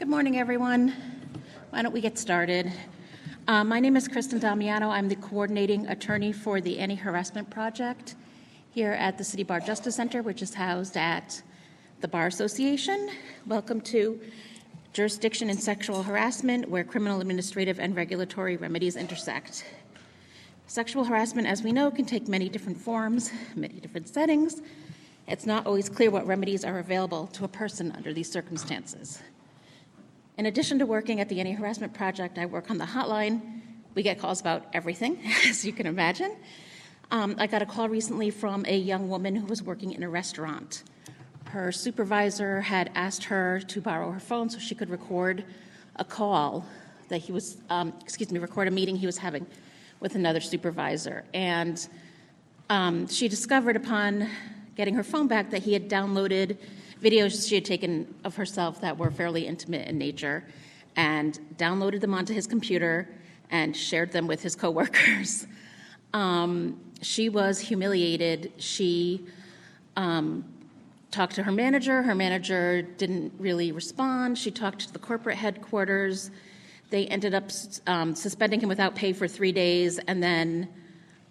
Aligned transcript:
Good 0.00 0.08
morning, 0.08 0.38
everyone. 0.38 0.94
Why 1.68 1.82
don't 1.82 1.92
we 1.92 2.00
get 2.00 2.16
started? 2.16 2.72
Uh, 3.46 3.62
my 3.64 3.80
name 3.80 3.98
is 3.98 4.08
Christin 4.08 4.40
Damiano. 4.40 4.88
I'm 4.88 5.10
the 5.10 5.16
coordinating 5.16 5.86
attorney 5.88 6.32
for 6.32 6.62
the 6.62 6.78
Anti 6.78 6.94
Harassment 6.94 7.50
Project 7.50 8.14
here 8.70 8.92
at 8.92 9.18
the 9.18 9.24
City 9.24 9.42
Bar 9.42 9.60
Justice 9.60 9.96
Center, 9.96 10.22
which 10.22 10.40
is 10.40 10.54
housed 10.54 10.96
at 10.96 11.42
the 12.00 12.08
Bar 12.08 12.28
Association. 12.28 13.10
Welcome 13.46 13.82
to 13.82 14.18
Jurisdiction 14.94 15.50
in 15.50 15.58
Sexual 15.58 16.02
Harassment, 16.04 16.70
where 16.70 16.82
criminal, 16.82 17.20
administrative, 17.20 17.78
and 17.78 17.94
regulatory 17.94 18.56
remedies 18.56 18.96
intersect. 18.96 19.66
Sexual 20.66 21.04
harassment, 21.04 21.46
as 21.46 21.62
we 21.62 21.72
know, 21.72 21.90
can 21.90 22.06
take 22.06 22.26
many 22.26 22.48
different 22.48 22.78
forms, 22.78 23.32
many 23.54 23.74
different 23.74 24.08
settings. 24.08 24.62
It's 25.28 25.44
not 25.44 25.66
always 25.66 25.90
clear 25.90 26.10
what 26.10 26.26
remedies 26.26 26.64
are 26.64 26.78
available 26.78 27.26
to 27.34 27.44
a 27.44 27.48
person 27.48 27.92
under 27.92 28.14
these 28.14 28.32
circumstances. 28.32 29.20
In 30.40 30.46
addition 30.46 30.78
to 30.78 30.86
working 30.86 31.20
at 31.20 31.28
the 31.28 31.38
Anti 31.38 31.52
Harassment 31.52 31.92
Project, 31.92 32.38
I 32.38 32.46
work 32.46 32.70
on 32.70 32.78
the 32.78 32.86
hotline. 32.86 33.60
We 33.94 34.02
get 34.02 34.18
calls 34.18 34.40
about 34.40 34.64
everything, 34.72 35.20
as 35.46 35.66
you 35.66 35.72
can 35.74 35.84
imagine. 35.84 36.34
Um, 37.10 37.34
I 37.36 37.46
got 37.46 37.60
a 37.60 37.66
call 37.66 37.90
recently 37.90 38.30
from 38.30 38.64
a 38.66 38.74
young 38.74 39.10
woman 39.10 39.36
who 39.36 39.44
was 39.44 39.62
working 39.62 39.92
in 39.92 40.02
a 40.02 40.08
restaurant. 40.08 40.84
Her 41.50 41.70
supervisor 41.70 42.62
had 42.62 42.90
asked 42.94 43.24
her 43.24 43.60
to 43.60 43.82
borrow 43.82 44.10
her 44.12 44.18
phone 44.18 44.48
so 44.48 44.58
she 44.58 44.74
could 44.74 44.88
record 44.88 45.44
a 45.96 46.06
call 46.06 46.64
that 47.10 47.18
he 47.18 47.32
was, 47.32 47.58
um, 47.68 47.92
excuse 48.00 48.32
me, 48.32 48.38
record 48.38 48.66
a 48.66 48.70
meeting 48.70 48.96
he 48.96 49.04
was 49.04 49.18
having 49.18 49.46
with 50.00 50.14
another 50.14 50.40
supervisor. 50.40 51.22
And 51.34 51.86
um, 52.70 53.08
she 53.08 53.28
discovered 53.28 53.76
upon 53.76 54.26
getting 54.74 54.94
her 54.94 55.04
phone 55.04 55.28
back 55.28 55.50
that 55.50 55.64
he 55.64 55.74
had 55.74 55.90
downloaded 55.90 56.56
videos 57.00 57.48
she 57.48 57.54
had 57.54 57.64
taken 57.64 58.14
of 58.24 58.36
herself 58.36 58.80
that 58.80 58.96
were 58.96 59.10
fairly 59.10 59.46
intimate 59.46 59.88
in 59.88 59.98
nature 59.98 60.44
and 60.96 61.38
downloaded 61.56 62.00
them 62.00 62.14
onto 62.14 62.34
his 62.34 62.46
computer 62.46 63.08
and 63.50 63.76
shared 63.76 64.12
them 64.12 64.26
with 64.26 64.42
his 64.42 64.54
coworkers. 64.54 65.46
Um, 66.12 66.80
she 67.02 67.28
was 67.28 67.60
humiliated. 67.60 68.52
She 68.58 69.24
um, 69.94 70.44
talked 71.12 71.36
to 71.36 71.42
her 71.44 71.52
manager. 71.52 72.02
Her 72.02 72.16
manager 72.16 72.82
didn't 72.82 73.32
really 73.38 73.70
respond. 73.70 74.36
She 74.36 74.50
talked 74.50 74.80
to 74.88 74.92
the 74.92 74.98
corporate 74.98 75.36
headquarters. 75.36 76.32
They 76.90 77.06
ended 77.06 77.34
up 77.34 77.50
um, 77.86 78.16
suspending 78.16 78.60
him 78.60 78.68
without 78.68 78.96
pay 78.96 79.12
for 79.12 79.28
three 79.28 79.52
days 79.52 79.98
and 80.00 80.20
then 80.20 80.68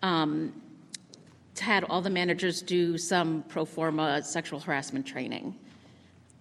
um, 0.02 0.54
had 1.60 1.84
all 1.86 2.02
the 2.02 2.10
managers 2.10 2.62
do 2.62 2.98
some 2.98 3.44
pro 3.48 3.66
forma 3.66 4.24
sexual 4.24 4.60
harassment 4.60 5.06
training. 5.06 5.56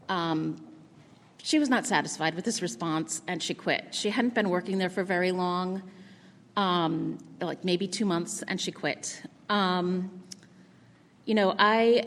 Um, 0.08 0.64
she 1.42 1.58
was 1.58 1.68
not 1.68 1.86
satisfied 1.86 2.34
with 2.34 2.44
this 2.44 2.62
response 2.62 3.22
and 3.28 3.42
she 3.42 3.54
quit. 3.54 3.94
She 3.94 4.10
hadn't 4.10 4.34
been 4.34 4.50
working 4.50 4.78
there 4.78 4.90
for 4.90 5.04
very 5.04 5.32
long, 5.32 5.82
um, 6.56 7.18
like 7.40 7.64
maybe 7.64 7.86
two 7.86 8.04
months, 8.04 8.42
and 8.48 8.60
she 8.60 8.72
quit. 8.72 9.22
Um, 9.48 10.22
you 11.24 11.34
know, 11.34 11.54
I 11.58 12.04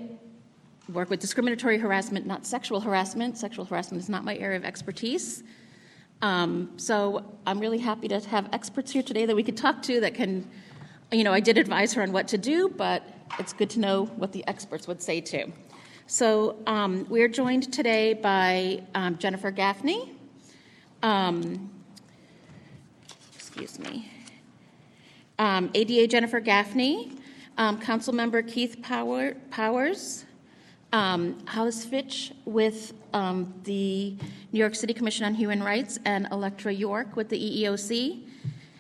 work 0.92 1.10
with 1.10 1.20
discriminatory 1.20 1.78
harassment, 1.78 2.26
not 2.26 2.46
sexual 2.46 2.82
harassment. 2.82 3.38
Sexual 3.38 3.66
harassment 3.66 4.04
is 4.04 4.10
not 4.10 4.26
my 4.26 4.36
area 4.38 4.58
of 4.58 4.66
expertise. 4.66 5.44
Um, 6.22 6.72
so 6.78 7.26
I'm 7.48 7.60
really 7.60 7.80
happy 7.80 8.08
to 8.10 8.20
have 8.20 8.50
experts 8.54 8.92
here 8.92 9.02
today 9.02 9.26
that 9.26 9.36
we 9.36 9.44
could 9.44 9.58
talk 9.58 9.82
to 9.84 10.00
that 10.02 10.14
can 10.14 10.48
you 11.12 11.24
know, 11.24 11.34
I 11.34 11.40
did 11.40 11.58
advise 11.58 11.94
her 11.94 12.02
on 12.02 12.12
what 12.12 12.28
to 12.30 12.38
do, 12.38 12.70
but 12.70 13.04
it's 13.38 13.54
good 13.54 13.70
to 13.72 13.80
know 13.80 14.06
what 14.16 14.32
the 14.32 14.46
experts 14.48 14.88
would 14.88 15.02
say 15.02 15.20
too. 15.20 15.52
So 16.08 16.58
um, 16.68 17.06
we're 17.10 17.28
joined 17.28 17.72
today 17.72 18.14
by 18.14 18.84
um, 18.96 19.18
Jennifer 19.18 19.52
Gaffney. 19.52 20.12
Um, 21.04 21.70
excuse 23.36 23.80
me. 23.80 24.10
Um, 25.40 25.70
ADA 25.74 26.08
Jennifer 26.08 26.40
Gaffney, 26.40 27.18
um, 27.58 27.80
Council 27.80 28.14
Member 28.14 28.42
Keith 28.42 28.82
Power, 28.82 29.34
Powers, 29.50 30.26
um, 30.94 31.38
Hollis 31.48 31.86
Pfitsch 31.86 32.32
with 32.46 32.94
the 33.64 34.16
New 34.52 34.60
York 34.60 34.76
City 34.76 34.94
Commission 34.94 35.26
on 35.26 35.34
Human 35.34 35.64
Rights, 35.64 36.00
and 36.06 36.28
Electra 36.32 36.74
Yourke 36.74 37.16
with 37.16 37.30
the 37.30 37.38
EEOC. 37.38 38.31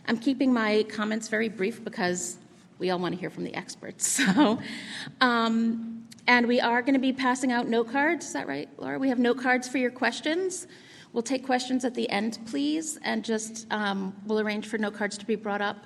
I'm 0.07 0.17
keeping 0.17 0.51
my 0.51 0.83
comments 0.89 1.27
very 1.27 1.49
brief 1.49 1.83
because 1.83 2.37
we 2.79 2.89
all 2.89 2.99
want 2.99 3.13
to 3.13 3.19
hear 3.19 3.29
from 3.29 3.43
the 3.43 3.53
experts. 3.55 4.19
So, 4.35 4.59
um, 5.21 6.07
and 6.27 6.47
we 6.47 6.59
are 6.59 6.81
going 6.81 6.93
to 6.93 6.99
be 6.99 7.13
passing 7.13 7.51
out 7.51 7.67
note 7.67 7.91
cards. 7.91 8.27
Is 8.27 8.33
that 8.33 8.47
right, 8.47 8.69
Laura? 8.77 8.99
We 8.99 9.09
have 9.09 9.19
note 9.19 9.39
cards 9.39 9.67
for 9.67 9.77
your 9.77 9.91
questions. 9.91 10.67
We'll 11.13 11.23
take 11.23 11.45
questions 11.45 11.83
at 11.83 11.93
the 11.93 12.09
end, 12.09 12.39
please, 12.45 12.99
and 13.03 13.23
just 13.23 13.67
um, 13.71 14.15
we'll 14.25 14.39
arrange 14.39 14.67
for 14.67 14.77
note 14.77 14.93
cards 14.93 15.17
to 15.17 15.25
be 15.25 15.35
brought 15.35 15.61
up, 15.61 15.83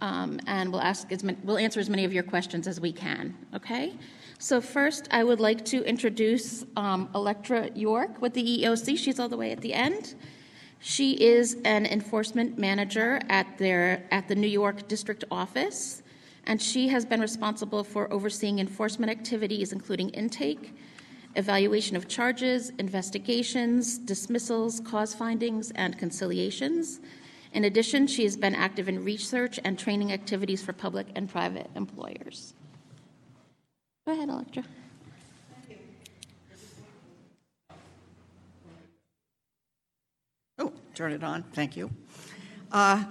um, 0.00 0.40
and 0.46 0.72
we'll 0.72 0.80
ask 0.80 1.12
as 1.12 1.22
many, 1.22 1.36
we'll 1.44 1.58
answer 1.58 1.78
as 1.80 1.90
many 1.90 2.04
of 2.04 2.12
your 2.12 2.22
questions 2.22 2.66
as 2.66 2.80
we 2.80 2.92
can. 2.92 3.36
Okay. 3.54 3.94
So 4.38 4.60
first, 4.60 5.08
I 5.10 5.24
would 5.24 5.40
like 5.40 5.64
to 5.66 5.82
introduce 5.84 6.64
um, 6.76 7.08
Electra 7.14 7.70
Yourke 7.70 8.18
with 8.20 8.34
the 8.34 8.42
EEOC. 8.42 8.98
She's 8.98 9.18
all 9.18 9.28
the 9.28 9.36
way 9.36 9.50
at 9.52 9.60
the 9.60 9.74
end. 9.74 10.14
She 10.80 11.12
is 11.12 11.56
an 11.64 11.86
enforcement 11.86 12.58
manager 12.58 13.20
at, 13.28 13.58
their, 13.58 14.04
at 14.10 14.28
the 14.28 14.34
New 14.34 14.46
York 14.46 14.88
District 14.88 15.24
Office, 15.30 16.02
and 16.44 16.60
she 16.62 16.88
has 16.88 17.04
been 17.04 17.20
responsible 17.20 17.82
for 17.82 18.12
overseeing 18.12 18.58
enforcement 18.58 19.10
activities, 19.10 19.72
including 19.72 20.10
intake, 20.10 20.74
evaluation 21.34 21.96
of 21.96 22.08
charges, 22.08 22.70
investigations, 22.78 23.98
dismissals, 23.98 24.80
cause 24.80 25.14
findings, 25.14 25.70
and 25.72 25.98
conciliations. 25.98 27.00
In 27.52 27.64
addition, 27.64 28.06
she 28.06 28.24
has 28.24 28.36
been 28.36 28.54
active 28.54 28.88
in 28.88 29.04
research 29.04 29.58
and 29.64 29.78
training 29.78 30.12
activities 30.12 30.62
for 30.62 30.72
public 30.72 31.06
and 31.14 31.28
private 31.28 31.68
employers. 31.74 32.54
Go 34.06 34.12
ahead, 34.12 34.28
Electra. 34.28 34.64
Turn 40.96 41.12
it 41.12 41.22
on. 41.22 41.42
Thank 41.52 41.76
you. 41.76 41.90
Uh, 42.72 43.04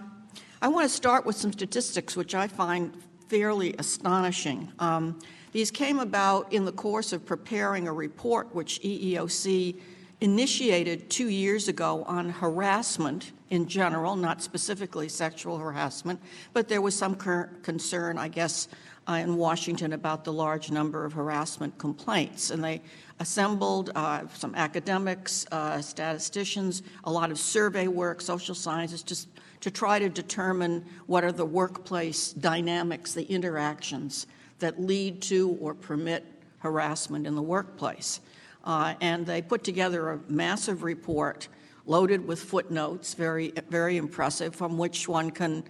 I 0.59 0.67
want 0.67 0.89
to 0.89 0.93
start 0.93 1.23
with 1.23 1.35
some 1.35 1.53
statistics 1.53 2.17
which 2.17 2.33
I 2.33 2.47
find 2.47 2.91
fairly 3.29 3.75
astonishing. 3.77 4.71
Um, 4.79 5.19
these 5.51 5.69
came 5.69 5.99
about 5.99 6.51
in 6.51 6.65
the 6.65 6.71
course 6.71 7.13
of 7.13 7.27
preparing 7.27 7.87
a 7.87 7.93
report 7.93 8.55
which 8.55 8.81
EEOC 8.81 9.79
initiated 10.19 11.11
two 11.11 11.29
years 11.29 11.67
ago 11.67 12.03
on 12.07 12.31
harassment 12.31 13.33
in 13.51 13.67
general, 13.67 14.15
not 14.15 14.41
specifically 14.41 15.07
sexual 15.07 15.59
harassment, 15.59 16.19
but 16.53 16.67
there 16.67 16.81
was 16.81 16.95
some 16.95 17.13
concern, 17.13 18.17
I 18.17 18.29
guess, 18.29 18.67
uh, 19.07 19.13
in 19.13 19.35
Washington 19.35 19.93
about 19.93 20.23
the 20.23 20.33
large 20.33 20.71
number 20.71 21.05
of 21.05 21.13
harassment 21.13 21.77
complaints. 21.77 22.49
And 22.49 22.63
they 22.63 22.81
assembled 23.19 23.91
uh, 23.95 24.23
some 24.33 24.53
academics, 24.55 25.45
uh, 25.51 25.81
statisticians, 25.81 26.83
a 27.05 27.11
lot 27.11 27.31
of 27.31 27.39
survey 27.39 27.87
work, 27.87 28.21
social 28.21 28.55
scientists, 28.55 29.03
just 29.03 29.29
to 29.61 29.71
try 29.71 29.97
to 29.99 30.09
determine 30.09 30.85
what 31.07 31.23
are 31.23 31.31
the 31.31 31.45
workplace 31.45 32.33
dynamics, 32.33 33.13
the 33.13 33.23
interactions 33.23 34.27
that 34.59 34.79
lead 34.81 35.21
to 35.21 35.57
or 35.61 35.73
permit 35.73 36.25
harassment 36.59 37.25
in 37.25 37.35
the 37.35 37.41
workplace. 37.41 38.19
Uh, 38.63 38.95
and 39.01 39.25
they 39.25 39.41
put 39.41 39.63
together 39.63 40.11
a 40.11 40.19
massive 40.27 40.83
report 40.83 41.47
loaded 41.85 42.27
with 42.27 42.41
footnotes, 42.41 43.13
very, 43.13 43.53
very 43.69 43.97
impressive, 43.97 44.55
from 44.55 44.77
which 44.77 45.07
one 45.07 45.29
can 45.29 45.63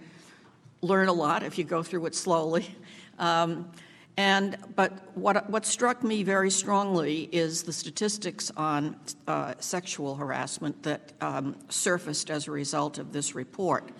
learn 0.80 1.08
a 1.08 1.12
lot 1.12 1.42
if 1.42 1.58
you 1.58 1.64
go 1.64 1.82
through 1.82 2.06
it 2.06 2.14
slowly. 2.14 2.66
Um, 3.18 3.72
and 4.16 4.56
but 4.74 4.92
what 5.14 5.48
what 5.50 5.66
struck 5.66 6.02
me 6.02 6.22
very 6.22 6.50
strongly 6.50 7.28
is 7.32 7.64
the 7.64 7.72
statistics 7.72 8.50
on 8.56 8.96
uh, 9.26 9.54
sexual 9.60 10.14
harassment 10.16 10.82
that 10.84 11.12
um, 11.20 11.56
surfaced 11.68 12.30
as 12.30 12.48
a 12.48 12.50
result 12.50 12.98
of 12.98 13.12
this 13.12 13.34
report. 13.34 13.90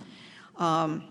Um, 0.57 1.05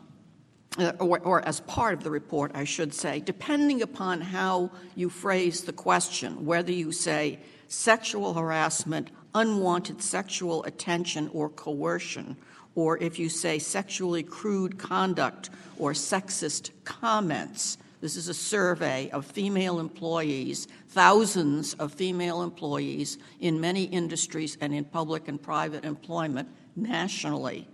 uh, 0.77 0.91
or, 0.99 1.19
or, 1.19 1.47
as 1.47 1.61
part 1.61 1.93
of 1.93 2.03
the 2.03 2.11
report, 2.11 2.51
I 2.53 2.65
should 2.65 2.93
say, 2.93 3.21
depending 3.21 3.81
upon 3.81 4.19
how 4.19 4.71
you 4.93 5.09
phrase 5.09 5.61
the 5.61 5.71
question, 5.71 6.45
whether 6.45 6.73
you 6.73 6.91
say 6.91 7.39
sexual 7.69 8.33
harassment, 8.33 9.09
unwanted 9.33 10.01
sexual 10.01 10.65
attention 10.65 11.29
or 11.31 11.47
coercion, 11.47 12.35
or 12.73 12.97
if 12.97 13.17
you 13.17 13.29
say 13.29 13.57
sexually 13.57 14.21
crude 14.21 14.77
conduct 14.77 15.49
or 15.79 15.93
sexist 15.93 16.71
comments, 16.83 17.77
this 18.01 18.15
is 18.15 18.27
a 18.27 18.33
survey 18.33 19.09
of 19.11 19.25
female 19.25 19.79
employees, 19.79 20.67
thousands 20.89 21.73
of 21.75 21.93
female 21.93 22.41
employees 22.41 23.17
in 23.39 23.59
many 23.59 23.83
industries 23.85 24.57
and 24.61 24.73
in 24.73 24.85
public 24.85 25.27
and 25.27 25.41
private 25.41 25.85
employment 25.85 26.49
nationally. 26.75 27.67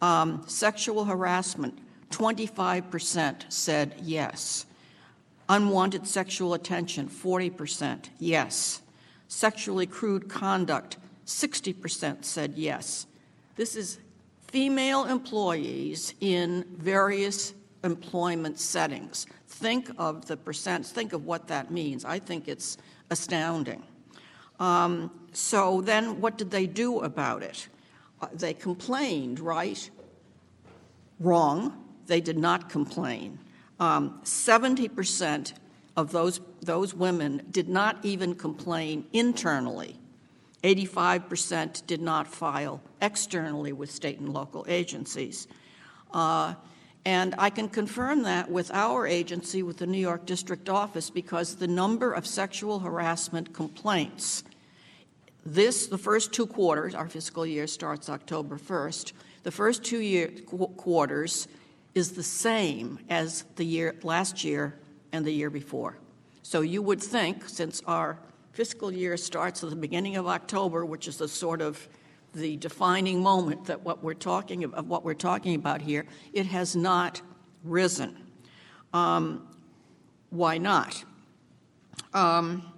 Um, 0.00 0.42
sexual 0.46 1.04
harassment, 1.04 1.78
25% 2.10 3.50
said 3.50 3.94
yes. 4.02 4.66
Unwanted 5.48 6.06
sexual 6.06 6.54
attention, 6.54 7.08
40% 7.08 8.10
yes. 8.18 8.82
Sexually 9.28 9.86
crude 9.86 10.28
conduct, 10.28 10.98
60% 11.26 12.24
said 12.24 12.54
yes. 12.56 13.06
This 13.56 13.76
is 13.76 13.98
female 14.48 15.04
employees 15.06 16.14
in 16.20 16.64
various 16.76 17.54
employment 17.84 18.58
settings. 18.58 19.26
Think 19.46 19.90
of 19.98 20.26
the 20.26 20.36
percent, 20.36 20.86
think 20.86 21.12
of 21.12 21.24
what 21.24 21.48
that 21.48 21.70
means. 21.70 22.04
I 22.04 22.18
think 22.18 22.48
it's 22.48 22.78
astounding. 23.10 23.82
Um, 24.60 25.10
so 25.32 25.80
then 25.80 26.20
what 26.20 26.38
did 26.38 26.50
they 26.50 26.66
do 26.66 27.00
about 27.00 27.42
it? 27.42 27.68
Uh, 28.20 28.28
they 28.32 28.54
complained, 28.54 29.40
right? 29.40 29.90
Wrong. 31.18 31.78
They 32.06 32.20
did 32.20 32.38
not 32.38 32.68
complain. 32.68 33.38
Um, 33.80 34.20
70% 34.24 35.54
of 35.96 36.12
those, 36.12 36.40
those 36.60 36.94
women 36.94 37.42
did 37.50 37.68
not 37.68 37.98
even 38.04 38.34
complain 38.34 39.06
internally. 39.12 39.96
85% 40.62 41.86
did 41.86 42.00
not 42.00 42.26
file 42.26 42.80
externally 43.00 43.72
with 43.72 43.90
state 43.90 44.20
and 44.20 44.32
local 44.32 44.64
agencies. 44.68 45.48
Uh, 46.12 46.54
and 47.04 47.34
I 47.36 47.50
can 47.50 47.68
confirm 47.68 48.22
that 48.22 48.50
with 48.50 48.70
our 48.70 49.06
agency, 49.06 49.62
with 49.62 49.78
the 49.78 49.86
New 49.86 49.98
York 49.98 50.24
District 50.24 50.68
Office, 50.68 51.10
because 51.10 51.56
the 51.56 51.66
number 51.66 52.12
of 52.12 52.26
sexual 52.26 52.78
harassment 52.78 53.52
complaints, 53.52 54.44
this, 55.44 55.88
the 55.88 55.98
first 55.98 56.32
two 56.32 56.46
quarters, 56.46 56.94
our 56.94 57.08
fiscal 57.08 57.44
year 57.44 57.66
starts 57.66 58.08
October 58.08 58.56
1st, 58.56 59.12
the 59.42 59.50
first 59.50 59.82
two 59.82 59.98
year, 59.98 60.28
qu- 60.46 60.68
quarters 60.68 61.48
is 61.94 62.12
the 62.12 62.22
same 62.22 63.00
as 63.10 63.44
the 63.56 63.64
year 63.64 63.96
last 64.04 64.44
year 64.44 64.78
and 65.10 65.24
the 65.24 65.32
year 65.32 65.50
before. 65.50 65.98
So 66.42 66.60
you 66.60 66.82
would 66.82 67.02
think, 67.02 67.48
since 67.48 67.82
our 67.86 68.18
fiscal 68.52 68.92
year 68.92 69.16
starts 69.16 69.64
at 69.64 69.70
the 69.70 69.76
beginning 69.76 70.16
of 70.16 70.28
October, 70.28 70.84
which 70.84 71.08
is 71.08 71.16
the 71.16 71.28
sort 71.28 71.60
of 71.60 71.88
the 72.34 72.56
defining 72.56 73.22
moment 73.22 73.66
that 73.66 73.82
what 73.82 74.02
we're 74.02 74.14
talking 74.14 74.64
of 74.64 74.88
what 74.88 75.04
we're 75.04 75.14
talking 75.14 75.54
about 75.54 75.82
here, 75.82 76.06
it 76.32 76.46
has 76.46 76.74
not 76.74 77.20
risen. 77.62 78.16
Um, 78.92 79.48
why 80.30 80.58
not? 80.58 81.04
Um, 82.14 82.72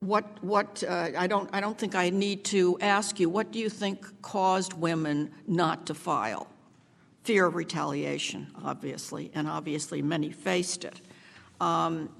what 0.00 0.42
what 0.42 0.84
uh, 0.86 1.10
I 1.16 1.26
don't 1.26 1.48
I 1.52 1.60
don't 1.60 1.78
think 1.78 1.94
I 1.94 2.10
need 2.10 2.44
to 2.46 2.78
ask 2.80 3.18
you. 3.18 3.28
What 3.30 3.50
do 3.50 3.58
you 3.58 3.70
think 3.70 4.22
caused 4.22 4.74
women 4.74 5.30
not 5.46 5.86
to 5.86 5.94
file? 5.94 6.48
Fear 7.24 7.46
of 7.46 7.54
retaliation, 7.54 8.48
obviously, 8.64 9.30
and 9.34 9.48
obviously 9.48 10.02
many 10.02 10.30
faced 10.30 10.84
it. 10.84 11.00
Um, 11.60 12.10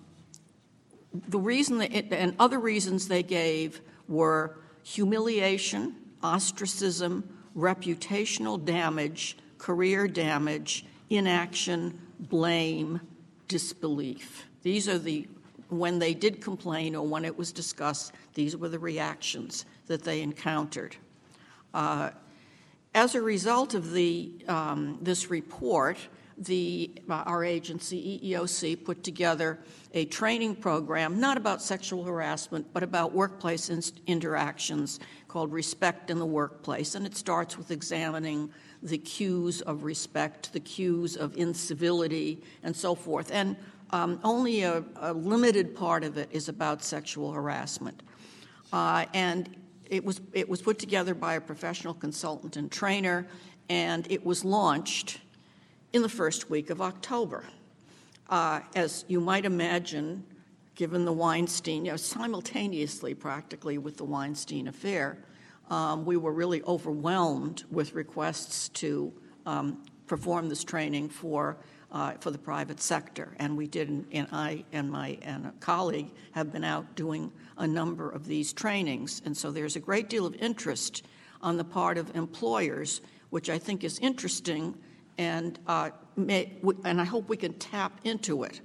the 1.29 1.39
reason 1.39 1.81
it, 1.81 2.13
and 2.13 2.35
other 2.39 2.59
reasons 2.59 3.09
they 3.09 3.23
gave 3.23 3.81
were 4.09 4.57
humiliation, 4.87 5.97
ostracism, 6.23 7.29
reputational 7.57 8.65
damage, 8.65 9.37
career 9.59 10.07
damage, 10.07 10.87
inaction, 11.11 11.99
blame, 12.21 13.01
disbelief. 13.49 14.47
These 14.63 14.89
are 14.89 14.99
the, 14.99 15.27
when 15.71 15.99
they 15.99 16.15
did 16.15 16.41
complain 16.41 16.95
or 16.95 17.05
when 17.05 17.25
it 17.25 17.37
was 17.37 17.51
discussed, 17.51 18.13
these 18.35 18.57
were 18.57 18.69
the 18.69 18.79
reactions 18.79 19.67
that 19.89 20.05
they 20.05 20.23
encountered. 20.23 20.95
Uh, 21.75 22.11
as 22.95 23.17
a 23.17 23.21
result 23.21 23.75
of 23.75 23.91
the, 23.91 24.31
um, 24.47 24.99
this 25.03 25.31
report, 25.31 25.99
the, 26.39 26.91
uh, 27.09 27.15
our 27.27 27.45
agency, 27.45 28.21
EEOC, 28.23 28.85
put 28.85 29.03
together 29.03 29.59
a 29.95 30.05
training 30.07 30.57
program, 30.57 31.19
not 31.19 31.37
about 31.37 31.63
sexual 31.63 32.05
harassment, 32.05 32.67
but 32.73 32.83
about 32.83 33.13
workplace 33.13 33.71
in- 33.71 33.83
interactions 34.07 35.01
called 35.29 35.53
Respect 35.53 36.11
in 36.11 36.19
the 36.19 36.27
Workplace. 36.27 36.95
And 36.95 37.07
it 37.07 37.17
starts 37.17 37.57
with 37.57 37.71
examining 37.71 38.51
the 38.83 38.99
cues 38.99 39.63
of 39.63 39.85
respect, 39.85 40.53
the 40.53 40.61
cues 40.61 41.17
of 41.17 41.37
incivility, 41.37 42.43
and 42.63 42.77
so 42.77 42.95
forth. 42.95 43.31
And 43.33 43.57
um, 43.91 44.21
only 44.23 44.63
a, 44.63 44.85
a, 44.97 45.13
limited 45.13 45.75
part 45.75 46.05
of 46.05 46.19
it 46.19 46.29
is 46.33 46.49
about 46.49 46.83
sexual 46.83 47.33
harassment. 47.33 48.03
Uh, 48.73 49.07
and 49.15 49.57
it 49.89 50.05
was, 50.05 50.21
it 50.33 50.49
was 50.49 50.61
put 50.61 50.79
together 50.79 51.15
by 51.15 51.35
a 51.35 51.41
professional 51.41 51.95
consultant 51.95 52.57
and 52.57 52.71
trainer, 52.71 53.27
and 53.69 54.07
it 54.11 54.25
was 54.25 54.45
launched 54.45 55.21
in 55.97 56.03
the 56.03 56.09
first 56.11 56.51
week 56.51 56.69
of 56.69 56.83
October. 56.83 57.43
Uh, 58.29 58.61
as 58.75 59.07
you 59.09 59.19
might 59.19 59.47
imagine, 59.47 60.23
given 60.75 61.07
the 61.07 61.13
Weinstein, 61.13 61.87
you 61.87 61.91
know, 61.91 61.97
simultaneously 61.97 63.15
practically 63.15 63.79
with 63.79 63.97
the 63.97 64.05
Weinstein 64.05 64.69
affair, 64.69 65.17
um, 65.71 66.05
we 66.05 66.19
were 66.19 66.33
really 66.33 66.63
overwhelmed 66.65 67.65
with 67.71 67.95
requests 67.95 68.69
to 68.69 69.11
um, 69.47 69.83
perform 70.07 70.51
this 70.51 70.63
training 70.63 71.09
for 71.09 71.57
uh, 71.93 72.13
for 72.21 72.31
the 72.31 72.39
private 72.39 72.81
sector, 72.81 73.35
and 73.39 73.57
we 73.57 73.67
did. 73.67 73.89
And 74.13 74.29
I 74.33 74.65
and 74.73 74.91
my 74.91 75.17
and 75.23 75.47
a 75.47 75.53
colleague 75.61 76.11
have 76.33 76.53
been 76.53 76.65
out 76.65 76.95
doing 76.95 77.33
a 77.57 77.67
number 77.67 78.11
of 78.11 78.27
these 78.27 78.53
trainings, 78.53 79.23
and 79.25 79.35
so 79.35 79.51
there's 79.51 79.77
a 79.77 79.81
great 79.81 80.11
deal 80.11 80.27
of 80.27 80.35
interest 80.35 81.07
on 81.41 81.57
the 81.57 81.65
part 81.65 81.97
of 81.97 82.15
employers, 82.15 83.01
which 83.31 83.49
I 83.49 83.59
think 83.59 83.83
is 83.83 83.99
interesting 84.01 84.75
and, 85.19 85.59
uh, 85.67 85.91
may, 86.17 86.53
and 86.85 87.01
I 87.01 87.05
hope 87.05 87.29
we 87.29 87.37
can 87.37 87.55
tap 87.55 88.01
into 88.05 88.43
it. 88.43 88.61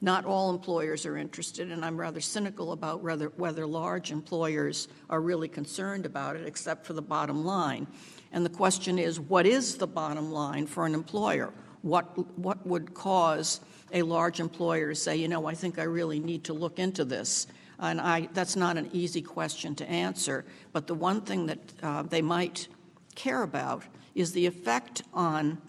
Not 0.00 0.24
all 0.24 0.50
employers 0.50 1.06
are 1.06 1.16
interested, 1.16 1.70
and 1.70 1.84
I'm 1.84 1.96
rather 1.96 2.20
cynical 2.20 2.72
about 2.72 3.02
whether, 3.02 3.28
whether 3.36 3.64
large 3.66 4.10
employers 4.10 4.88
are 5.08 5.20
really 5.20 5.46
concerned 5.46 6.06
about 6.06 6.34
it, 6.34 6.44
except 6.44 6.84
for 6.84 6.92
the 6.92 7.02
bottom 7.02 7.44
line. 7.44 7.86
And 8.32 8.44
the 8.44 8.50
question 8.50 8.98
is 8.98 9.20
what 9.20 9.46
is 9.46 9.76
the 9.76 9.86
bottom 9.86 10.32
line 10.32 10.66
for 10.66 10.86
an 10.86 10.94
employer? 10.94 11.52
What, 11.82 12.36
what 12.36 12.66
would 12.66 12.94
cause 12.94 13.60
a 13.92 14.02
large 14.02 14.40
employer 14.40 14.88
to 14.88 14.94
say, 14.94 15.16
you 15.16 15.28
know, 15.28 15.46
I 15.46 15.54
think 15.54 15.78
I 15.78 15.84
really 15.84 16.18
need 16.18 16.44
to 16.44 16.52
look 16.52 16.80
into 16.80 17.04
this? 17.04 17.46
And 17.78 18.00
I, 18.00 18.28
that's 18.32 18.56
not 18.56 18.76
an 18.76 18.90
easy 18.92 19.22
question 19.22 19.74
to 19.76 19.88
answer, 19.88 20.44
but 20.72 20.88
the 20.88 20.94
one 20.94 21.20
thing 21.20 21.46
that 21.46 21.58
uh, 21.82 22.02
they 22.02 22.22
might 22.22 22.66
care 23.14 23.42
about 23.42 23.84
is 24.14 24.32
the 24.32 24.46
effect 24.46 25.02
on 25.12 25.60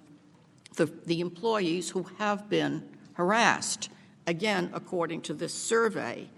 the, 0.75 0.85
the 1.05 1.21
employees 1.21 1.89
who 1.89 2.03
have 2.17 2.49
been 2.49 2.87
harassed. 3.13 3.89
Again, 4.25 4.71
according 4.73 5.21
to 5.23 5.33
this 5.33 5.53
survey, 5.53 6.29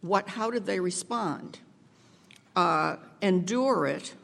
what, 0.00 0.28
how 0.28 0.50
did 0.50 0.66
they 0.66 0.80
respond? 0.80 1.58
Uh, 2.54 2.96
endure 3.20 3.86
it, 3.86 4.14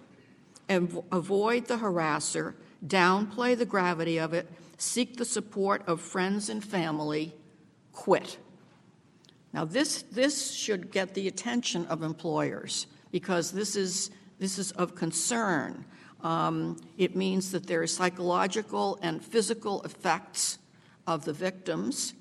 and 0.68 1.02
avoid 1.12 1.66
the 1.66 1.76
harasser, 1.76 2.54
downplay 2.86 3.56
the 3.56 3.66
gravity 3.66 4.18
of 4.18 4.32
it, 4.32 4.48
seek 4.78 5.16
the 5.16 5.24
support 5.24 5.82
of 5.86 6.00
friends 6.00 6.48
and 6.48 6.64
family, 6.64 7.34
quit. 7.92 8.38
Now, 9.52 9.66
this, 9.66 10.02
this 10.02 10.52
should 10.52 10.90
get 10.90 11.14
the 11.14 11.28
attention 11.28 11.84
of 11.86 12.02
employers 12.02 12.86
because 13.10 13.52
this 13.52 13.76
is, 13.76 14.10
this 14.38 14.58
is 14.58 14.72
of 14.72 14.94
concern. 14.94 15.84
Um, 16.22 16.80
it 16.98 17.16
means 17.16 17.50
that 17.50 17.66
there 17.66 17.82
are 17.82 17.86
psychological 17.86 18.98
and 19.02 19.24
physical 19.24 19.82
effects 19.82 20.58
of 21.06 21.24
the 21.24 21.32
victims, 21.32 22.14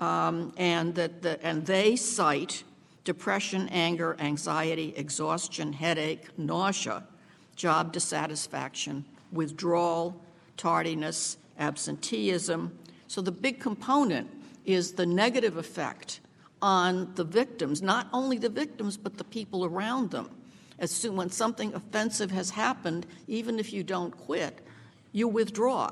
um, 0.00 0.52
and 0.56 0.94
that 0.96 1.22
the, 1.22 1.44
and 1.44 1.64
they 1.64 1.94
cite 1.94 2.64
depression, 3.04 3.68
anger, 3.68 4.16
anxiety, 4.18 4.92
exhaustion, 4.96 5.72
headache, 5.72 6.36
nausea, 6.38 7.04
job 7.54 7.92
dissatisfaction, 7.92 9.04
withdrawal, 9.30 10.20
tardiness, 10.56 11.36
absenteeism. 11.58 12.76
So 13.06 13.20
the 13.20 13.30
big 13.30 13.60
component 13.60 14.30
is 14.64 14.92
the 14.92 15.06
negative 15.06 15.56
effect 15.56 16.20
on 16.62 17.12
the 17.14 17.24
victims, 17.24 17.82
not 17.82 18.08
only 18.12 18.38
the 18.38 18.48
victims, 18.48 18.96
but 18.96 19.18
the 19.18 19.24
people 19.24 19.64
around 19.64 20.10
them. 20.10 20.30
As 20.78 20.90
soon 20.90 21.16
when 21.16 21.30
something 21.30 21.74
offensive 21.74 22.30
has 22.30 22.50
happened, 22.50 23.06
even 23.28 23.58
if 23.58 23.72
you 23.72 23.82
don't 23.82 24.16
quit, 24.16 24.60
you 25.12 25.28
withdraw. 25.28 25.90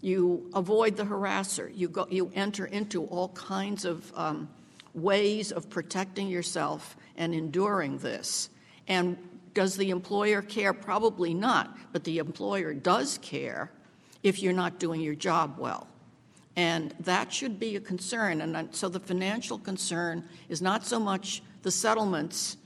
You 0.00 0.48
avoid 0.54 0.96
the 0.96 1.04
harasser. 1.04 1.70
You 1.74 1.88
go. 1.88 2.06
You 2.08 2.30
enter 2.34 2.66
into 2.66 3.04
all 3.04 3.28
kinds 3.30 3.84
of 3.84 4.12
um, 4.16 4.48
ways 4.94 5.52
of 5.52 5.68
protecting 5.68 6.28
yourself 6.28 6.96
and 7.16 7.34
enduring 7.34 7.98
this. 7.98 8.48
And 8.88 9.18
does 9.52 9.76
the 9.76 9.90
employer 9.90 10.42
care? 10.42 10.72
Probably 10.72 11.34
not. 11.34 11.76
But 11.92 12.04
the 12.04 12.18
employer 12.18 12.72
does 12.72 13.18
care 13.18 13.70
if 14.22 14.42
you're 14.42 14.52
not 14.52 14.78
doing 14.78 15.00
your 15.00 15.14
job 15.14 15.58
well. 15.58 15.86
And 16.56 16.94
that 17.00 17.32
should 17.32 17.58
be 17.58 17.76
a 17.76 17.80
concern. 17.80 18.40
And 18.40 18.74
so 18.74 18.88
the 18.88 19.00
financial 19.00 19.58
concern 19.58 20.24
is 20.48 20.62
not 20.62 20.86
so 20.86 20.98
much 20.98 21.42
the 21.62 21.70
settlements 21.70 22.56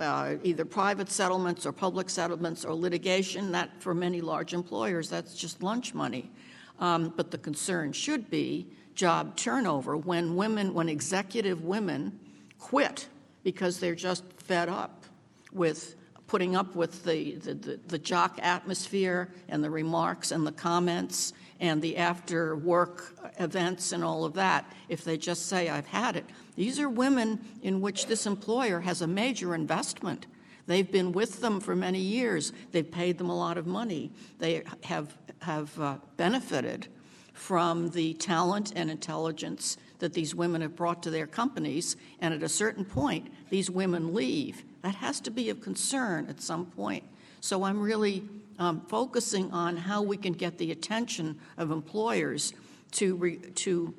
uh, 0.00 0.36
either 0.42 0.64
private 0.64 1.10
settlements 1.10 1.66
or 1.66 1.72
public 1.72 2.10
settlements 2.10 2.64
or 2.64 2.74
litigation. 2.74 3.52
That, 3.52 3.70
for 3.80 3.94
many 3.94 4.20
large 4.20 4.54
employers, 4.54 5.08
that's 5.08 5.34
just 5.34 5.62
lunch 5.62 5.94
money. 5.94 6.30
Um, 6.78 7.12
but 7.16 7.30
the 7.30 7.38
concern 7.38 7.92
should 7.92 8.30
be 8.30 8.66
job 8.94 9.36
turnover 9.36 9.96
when 9.96 10.34
women, 10.36 10.74
when 10.74 10.88
executive 10.88 11.62
women 11.62 12.18
quit 12.58 13.08
because 13.42 13.80
they're 13.80 13.94
just 13.94 14.24
fed 14.38 14.68
up 14.68 15.04
with 15.52 15.96
putting 16.26 16.54
up 16.54 16.76
with 16.76 17.04
the, 17.04 17.34
the, 17.36 17.54
the, 17.54 17.80
the 17.88 17.98
jock 17.98 18.38
atmosphere 18.42 19.28
and 19.48 19.64
the 19.64 19.70
remarks 19.70 20.30
and 20.30 20.46
the 20.46 20.52
comments 20.52 21.32
and 21.60 21.80
the 21.82 21.98
after 21.98 22.56
work 22.56 23.14
events 23.38 23.92
and 23.92 24.02
all 24.02 24.24
of 24.24 24.34
that 24.34 24.70
if 24.88 25.04
they 25.04 25.16
just 25.16 25.46
say, 25.46 25.68
I've 25.68 25.86
had 25.86 26.16
it. 26.16 26.24
These 26.56 26.80
are 26.80 26.88
women 26.88 27.40
in 27.62 27.80
which 27.80 28.06
this 28.06 28.26
employer 28.26 28.80
has 28.80 29.02
a 29.02 29.06
major 29.06 29.54
investment. 29.54 30.26
They've 30.66 30.90
been 30.90 31.12
with 31.12 31.40
them 31.40 31.60
for 31.60 31.76
many 31.76 32.00
years. 32.00 32.52
They've 32.72 32.90
paid 32.90 33.18
them 33.18 33.28
a 33.28 33.36
lot 33.36 33.58
of 33.58 33.66
money. 33.66 34.12
They 34.38 34.62
have, 34.84 35.16
have 35.40 35.78
uh, 35.78 35.96
benefited 36.16 36.88
from 37.32 37.90
the 37.90 38.14
talent 38.14 38.72
and 38.76 38.90
intelligence 38.90 39.76
that 39.98 40.12
these 40.12 40.34
women 40.34 40.62
have 40.62 40.76
brought 40.76 41.02
to 41.02 41.10
their 41.10 41.26
companies. 41.26 41.96
And 42.20 42.32
at 42.32 42.42
a 42.42 42.48
certain 42.48 42.84
point, 42.84 43.32
these 43.50 43.70
women 43.70 44.14
leave. 44.14 44.64
That 44.82 44.94
has 44.96 45.20
to 45.20 45.30
be 45.30 45.50
of 45.50 45.60
concern 45.60 46.26
at 46.28 46.40
some 46.40 46.66
point. 46.66 47.04
So 47.40 47.64
I'm 47.64 47.80
really 47.80 48.28
um, 48.60 48.82
focusing 48.82 49.50
on 49.50 49.76
how 49.76 50.02
we 50.02 50.16
can 50.16 50.34
get 50.34 50.58
the 50.58 50.70
attention 50.70 51.40
of 51.56 51.70
employers 51.70 52.52
to, 52.92 53.16
re- 53.16 53.38
to 53.54 53.94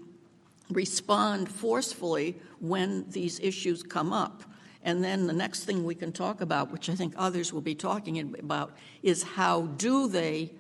respond 0.70 1.50
forcefully 1.50 2.38
when 2.60 3.10
these 3.10 3.40
issues 3.40 3.82
come 3.84 4.14
up. 4.14 4.44
And 4.84 5.04
then 5.04 5.28
the 5.28 5.34
next 5.34 5.66
thing 5.66 5.84
we 5.84 5.96
can 5.96 6.12
talk 6.12 6.42
about, 6.42 6.72
which 6.72 6.90
I 6.90 6.96
think 6.96 7.14
others 7.18 7.52
will 7.52 7.62
be 7.62 7.76
talking 7.76 8.36
about, 8.40 8.78
is 9.04 9.24
how 9.24 9.64
do 9.64 10.08
they, 10.08 10.52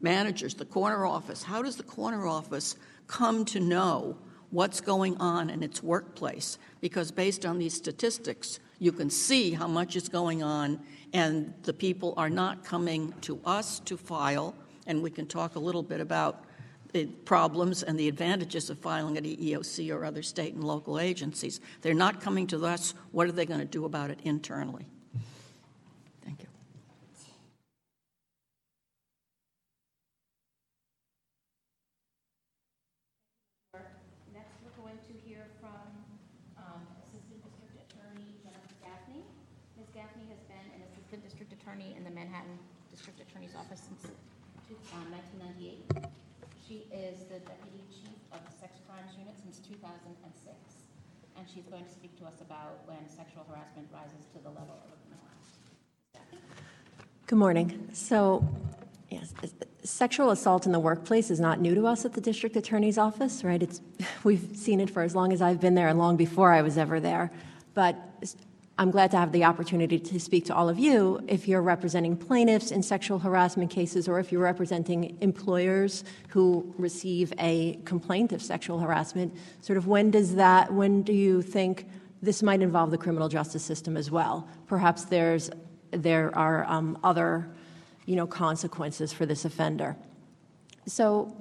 managers, 0.00 0.54
the 0.54 0.64
corner 0.64 1.04
office, 1.04 1.42
how 1.42 1.60
does 1.60 1.76
the 1.76 1.82
corner 1.82 2.26
office 2.26 2.76
come 3.08 3.44
to 3.46 3.60
know 3.60 4.16
what's 4.50 4.80
going 4.80 5.16
on 5.18 5.50
in 5.50 5.62
its 5.62 5.82
workplace? 5.82 6.58
Because 6.80 7.10
based 7.10 7.44
on 7.44 7.58
these 7.58 7.74
statistics, 7.74 8.60
you 8.78 8.92
can 8.92 9.10
see 9.10 9.52
how 9.52 9.66
much 9.68 9.96
is 9.96 10.08
going 10.08 10.42
on, 10.42 10.80
and 11.14 11.54
the 11.62 11.72
people 11.72 12.12
are 12.18 12.28
not 12.28 12.64
coming 12.64 13.14
to 13.22 13.40
us 13.46 13.78
to 13.80 13.96
file. 13.96 14.54
And 14.86 15.02
we 15.02 15.10
can 15.10 15.26
talk 15.26 15.54
a 15.54 15.58
little 15.58 15.82
bit 15.82 16.00
about 16.00 16.44
the 16.92 17.06
problems 17.06 17.82
and 17.82 17.98
the 17.98 18.06
advantages 18.08 18.70
of 18.70 18.78
filing 18.78 19.16
at 19.16 19.24
EEOC 19.24 19.92
or 19.94 20.04
other 20.04 20.22
state 20.22 20.54
and 20.54 20.62
local 20.62 21.00
agencies. 21.00 21.60
They're 21.82 21.94
not 21.94 22.20
coming 22.20 22.46
to 22.48 22.64
us. 22.66 22.94
What 23.10 23.26
are 23.26 23.32
they 23.32 23.46
going 23.46 23.60
to 23.60 23.66
do 23.66 23.84
about 23.84 24.10
it 24.10 24.20
internally? 24.22 24.86
Thank 26.24 26.42
you. 26.42 26.46
Next, 34.32 34.54
we're 34.62 34.82
going 34.82 34.98
to 34.98 35.14
hear 35.26 35.46
from 35.60 35.82
um, 36.58 36.82
Assistant 37.02 37.42
District 37.42 37.74
Attorney 37.90 38.38
Jennifer 38.42 38.74
Gaffney. 38.82 39.22
Ms. 39.76 39.90
Gaffney 39.94 40.26
has 40.30 40.38
been 40.46 40.66
an 40.78 40.82
Assistant 40.94 41.24
District 41.26 41.52
Attorney 41.52 41.94
in 41.96 42.04
the 42.04 42.10
Manhattan 42.10 42.58
District 42.90 43.18
Attorney's 43.18 43.54
Office 43.58 43.82
since 43.82 44.14
two- 44.68 44.78
um, 44.94 45.10
1998. 45.10 46.06
She 46.66 46.86
is 46.94 47.20
the 47.34 47.40
Deputy 47.40 47.82
Chief 47.90 48.14
of 48.32 48.38
the 48.46 48.52
Sex 48.60 48.78
Crimes 48.86 49.10
Unit 49.18 49.34
since 49.42 49.58
2006, 49.66 50.54
and 51.36 51.46
she's 51.52 51.64
going 51.64 51.84
to 51.84 51.90
speak 51.90 52.16
to 52.20 52.24
us 52.26 52.40
about 52.40 52.86
when 52.86 52.98
sexual 53.08 53.44
harassment 53.50 53.88
rises 53.92 54.26
to 54.32 54.38
the 54.38 54.50
level 54.50 54.78
of 54.86 54.94
a 54.94 56.14
act. 56.14 56.36
Good 57.26 57.38
morning. 57.38 57.88
So, 57.92 58.48
yes, 59.10 59.34
sexual 59.82 60.30
assault 60.30 60.64
in 60.66 60.70
the 60.70 60.78
workplace 60.78 61.28
is 61.28 61.40
not 61.40 61.60
new 61.60 61.74
to 61.74 61.88
us 61.88 62.04
at 62.04 62.12
the 62.12 62.20
district 62.20 62.54
attorney's 62.54 62.98
office, 62.98 63.42
right? 63.42 63.60
It's 63.60 63.80
we've 64.22 64.54
seen 64.54 64.78
it 64.78 64.88
for 64.88 65.02
as 65.02 65.16
long 65.16 65.32
as 65.32 65.42
I've 65.42 65.60
been 65.60 65.74
there 65.74 65.88
and 65.88 65.98
long 65.98 66.16
before 66.16 66.52
I 66.52 66.62
was 66.62 66.78
ever 66.78 67.00
there. 67.00 67.32
But 67.74 67.96
I'm 68.76 68.90
glad 68.90 69.12
to 69.12 69.16
have 69.18 69.30
the 69.30 69.44
opportunity 69.44 70.00
to 70.00 70.18
speak 70.18 70.46
to 70.46 70.54
all 70.54 70.68
of 70.68 70.80
you 70.80 71.22
if 71.28 71.46
you're 71.46 71.62
representing 71.62 72.16
plaintiffs 72.16 72.72
in 72.72 72.82
sexual 72.82 73.20
harassment 73.20 73.70
cases 73.70 74.08
or 74.08 74.18
if 74.18 74.32
you're 74.32 74.42
representing 74.42 75.16
employers 75.20 76.02
who 76.28 76.74
receive 76.76 77.32
a 77.38 77.78
complaint 77.84 78.32
of 78.32 78.42
sexual 78.42 78.80
harassment. 78.80 79.32
Sort 79.60 79.76
of 79.76 79.86
when 79.86 80.10
does 80.10 80.34
that, 80.34 80.72
when 80.72 81.02
do 81.02 81.12
you 81.12 81.40
think 81.40 81.86
this 82.20 82.42
might 82.42 82.62
involve 82.62 82.90
the 82.90 82.98
criminal 82.98 83.28
justice 83.28 83.62
system 83.62 83.96
as 83.96 84.10
well? 84.10 84.48
Perhaps 84.66 85.04
there's, 85.04 85.50
there 85.92 86.36
are 86.36 86.64
um, 86.64 86.98
other 87.04 87.48
you 88.06 88.16
know, 88.16 88.26
consequences 88.26 89.12
for 89.12 89.24
this 89.24 89.44
offender. 89.44 89.94
So, 90.86 91.34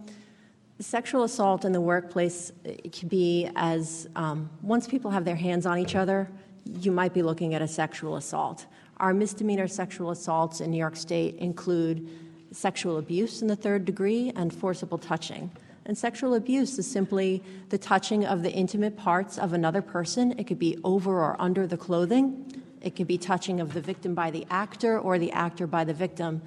sexual 0.80 1.24
assault 1.24 1.66
in 1.66 1.72
the 1.72 1.82
workplace 1.82 2.52
it 2.63 2.92
can 2.92 3.08
be 3.08 3.50
as 3.56 4.08
um, 4.16 4.50
once 4.62 4.88
people 4.88 5.12
have 5.12 5.24
their 5.24 5.36
hands 5.36 5.66
on 5.66 5.80
each 5.80 5.96
other 5.96 6.30
you 6.65 6.91
might 6.91 7.13
be 7.13 7.22
looking 7.22 7.53
at 7.53 7.62
a 7.62 7.67
sexual 7.67 8.15
assault. 8.15 8.65
Our 8.98 9.13
misdemeanor 9.13 9.67
sexual 9.67 10.12
assaults 10.12 10.62
in 10.62 10.72
New 10.72 10.77
York 10.77 10.96
State 10.96 11.36
include 11.36 12.10
sexual 12.51 12.98
abuse 12.98 13.41
in 13.41 13.48
the 13.48 13.55
third 13.55 13.86
degree 13.86 14.32
and 14.36 14.53
forcible 14.53 14.98
touching. 14.98 15.51
And 15.86 15.98
sexual 15.98 16.36
abuse 16.36 16.79
is 16.79 16.89
simply 16.89 17.43
the 17.70 17.77
touching 17.77 18.25
of 18.25 18.43
the 18.43 18.51
intimate 18.51 18.96
parts 18.96 19.38
of 19.38 19.53
another 19.53 19.82
person. 19.82 20.34
It 20.39 20.46
could 20.48 20.60
be 20.60 20.77
over 20.84 21.12
or 21.12 21.36
under 21.41 21.67
the 21.67 21.75
clothing. 21.75 22.63
It 22.82 22.96
could 22.96 23.08
be 23.08 23.17
touching 23.17 23.60
of 23.60 23.74
the 23.74 23.82
victim 23.82 24.13
by 24.13 24.32
the 24.32 24.46
actor 24.50 24.98
or 24.98 25.17
the 25.20 25.32
actor 25.32 25.67
by 25.67 25.84
the 25.84 25.93
victim. 25.93 26.41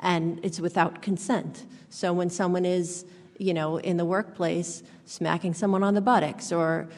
And 0.00 0.40
it's 0.42 0.60
without 0.60 1.02
consent. 1.02 1.66
So 1.90 2.12
when 2.12 2.30
someone 2.30 2.64
is, 2.64 3.04
you 3.38 3.52
know, 3.52 3.76
in 3.78 3.96
the 3.96 4.04
workplace 4.04 4.82
smacking 5.04 5.54
someone 5.54 5.82
on 5.82 5.94
the 5.94 6.00
buttocks 6.00 6.52
or 6.52 6.88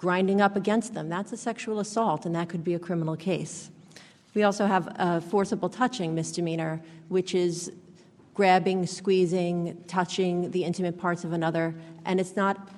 grinding 0.00 0.40
up 0.40 0.56
against 0.56 0.94
them. 0.94 1.10
That's 1.10 1.30
a 1.30 1.36
sexual 1.36 1.78
assault, 1.78 2.24
and 2.24 2.34
that 2.34 2.48
could 2.48 2.64
be 2.64 2.72
a 2.72 2.78
criminal 2.78 3.16
case. 3.16 3.70
We 4.32 4.44
also 4.44 4.64
have 4.64 4.88
a 4.98 5.20
forcible 5.20 5.68
touching 5.68 6.14
misdemeanor, 6.14 6.80
which 7.08 7.34
is 7.34 7.70
grabbing, 8.32 8.86
squeezing, 8.86 9.76
touching 9.86 10.52
the 10.52 10.64
intimate 10.64 10.96
parts 10.96 11.22
of 11.24 11.34
another, 11.34 11.74
and 12.06 12.18
it's 12.18 12.34
not 12.34 12.70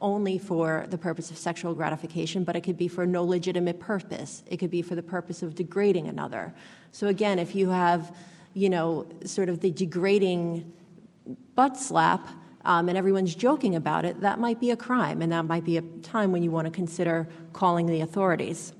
only 0.00 0.38
for 0.38 0.86
the 0.90 0.98
purpose 0.98 1.30
of 1.30 1.38
sexual 1.38 1.72
gratification, 1.72 2.42
but 2.42 2.56
it 2.56 2.62
could 2.62 2.76
be 2.76 2.88
for 2.88 3.06
no 3.06 3.22
legitimate 3.22 3.78
purpose. 3.78 4.42
It 4.50 4.56
could 4.56 4.72
be 4.72 4.82
for 4.82 4.96
the 4.96 5.04
purpose 5.04 5.44
of 5.44 5.54
degrading 5.54 6.08
another. 6.08 6.52
So 6.90 7.06
again, 7.06 7.38
if 7.38 7.54
you 7.54 7.68
have, 7.68 8.12
you 8.54 8.70
know, 8.70 9.06
sort 9.24 9.48
of 9.48 9.60
the 9.60 9.70
degrading 9.70 10.72
butt 11.54 11.76
slap, 11.76 12.28
um, 12.66 12.88
and 12.88 12.98
everyone's 12.98 13.34
joking 13.34 13.76
about 13.76 14.04
it, 14.04 14.20
that 14.20 14.40
might 14.40 14.58
be 14.58 14.72
a 14.72 14.76
crime, 14.76 15.22
and 15.22 15.30
that 15.30 15.44
might 15.44 15.64
be 15.64 15.76
a 15.76 15.82
time 16.02 16.32
when 16.32 16.42
you 16.42 16.50
want 16.50 16.66
to 16.66 16.70
consider 16.70 17.28
calling 17.52 17.86
the 17.86 18.00
authorities. 18.00 18.72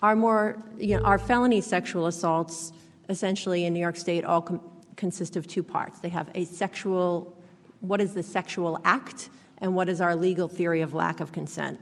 Our 0.00 0.14
more, 0.14 0.62
you 0.78 0.96
know, 0.96 1.02
our 1.02 1.18
felony 1.18 1.60
sexual 1.60 2.06
assaults, 2.06 2.72
essentially 3.08 3.66
in 3.66 3.74
New 3.74 3.80
York 3.80 3.96
State, 3.96 4.24
all 4.24 4.42
com- 4.42 4.60
consist 4.94 5.34
of 5.34 5.48
two 5.48 5.64
parts. 5.64 5.98
They 5.98 6.08
have 6.10 6.30
a 6.36 6.44
sexual, 6.44 7.36
what 7.80 8.00
is 8.00 8.14
the 8.14 8.22
sexual 8.22 8.80
act, 8.84 9.30
and 9.58 9.74
what 9.74 9.88
is 9.88 10.00
our 10.00 10.14
legal 10.14 10.46
theory 10.46 10.82
of 10.82 10.94
lack 10.94 11.18
of 11.18 11.32
consent. 11.32 11.80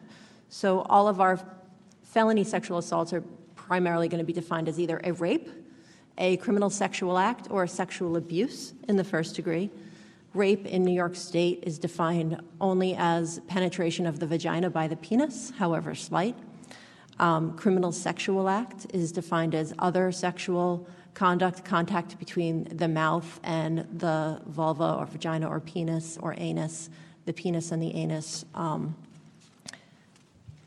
So 0.49 0.81
all 0.83 1.09
of 1.09 1.21
our 1.21 1.39
felony 2.03 2.45
sexual 2.45 2.79
assaults 2.79 3.13
are 3.13 3.23
primarily 3.55 4.09
going 4.09 4.19
to 4.19 4.25
be 4.25 4.33
defined 4.33 4.67
as 4.67 4.81
either 4.81 4.99
a 5.05 5.13
rape, 5.13 5.51
a 6.17 6.39
criminal 6.39 6.71
sexual 6.71 7.19
act, 7.19 7.49
or 7.51 7.65
a 7.65 7.69
sexual 7.69 8.17
abuse 8.17 8.73
in 8.89 8.97
the 8.97 9.05
first 9.05 9.37
degree. 9.37 9.71
Rape 10.33 10.67
in 10.67 10.85
New 10.85 10.93
York 10.93 11.17
State 11.17 11.65
is 11.65 11.79
defined 11.79 12.41
only 12.61 12.95
as 12.95 13.41
penetration 13.49 14.07
of 14.07 14.21
the 14.21 14.27
vagina 14.27 14.71
by 14.71 14.87
the 14.87 14.95
penis, 14.95 15.51
however 15.59 15.93
slight. 15.95 16.37
Um, 17.19 17.57
criminal 17.57 17.91
sexual 17.91 18.49
act 18.49 18.87
is 18.95 19.11
defined 19.11 19.57
as 19.57 19.75
other 19.81 20.13
sexual 20.13 20.87
conduct, 21.15 21.65
contact 21.65 22.17
between 22.21 22.65
the 22.77 22.87
mouth 22.87 23.41
and 23.43 23.79
the 23.99 24.41
vulva 24.47 24.95
or 25.01 25.07
vagina 25.07 25.49
or 25.49 25.59
penis 25.59 26.17
or 26.23 26.37
anus, 26.39 26.91
the 27.25 27.33
penis 27.33 27.73
and 27.73 27.83
the 27.83 27.93
anus. 27.97 28.45
Um, 28.55 28.95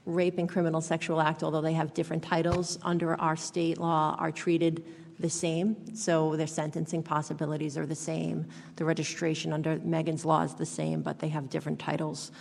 rape 0.05 0.37
and 0.37 0.49
criminal 0.49 0.81
sexual 0.81 1.21
act, 1.21 1.41
although 1.41 1.61
they 1.61 1.71
have 1.71 1.93
different 1.93 2.21
titles 2.21 2.77
under 2.83 3.19
our 3.21 3.37
state 3.37 3.77
law, 3.77 4.17
are 4.19 4.31
treated 4.31 4.83
the 5.19 5.29
same, 5.29 5.95
so 5.95 6.35
their 6.35 6.47
sentencing 6.47 7.03
possibilities 7.03 7.77
are 7.77 7.85
the 7.85 7.95
same. 7.95 8.45
The 8.75 8.85
registration 8.85 9.53
under 9.53 9.77
Megan's 9.79 10.25
law 10.25 10.41
is 10.41 10.55
the 10.55 10.65
same, 10.65 11.01
but 11.01 11.19
they 11.19 11.29
have 11.29 11.49
different 11.49 11.79
titles. 11.79 12.31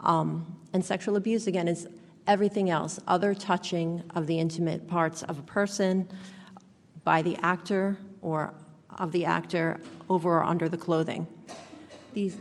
Um, 0.00 0.56
and 0.72 0.84
sexual 0.84 1.16
abuse, 1.16 1.46
again, 1.46 1.68
is 1.68 1.88
everything 2.26 2.70
else 2.70 3.00
other 3.06 3.34
touching 3.34 4.02
of 4.14 4.26
the 4.26 4.38
intimate 4.38 4.88
parts 4.88 5.22
of 5.24 5.38
a 5.38 5.42
person 5.42 6.08
by 7.04 7.22
the 7.22 7.36
actor 7.36 7.98
or 8.22 8.52
of 8.98 9.12
the 9.12 9.24
actor 9.24 9.80
over 10.08 10.38
or 10.38 10.44
under 10.44 10.68
the 10.68 10.76
clothing. 10.76 11.26
These 12.14 12.36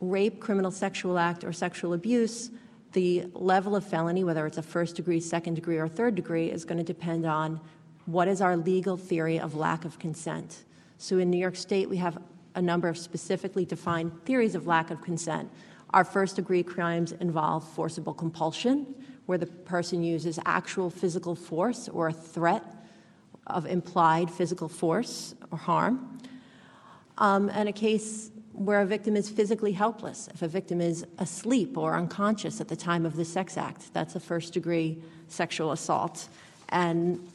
rape, 0.00 0.40
criminal 0.40 0.70
sexual 0.70 1.18
act, 1.18 1.44
or 1.44 1.52
sexual 1.52 1.92
abuse, 1.92 2.50
the 2.92 3.26
level 3.32 3.76
of 3.76 3.86
felony, 3.86 4.24
whether 4.24 4.46
it's 4.46 4.58
a 4.58 4.62
first 4.62 4.96
degree, 4.96 5.20
second 5.20 5.54
degree, 5.54 5.78
or 5.78 5.88
third 5.88 6.14
degree, 6.14 6.50
is 6.50 6.64
going 6.64 6.78
to 6.78 6.84
depend 6.84 7.24
on 7.24 7.60
what 8.06 8.28
is 8.28 8.40
our 8.40 8.56
legal 8.56 8.96
theory 8.96 9.38
of 9.38 9.54
lack 9.54 9.84
of 9.84 9.98
consent? 9.98 10.64
So 10.98 11.18
in 11.18 11.30
New 11.30 11.38
York 11.38 11.56
State, 11.56 11.88
we 11.88 11.96
have 11.98 12.18
a 12.54 12.62
number 12.62 12.88
of 12.88 12.98
specifically 12.98 13.64
defined 13.64 14.24
theories 14.24 14.54
of 14.54 14.66
lack 14.66 14.90
of 14.90 15.00
consent. 15.02 15.50
Our 15.90 16.04
first 16.04 16.36
degree 16.36 16.62
crimes 16.62 17.12
involve 17.12 17.68
forcible 17.74 18.14
compulsion, 18.14 18.94
where 19.26 19.38
the 19.38 19.46
person 19.46 20.02
uses 20.02 20.38
actual 20.46 20.90
physical 20.90 21.34
force 21.34 21.88
or 21.88 22.08
a 22.08 22.12
threat 22.12 22.64
of 23.46 23.66
implied 23.66 24.30
physical 24.30 24.68
force 24.68 25.34
or 25.50 25.58
harm, 25.58 26.18
um, 27.18 27.50
and 27.50 27.68
a 27.68 27.72
case 27.72 28.30
where 28.52 28.80
a 28.80 28.86
victim 28.86 29.16
is 29.16 29.28
physically 29.28 29.72
helpless. 29.72 30.28
If 30.34 30.42
a 30.42 30.48
victim 30.48 30.80
is 30.80 31.06
asleep 31.18 31.78
or 31.78 31.96
unconscious 31.96 32.60
at 32.60 32.68
the 32.68 32.76
time 32.76 33.06
of 33.06 33.16
the 33.16 33.24
sex 33.24 33.56
act, 33.56 33.92
that's 33.94 34.14
a 34.14 34.20
first 34.20 34.52
degree 34.52 34.98
sexual 35.28 35.72
assault. 35.72 36.28
And, 36.68 37.26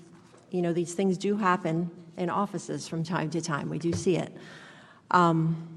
you 0.51 0.61
know, 0.61 0.73
these 0.73 0.93
things 0.93 1.17
do 1.17 1.37
happen 1.37 1.91
in 2.17 2.29
offices 2.29 2.87
from 2.87 3.03
time 3.03 3.29
to 3.31 3.41
time. 3.41 3.69
We 3.69 3.79
do 3.79 3.93
see 3.93 4.17
it. 4.17 4.35
Um, 5.11 5.67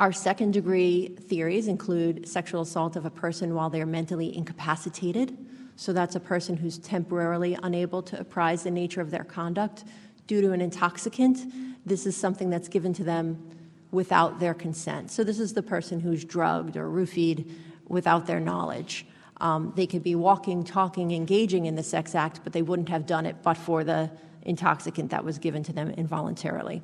our 0.00 0.12
second 0.12 0.52
degree 0.52 1.08
theories 1.08 1.68
include 1.68 2.28
sexual 2.28 2.62
assault 2.62 2.96
of 2.96 3.06
a 3.06 3.10
person 3.10 3.54
while 3.54 3.70
they're 3.70 3.86
mentally 3.86 4.36
incapacitated. 4.36 5.36
So 5.76 5.92
that's 5.92 6.14
a 6.16 6.20
person 6.20 6.56
who's 6.56 6.78
temporarily 6.78 7.56
unable 7.62 8.02
to 8.02 8.18
apprise 8.18 8.64
the 8.64 8.70
nature 8.70 9.00
of 9.00 9.10
their 9.10 9.24
conduct 9.24 9.84
due 10.26 10.40
to 10.40 10.52
an 10.52 10.60
intoxicant. 10.60 11.40
This 11.86 12.06
is 12.06 12.16
something 12.16 12.50
that's 12.50 12.68
given 12.68 12.92
to 12.94 13.04
them 13.04 13.50
without 13.90 14.40
their 14.40 14.54
consent. 14.54 15.10
So 15.10 15.22
this 15.22 15.38
is 15.38 15.54
the 15.54 15.62
person 15.62 16.00
who's 16.00 16.24
drugged 16.24 16.76
or 16.76 16.88
roofied 16.88 17.48
without 17.86 18.26
their 18.26 18.40
knowledge. 18.40 19.06
Um, 19.44 19.74
they 19.76 19.86
could 19.86 20.02
be 20.02 20.14
walking, 20.14 20.64
talking, 20.64 21.12
engaging 21.12 21.66
in 21.66 21.76
the 21.76 21.82
sex 21.82 22.14
act, 22.14 22.40
but 22.42 22.54
they 22.54 22.62
wouldn't 22.62 22.88
have 22.88 23.04
done 23.04 23.26
it 23.26 23.36
but 23.42 23.58
for 23.58 23.84
the 23.84 24.10
intoxicant 24.42 25.10
that 25.10 25.22
was 25.22 25.38
given 25.38 25.62
to 25.64 25.72
them 25.72 25.90
involuntarily. 25.90 26.80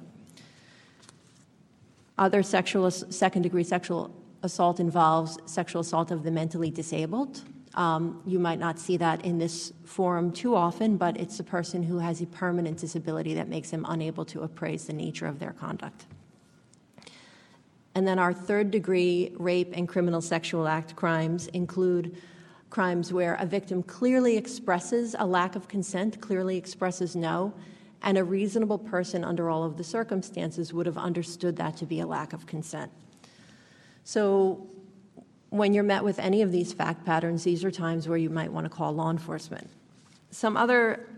Other 2.18 2.42
sexual, 2.42 2.90
second 2.90 3.42
degree 3.42 3.64
sexual 3.64 4.14
assault 4.42 4.78
involves 4.78 5.38
sexual 5.46 5.80
assault 5.80 6.10
of 6.10 6.22
the 6.22 6.30
mentally 6.30 6.70
disabled. 6.70 7.40
Um, 7.76 8.22
you 8.26 8.38
might 8.38 8.58
not 8.58 8.78
see 8.78 8.98
that 8.98 9.24
in 9.24 9.38
this 9.38 9.72
forum 9.86 10.30
too 10.30 10.54
often, 10.54 10.98
but 10.98 11.16
it's 11.16 11.40
a 11.40 11.44
person 11.44 11.82
who 11.82 11.98
has 11.98 12.20
a 12.20 12.26
permanent 12.26 12.76
disability 12.76 13.32
that 13.34 13.48
makes 13.48 13.70
them 13.70 13.86
unable 13.88 14.26
to 14.26 14.42
appraise 14.42 14.84
the 14.84 14.92
nature 14.92 15.26
of 15.26 15.38
their 15.38 15.52
conduct. 15.52 16.04
And 17.94 18.06
then 18.06 18.18
our 18.18 18.34
third 18.34 18.70
degree 18.70 19.32
rape 19.38 19.72
and 19.72 19.88
criminal 19.88 20.20
sexual 20.20 20.68
act 20.68 20.94
crimes 20.94 21.46
include 21.48 22.20
crimes 22.70 23.12
where 23.12 23.34
a 23.34 23.46
victim 23.46 23.82
clearly 23.82 24.36
expresses 24.36 25.16
a 25.18 25.26
lack 25.26 25.56
of 25.56 25.68
consent, 25.68 26.20
clearly 26.20 26.56
expresses 26.56 27.16
no, 27.16 27.52
and 28.02 28.16
a 28.16 28.24
reasonable 28.24 28.78
person 28.78 29.24
under 29.24 29.50
all 29.50 29.64
of 29.64 29.76
the 29.76 29.84
circumstances 29.84 30.72
would 30.72 30.86
have 30.86 30.96
understood 30.96 31.56
that 31.56 31.76
to 31.76 31.84
be 31.84 32.00
a 32.00 32.06
lack 32.06 32.32
of 32.32 32.46
consent. 32.46 32.90
So, 34.04 34.66
when 35.50 35.74
you're 35.74 35.84
met 35.84 36.04
with 36.04 36.20
any 36.20 36.42
of 36.42 36.52
these 36.52 36.72
fact 36.72 37.04
patterns, 37.04 37.42
these 37.42 37.64
are 37.64 37.72
times 37.72 38.06
where 38.06 38.16
you 38.16 38.30
might 38.30 38.52
want 38.52 38.64
to 38.66 38.70
call 38.70 38.92
law 38.92 39.10
enforcement. 39.10 39.68
Some 40.30 40.56
other 40.56 41.08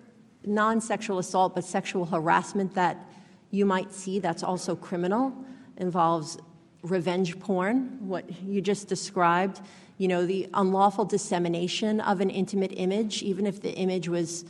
non 0.44 0.80
sexual 0.80 1.18
assault 1.18 1.54
but 1.54 1.64
sexual 1.64 2.06
harassment 2.06 2.74
that 2.74 3.06
you 3.50 3.66
might 3.66 3.92
see 3.92 4.18
that's 4.18 4.42
also 4.42 4.74
criminal 4.74 5.34
involves 5.76 6.38
revenge 6.82 7.38
porn, 7.38 8.08
what 8.08 8.42
you 8.42 8.60
just 8.60 8.88
described, 8.88 9.60
you 9.98 10.08
know, 10.08 10.26
the 10.26 10.48
unlawful 10.54 11.04
dissemination 11.04 12.00
of 12.00 12.20
an 12.20 12.30
intimate 12.30 12.72
image, 12.76 13.22
even 13.22 13.46
if 13.46 13.60
the 13.60 13.72
image 13.74 14.08
was 14.08 14.44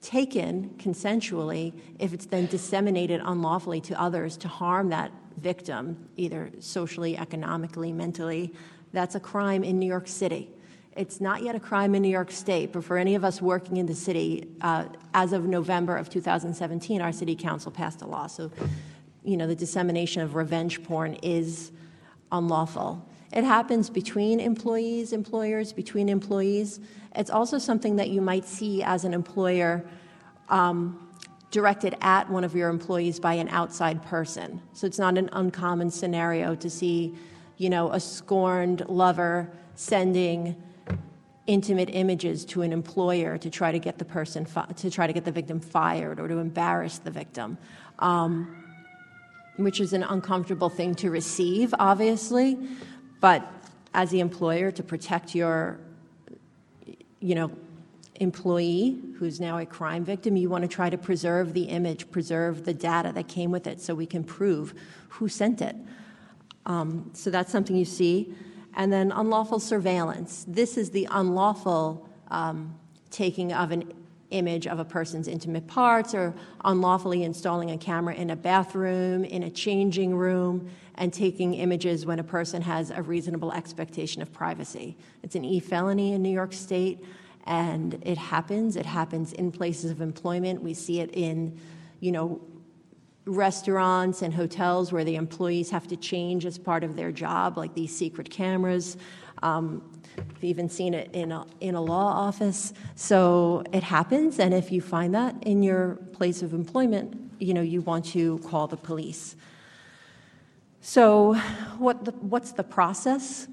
taken 0.00 0.70
consensually, 0.78 1.72
if 1.98 2.12
it's 2.12 2.26
then 2.26 2.46
disseminated 2.46 3.20
unlawfully 3.24 3.80
to 3.80 4.00
others 4.00 4.36
to 4.38 4.48
harm 4.48 4.88
that 4.90 5.10
victim, 5.38 6.08
either 6.16 6.50
socially, 6.60 7.16
economically, 7.16 7.92
mentally, 7.92 8.52
that's 8.92 9.14
a 9.14 9.20
crime 9.20 9.64
in 9.64 9.78
New 9.78 9.86
York 9.86 10.08
City. 10.08 10.48
It's 10.96 11.20
not 11.20 11.42
yet 11.42 11.54
a 11.54 11.60
crime 11.60 11.94
in 11.94 12.02
New 12.02 12.08
York 12.08 12.30
State, 12.30 12.72
but 12.72 12.82
for 12.82 12.96
any 12.96 13.14
of 13.14 13.24
us 13.24 13.42
working 13.42 13.76
in 13.76 13.84
the 13.84 13.94
city, 13.94 14.48
uh, 14.62 14.86
as 15.12 15.34
of 15.34 15.44
November 15.44 15.96
of 15.96 16.08
2017, 16.08 17.02
our 17.02 17.12
city 17.12 17.36
council 17.36 17.70
passed 17.70 18.00
a 18.00 18.06
law. 18.06 18.26
So, 18.26 18.50
you 19.22 19.36
know, 19.36 19.46
the 19.46 19.54
dissemination 19.54 20.22
of 20.22 20.34
revenge 20.34 20.82
porn 20.82 21.14
is 21.22 21.70
unlawful. 22.32 23.06
It 23.36 23.44
happens 23.44 23.90
between 23.90 24.40
employees, 24.40 25.12
employers, 25.12 25.74
between 25.74 26.08
employees. 26.08 26.80
It's 27.14 27.28
also 27.28 27.58
something 27.58 27.96
that 27.96 28.08
you 28.08 28.22
might 28.22 28.46
see 28.46 28.82
as 28.82 29.04
an 29.04 29.12
employer 29.12 29.84
um, 30.48 31.10
directed 31.50 31.98
at 32.00 32.30
one 32.30 32.44
of 32.44 32.54
your 32.54 32.70
employees 32.70 33.20
by 33.20 33.34
an 33.34 33.50
outside 33.50 34.02
person. 34.02 34.62
So 34.72 34.86
it's 34.86 34.98
not 34.98 35.18
an 35.18 35.28
uncommon 35.34 35.90
scenario 35.90 36.54
to 36.54 36.70
see, 36.70 37.14
you 37.58 37.68
know, 37.68 37.92
a 37.92 38.00
scorned 38.00 38.88
lover 38.88 39.52
sending 39.74 40.56
intimate 41.46 41.90
images 41.92 42.42
to 42.46 42.62
an 42.62 42.72
employer 42.72 43.36
to 43.36 43.50
try 43.50 43.70
to 43.70 43.78
get 43.78 43.98
the 43.98 44.06
person 44.06 44.46
fi- 44.46 44.64
to 44.64 44.90
try 44.90 45.06
to 45.06 45.12
get 45.12 45.26
the 45.26 45.30
victim 45.30 45.60
fired 45.60 46.18
or 46.20 46.26
to 46.26 46.38
embarrass 46.38 46.96
the 47.00 47.10
victim. 47.10 47.58
Um, 47.98 48.62
which 49.56 49.80
is 49.80 49.94
an 49.94 50.02
uncomfortable 50.02 50.68
thing 50.68 50.94
to 50.94 51.10
receive, 51.10 51.74
obviously, 51.78 52.58
but 53.20 53.52
as 53.94 54.10
the 54.10 54.20
employer, 54.20 54.70
to 54.70 54.82
protect 54.82 55.34
your, 55.34 55.78
you 57.20 57.34
know, 57.34 57.50
employee 58.16 59.00
who's 59.18 59.40
now 59.40 59.58
a 59.58 59.66
crime 59.66 60.04
victim, 60.04 60.36
you 60.36 60.48
want 60.48 60.62
to 60.62 60.68
try 60.68 60.90
to 60.90 60.98
preserve 60.98 61.54
the 61.54 61.64
image, 61.64 62.10
preserve 62.10 62.64
the 62.64 62.74
data 62.74 63.12
that 63.12 63.28
came 63.28 63.50
with 63.50 63.66
it 63.66 63.80
so 63.80 63.94
we 63.94 64.06
can 64.06 64.24
prove 64.24 64.74
who 65.08 65.28
sent 65.28 65.60
it. 65.62 65.76
Um, 66.66 67.10
so 67.14 67.30
that's 67.30 67.50
something 67.50 67.76
you 67.76 67.84
see. 67.84 68.34
And 68.74 68.92
then 68.92 69.12
unlawful 69.12 69.60
surveillance. 69.60 70.44
This 70.46 70.76
is 70.76 70.90
the 70.90 71.08
unlawful 71.10 72.08
um, 72.28 72.74
taking 73.10 73.52
of 73.52 73.72
an 73.72 73.92
image 74.30 74.66
of 74.66 74.78
a 74.78 74.84
person's 74.84 75.28
intimate 75.28 75.66
parts 75.66 76.14
or 76.14 76.34
unlawfully 76.64 77.22
installing 77.22 77.70
a 77.70 77.78
camera 77.78 78.14
in 78.14 78.30
a 78.30 78.36
bathroom, 78.36 79.24
in 79.24 79.44
a 79.44 79.50
changing 79.50 80.16
room, 80.16 80.68
and 80.96 81.12
taking 81.12 81.54
images 81.54 82.06
when 82.06 82.18
a 82.18 82.24
person 82.24 82.62
has 82.62 82.90
a 82.90 83.02
reasonable 83.02 83.52
expectation 83.52 84.22
of 84.22 84.32
privacy. 84.32 84.96
It's 85.22 85.34
an 85.34 85.44
e 85.44 85.60
felony 85.60 86.12
in 86.12 86.22
New 86.22 86.30
York 86.30 86.52
State, 86.52 87.04
and 87.44 87.94
it 88.02 88.18
happens. 88.18 88.76
It 88.76 88.86
happens 88.86 89.32
in 89.32 89.52
places 89.52 89.90
of 89.90 90.00
employment. 90.00 90.62
We 90.62 90.74
see 90.74 91.00
it 91.00 91.10
in, 91.12 91.58
you 92.00 92.12
know, 92.12 92.40
restaurants 93.26 94.22
and 94.22 94.32
hotels 94.32 94.92
where 94.92 95.04
the 95.04 95.16
employees 95.16 95.70
have 95.70 95.86
to 95.88 95.96
change 95.96 96.46
as 96.46 96.58
part 96.58 96.84
of 96.84 96.96
their 96.96 97.12
job, 97.12 97.58
like 97.58 97.74
these 97.74 97.94
secret 97.94 98.30
cameras. 98.30 98.96
Um, 99.42 99.82
I've 100.18 100.44
even 100.44 100.68
seen 100.68 100.94
it 100.94 101.10
in 101.12 101.32
a, 101.32 101.46
in 101.60 101.74
a 101.74 101.80
law 101.80 102.26
office. 102.26 102.72
So 102.94 103.64
it 103.72 103.82
happens, 103.82 104.38
and 104.38 104.52
if 104.52 104.70
you 104.70 104.80
find 104.80 105.14
that 105.14 105.34
in 105.42 105.62
your 105.62 105.96
place 106.12 106.42
of 106.42 106.52
employment, 106.52 107.32
you 107.38 107.54
know, 107.54 107.62
you 107.62 107.80
want 107.80 108.04
to 108.06 108.38
call 108.38 108.66
the 108.66 108.76
police. 108.76 109.36
So 110.80 111.34
what 111.78 112.04
the, 112.04 112.12
what's 112.12 112.52
the 112.52 112.62
process? 112.62 113.48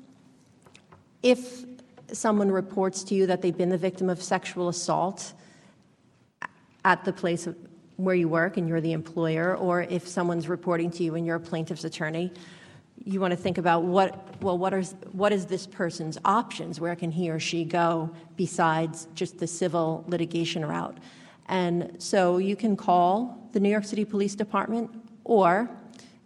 If 1.22 1.66
someone 2.12 2.52
reports 2.52 3.04
to 3.06 3.16
you 3.16 3.26
that 3.28 3.42
they've 3.42 3.58
been 3.58 3.70
the 3.70 3.78
victim 3.78 4.10
of 4.10 4.22
sexual 4.22 4.70
assault 4.70 5.34
at 6.86 7.04
the 7.06 7.14
place 7.14 7.48
where 7.96 8.16
you 8.16 8.28
work 8.28 8.58
and 8.58 8.68
you're 8.68 8.82
the 8.82 8.92
employer, 8.92 9.56
or 9.56 9.84
if 9.84 10.08
someone's 10.08 10.48
reporting 10.48 10.92
to 10.92 11.04
you 11.04 11.16
and 11.16 11.26
you're 11.26 11.38
a 11.38 11.40
plaintiff's 11.40 11.86
attorney, 11.86 12.32
you 13.06 13.20
want 13.20 13.32
to 13.32 13.38
think 13.38 13.58
about 13.58 13.84
what 13.84 14.42
well 14.42 14.58
what 14.58 14.74
is 14.74 14.96
what 15.12 15.34
is 15.34 15.46
this 15.46 15.68
person's 15.68 16.18
options? 16.24 16.80
Where 16.80 16.96
can 16.96 17.12
he 17.12 17.30
or 17.30 17.40
she 17.40 17.66
go 17.66 18.10
besides 18.38 19.08
just 19.14 19.40
the 19.40 19.48
civil 19.48 20.04
litigation 20.08 20.66
route? 20.66 20.98
And 21.48 21.96
so 22.02 22.38
you 22.38 22.56
can 22.56 22.78
call 22.78 23.50
the 23.52 23.60
new 23.60 23.70
york 23.70 23.84
city 23.84 24.06
police 24.06 24.36
department 24.36 24.90
or 25.24 25.70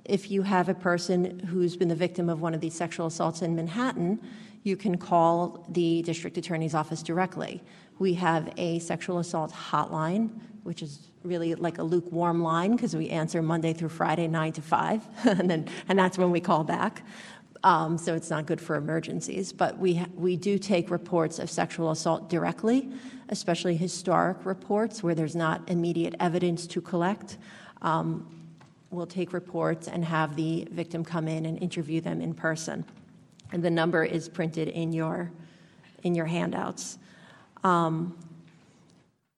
if 0.06 0.32
you 0.32 0.42
have 0.44 0.70
a 0.70 0.74
person 0.74 1.40
who's 1.40 1.76
been 1.76 1.90
the 1.90 1.96
victim 1.96 2.30
of 2.30 2.40
one 2.40 2.54
of 2.54 2.62
these 2.62 2.74
sexual 2.74 3.08
assaults 3.08 3.42
in 3.42 3.56
manhattan 3.56 4.20
you 4.68 4.76
can 4.76 4.98
call 4.98 5.66
the 5.70 6.02
district 6.02 6.38
attorney's 6.38 6.76
office 6.76 7.02
directly. 7.02 7.64
We 8.00 8.14
have 8.16 8.54
a 8.58 8.80
sexual 8.80 9.20
assault 9.20 9.52
hotline 9.52 10.30
which 10.68 10.82
is 10.82 11.08
really 11.24 11.56
like 11.56 11.78
a 11.78 11.84
lukewarm 11.84 12.44
line 12.44 12.76
because 12.76 12.94
we 12.94 13.08
answer 13.08 13.42
Monday 13.42 13.72
through 13.72 13.88
Friday, 13.88 14.28
9 14.28 14.52
to 14.52 14.62
5, 14.62 15.08
and, 15.40 15.50
then, 15.50 15.66
and 15.88 15.98
that's 15.98 16.18
when 16.18 16.30
we 16.30 16.42
call 16.42 16.66
back. 16.66 17.04
Um, 17.64 17.98
so 17.98 18.14
it's 18.16 18.30
not 18.30 18.46
good 18.46 18.60
for 18.60 18.76
emergencies. 18.76 19.54
But 19.54 19.80
we, 19.80 20.04
we 20.14 20.36
do 20.36 20.60
take 20.60 20.92
reports 20.92 21.40
of 21.40 21.50
sexual 21.50 21.92
assault 21.92 22.30
directly, 22.30 22.90
especially 23.30 23.78
historic 23.78 24.46
reports 24.46 25.02
where 25.02 25.16
there's 25.16 25.38
not 25.38 25.62
immediate 25.70 26.16
evidence 26.20 26.68
to 26.68 26.82
collect. 26.82 27.38
Um, 27.82 28.28
we'll 28.92 29.08
take 29.08 29.32
reports 29.32 29.88
and 29.88 30.04
have 30.04 30.36
the 30.36 30.68
victim 30.72 31.06
come 31.06 31.30
in 31.30 31.46
and 31.46 31.64
interview 31.64 32.02
them 32.02 32.20
in 32.20 32.34
person. 32.34 32.84
And 33.54 33.64
the 33.64 33.72
number 33.72 34.04
is 34.04 34.28
printed 34.28 34.68
in 34.68 34.92
your, 34.92 35.32
in 36.04 36.14
your 36.14 36.26
handouts. 36.26 36.98
Um, 37.64 38.18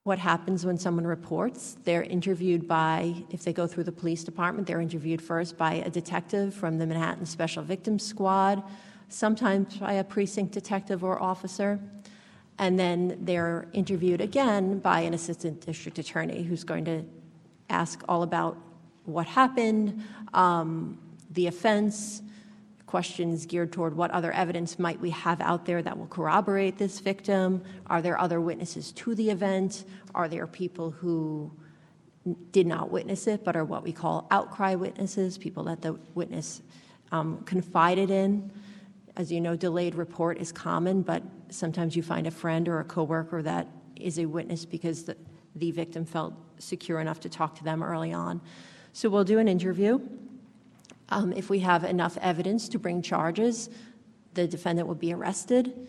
what 0.10 0.17
happens 0.17 0.65
when 0.65 0.76
someone 0.76 1.06
reports. 1.06 1.78
They're 1.84 2.02
interviewed 2.02 2.67
by, 2.67 3.13
if 3.30 3.43
they 3.43 3.54
go 3.54 3.67
through 3.67 3.84
the 3.84 3.91
police 3.91 4.24
department, 4.24 4.65
they're 4.65 4.82
interviewed 4.82 5.22
first 5.22 5.56
by 5.56 5.76
a 5.76 5.89
detective 5.91 6.52
from 6.56 6.80
the 6.80 6.88
Manhattan 6.88 7.28
Special 7.28 7.62
Victims 7.62 8.04
Squad, 8.04 8.63
sometimes 9.10 9.78
by 9.78 9.93
a 9.93 10.04
precinct 10.04 10.52
detective 10.52 11.04
or 11.04 11.22
officer. 11.22 11.80
And 12.58 12.80
then 12.80 13.19
they're 13.22 13.67
interviewed 13.74 14.19
again 14.19 14.80
by 14.80 15.02
an 15.02 15.13
assistant 15.13 15.63
district 15.63 16.00
attorney 16.00 16.41
who's 16.41 16.63
going 16.63 16.86
to 16.86 17.06
ask 17.69 18.02
all 18.10 18.24
about 18.24 18.58
what 19.06 19.28
happened, 19.28 20.04
um, 20.34 20.98
the 21.30 21.45
offense, 21.45 22.24
questions 22.89 23.45
geared 23.45 23.71
toward 23.71 23.95
what 23.95 24.10
other 24.10 24.32
evidence 24.32 24.80
might 24.80 24.99
we 24.99 25.12
have 25.12 25.39
out 25.41 25.63
there 25.63 25.80
that 25.80 25.95
will 25.95 26.08
corroborate 26.08 26.80
this 26.80 26.99
victim? 26.99 27.62
Are 27.86 28.02
there 28.02 28.19
other 28.19 28.41
witnesses 28.41 28.91
to 28.93 29.13
the 29.13 29.30
event? 29.30 29.86
Are 30.15 30.28
there 30.28 30.47
people 30.47 30.89
who 30.89 31.52
did 32.52 32.65
not 32.65 32.89
witness 32.89 33.28
it 33.28 33.43
but 33.43 33.56
are 33.56 33.63
what 33.63 33.84
we 33.84 33.91
call 33.91 34.28
outcry 34.32 34.73
witnesses, 34.73 35.38
people 35.38 35.65
that 35.65 35.82
the 35.84 35.99
witness 36.15 36.63
um, 37.12 37.43
confided 37.43 38.10
in? 38.10 38.52
As 39.15 39.32
you 39.32 39.39
know, 39.39 39.56
delayed 39.56 39.93
report 39.93 40.39
is 40.39 40.52
common, 40.52 41.04
but 41.04 41.21
sometimes 41.49 41.95
you 41.95 42.02
find 42.02 42.25
a 42.25 42.32
friend 42.32 42.67
or 42.67 42.80
a 42.80 42.84
coworker 42.84 43.43
that 43.43 43.67
is 43.97 44.17
a 44.17 44.25
witness 44.25 44.65
because 44.65 45.04
the, 45.04 45.15
the 45.54 45.69
victim 45.69 46.06
felt 46.06 46.34
secure 46.58 46.99
enough 46.99 47.19
to 47.19 47.30
talk 47.30 47.54
to 47.58 47.63
them 47.63 47.84
early 47.84 48.13
on. 48.13 48.41
So 48.93 49.10
we'll 49.10 49.25
do 49.25 49.38
an 49.38 49.47
interview. 49.47 49.99
Um, 51.10 51.34
if 51.34 51.50
we 51.50 51.60
have 51.60 51.84
enough 51.84 52.17
evidence 52.22 52.69
to 52.69 52.80
bring 52.80 53.02
charges, 53.02 53.69
the 54.36 54.48
defendant 54.48 54.88
would 54.88 55.00
be 55.00 55.13
arrested. 55.13 55.88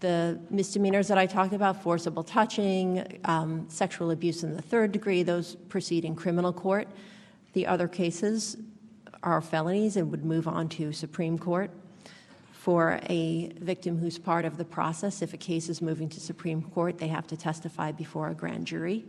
The 0.00 0.40
misdemeanors 0.48 1.08
that 1.08 1.18
I 1.18 1.26
talked 1.26 1.52
about, 1.52 1.82
forcible 1.82 2.22
touching, 2.22 3.20
um, 3.24 3.66
sexual 3.68 4.10
abuse 4.10 4.42
in 4.42 4.56
the 4.56 4.62
third 4.62 4.92
degree, 4.92 5.22
those 5.22 5.56
proceed 5.68 6.06
in 6.06 6.16
criminal 6.16 6.54
court. 6.54 6.88
The 7.52 7.66
other 7.66 7.86
cases 7.86 8.56
are 9.22 9.42
felonies 9.42 9.96
and 9.96 10.10
would 10.10 10.24
move 10.24 10.48
on 10.48 10.70
to 10.70 10.92
Supreme 10.92 11.38
Court. 11.38 11.70
For 12.52 13.00
a 13.08 13.52
victim 13.58 13.98
who's 13.98 14.18
part 14.18 14.44
of 14.44 14.56
the 14.56 14.64
process, 14.64 15.22
if 15.22 15.34
a 15.34 15.38
case 15.38 15.68
is 15.68 15.82
moving 15.82 16.08
to 16.10 16.20
Supreme 16.20 16.62
Court, 16.62 16.98
they 16.98 17.08
have 17.08 17.26
to 17.26 17.36
testify 17.36 17.92
before 17.92 18.28
a 18.28 18.34
grand 18.34 18.66
jury 18.66 19.04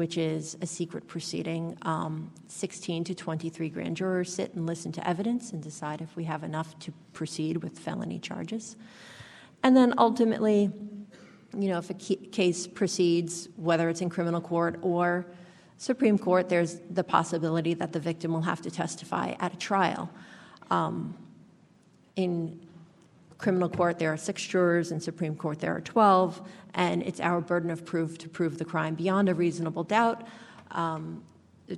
which 0.00 0.16
is 0.16 0.56
a 0.62 0.66
secret 0.66 1.06
proceeding. 1.06 1.76
Um, 1.82 2.32
16 2.46 3.04
to 3.04 3.14
23 3.14 3.68
grand 3.68 3.98
jurors 3.98 4.32
sit 4.32 4.54
and 4.54 4.66
listen 4.66 4.92
to 4.92 5.06
evidence 5.06 5.52
and 5.52 5.62
decide 5.62 6.00
if 6.00 6.16
we 6.16 6.24
have 6.24 6.42
enough 6.42 6.78
to 6.78 6.92
proceed 7.12 7.62
with 7.62 7.78
felony 7.78 8.18
charges. 8.18 8.76
And 9.62 9.76
then 9.76 9.92
ultimately, 9.98 10.72
you 11.54 11.68
know, 11.68 11.76
if 11.76 11.90
a 11.90 11.92
case 11.92 12.66
proceeds, 12.66 13.50
whether 13.56 13.90
it's 13.90 14.00
in 14.00 14.08
criminal 14.08 14.40
court 14.40 14.78
or 14.80 15.26
Supreme 15.76 16.18
Court, 16.18 16.48
there's 16.48 16.80
the 16.88 17.04
possibility 17.04 17.74
that 17.74 17.92
the 17.92 18.00
victim 18.00 18.32
will 18.32 18.40
have 18.40 18.62
to 18.62 18.70
testify 18.70 19.34
at 19.38 19.52
a 19.52 19.58
trial. 19.58 20.08
Um, 20.70 21.14
in 22.16 22.58
criminal 23.40 23.68
court, 23.68 23.98
there 23.98 24.12
are 24.12 24.16
six 24.16 24.44
jurors. 24.44 24.92
In 24.92 25.00
Supreme 25.00 25.34
Court, 25.34 25.58
there 25.58 25.74
are 25.74 25.80
12. 25.80 26.40
And 26.74 27.02
it's 27.02 27.20
our 27.20 27.40
burden 27.40 27.70
of 27.70 27.84
proof 27.84 28.18
to 28.18 28.28
prove 28.28 28.58
the 28.58 28.64
crime 28.64 28.94
beyond 28.94 29.28
a 29.28 29.34
reasonable 29.34 29.84
doubt 29.84 30.26
um, 30.70 31.22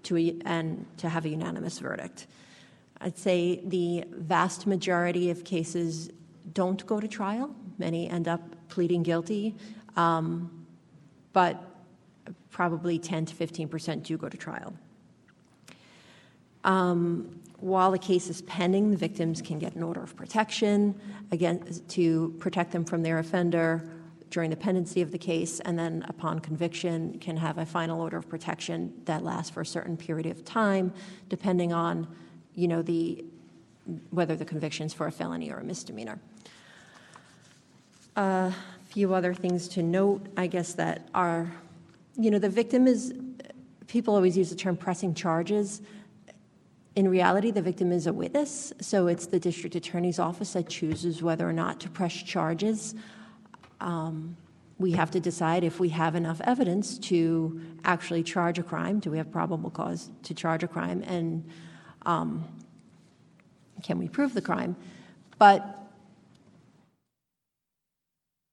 to 0.02 0.16
a, 0.16 0.36
and 0.44 0.84
to 0.98 1.08
have 1.08 1.24
a 1.24 1.28
unanimous 1.28 1.78
verdict. 1.78 2.26
I'd 3.00 3.18
say 3.18 3.60
the 3.64 4.04
vast 4.10 4.66
majority 4.66 5.30
of 5.30 5.44
cases 5.44 6.10
don't 6.52 6.84
go 6.86 7.00
to 7.00 7.08
trial. 7.08 7.54
Many 7.78 8.08
end 8.08 8.28
up 8.28 8.42
pleading 8.68 9.02
guilty. 9.02 9.54
Um, 9.96 10.66
but 11.32 11.62
probably 12.50 12.98
10 12.98 13.26
to 13.26 13.34
15 13.34 13.68
percent 13.68 14.04
do 14.04 14.16
go 14.16 14.28
to 14.28 14.36
trial. 14.36 14.74
Um, 16.64 17.40
while 17.62 17.92
the 17.92 17.98
case 17.98 18.28
is 18.28 18.42
pending, 18.42 18.90
the 18.90 18.96
victims 18.96 19.40
can 19.40 19.58
get 19.58 19.76
an 19.76 19.82
order 19.84 20.02
of 20.02 20.16
protection 20.16 21.00
again 21.30 21.62
to 21.88 22.34
protect 22.40 22.72
them 22.72 22.84
from 22.84 23.02
their 23.02 23.20
offender 23.20 23.88
during 24.30 24.50
the 24.50 24.56
pendency 24.56 25.02
of 25.02 25.12
the 25.12 25.18
case, 25.18 25.60
and 25.60 25.78
then 25.78 26.04
upon 26.08 26.40
conviction 26.40 27.18
can 27.20 27.36
have 27.36 27.58
a 27.58 27.66
final 27.66 28.00
order 28.00 28.16
of 28.16 28.28
protection 28.28 28.92
that 29.04 29.22
lasts 29.22 29.50
for 29.50 29.60
a 29.60 29.66
certain 29.66 29.96
period 29.96 30.26
of 30.26 30.44
time, 30.44 30.92
depending 31.28 31.72
on, 31.72 32.08
you 32.54 32.66
know, 32.66 32.82
the 32.82 33.24
whether 34.10 34.34
the 34.34 34.44
conviction's 34.44 34.94
for 34.94 35.06
a 35.06 35.12
felony 35.12 35.50
or 35.50 35.58
a 35.58 35.64
misdemeanor. 35.64 36.18
A 38.16 38.20
uh, 38.20 38.52
few 38.88 39.12
other 39.12 39.34
things 39.34 39.68
to 39.68 39.82
note, 39.82 40.26
I 40.36 40.46
guess, 40.46 40.72
that 40.74 41.08
are, 41.14 41.52
you 42.16 42.30
know, 42.30 42.38
the 42.38 42.48
victim 42.48 42.86
is. 42.86 43.14
People 43.86 44.14
always 44.14 44.38
use 44.38 44.48
the 44.48 44.56
term 44.56 44.76
pressing 44.76 45.12
charges 45.12 45.82
in 46.94 47.08
reality, 47.08 47.50
the 47.50 47.62
victim 47.62 47.90
is 47.90 48.06
a 48.06 48.12
witness, 48.12 48.72
so 48.80 49.06
it's 49.06 49.26
the 49.26 49.38
district 49.38 49.74
attorney's 49.74 50.18
office 50.18 50.52
that 50.52 50.68
chooses 50.68 51.22
whether 51.22 51.48
or 51.48 51.52
not 51.52 51.80
to 51.80 51.88
press 51.88 52.12
charges. 52.12 52.94
Um, 53.80 54.36
we 54.78 54.92
have 54.92 55.10
to 55.12 55.20
decide 55.20 55.64
if 55.64 55.80
we 55.80 55.88
have 55.90 56.14
enough 56.14 56.40
evidence 56.42 56.98
to 56.98 57.60
actually 57.84 58.22
charge 58.22 58.58
a 58.58 58.62
crime. 58.62 58.98
Do 58.98 59.10
we 59.10 59.16
have 59.16 59.30
probable 59.30 59.70
cause 59.70 60.10
to 60.24 60.34
charge 60.34 60.62
a 60.62 60.68
crime? 60.68 61.02
And 61.06 61.48
um, 62.04 62.44
can 63.82 63.98
we 63.98 64.08
prove 64.08 64.34
the 64.34 64.42
crime? 64.42 64.76
But 65.38 65.78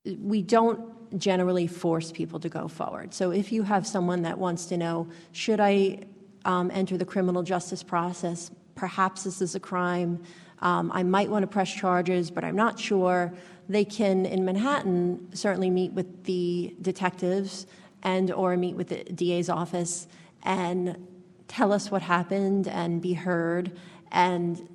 we 0.06 0.42
don't 0.42 1.20
generally 1.20 1.68
force 1.68 2.12
people 2.12 2.40
to 2.40 2.50
go 2.50 2.68
forward. 2.68 3.14
So 3.14 3.32
if 3.32 3.52
you 3.52 3.64
have 3.64 3.86
someone 3.86 4.22
that 4.22 4.38
wants 4.38 4.66
to 4.68 4.78
know, 4.78 5.08
should 5.32 5.60
I 5.60 6.00
um, 6.46 6.72
enter 6.74 6.98
the 6.98 7.06
criminal 7.06 7.44
justice 7.44 7.84
process. 7.84 8.52
Perhaps 8.76 9.24
this 9.24 9.42
is 9.42 9.56
a 9.56 9.60
crime. 9.60 10.22
Um, 10.62 10.92
I 10.94 11.04
might 11.04 11.30
want 11.30 11.44
to 11.44 11.48
press 11.48 11.74
charges, 11.74 12.32
but 12.32 12.44
I'm 12.44 12.56
not 12.56 12.80
sure. 12.80 13.34
They 13.68 13.86
can, 13.86 14.26
in 14.26 14.46
Manhattan, 14.46 15.30
certainly 15.34 15.70
meet 15.70 15.94
with 15.94 16.24
the 16.24 16.76
detectives 16.82 17.68
and 18.04 18.32
or 18.32 18.56
meet 18.58 18.76
with 18.76 18.90
the 18.90 19.04
DA's 19.04 19.50
office 19.50 20.08
and 20.44 21.08
tell 21.48 21.74
us 21.74 21.92
what 21.92 22.02
happened 22.02 22.68
and 22.68 23.02
be 23.02 23.14
heard 23.14 23.78
and 24.12 24.68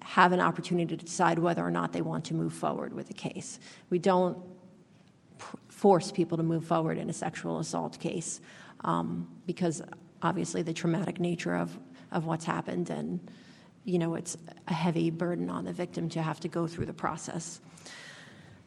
have 0.00 0.32
an 0.32 0.40
opportunity 0.40 0.96
to 0.96 1.04
decide 1.04 1.38
whether 1.38 1.64
or 1.64 1.70
not 1.70 1.92
they 1.92 2.02
want 2.02 2.24
to 2.26 2.34
move 2.34 2.52
forward 2.52 2.92
with 2.92 3.08
the 3.08 3.14
case. 3.14 3.58
We 3.90 3.98
don't 3.98 4.36
force 5.68 6.12
people 6.12 6.36
to 6.36 6.42
move 6.42 6.64
forward 6.64 6.98
in 6.98 7.08
a 7.08 7.12
sexual 7.12 7.58
assault 7.58 7.98
case 7.98 8.40
um, 8.84 9.28
because 9.46 9.82
obviously 10.22 10.62
the 10.62 10.72
traumatic 10.72 11.20
nature 11.20 11.54
of, 11.54 11.78
of 12.10 12.26
what's 12.26 12.44
happened 12.44 12.90
and 12.90 13.20
you 13.84 13.98
know 13.98 14.14
it's 14.14 14.36
a 14.68 14.74
heavy 14.74 15.10
burden 15.10 15.50
on 15.50 15.64
the 15.64 15.72
victim 15.72 16.08
to 16.08 16.22
have 16.22 16.40
to 16.40 16.48
go 16.48 16.66
through 16.66 16.86
the 16.86 16.92
process. 16.92 17.60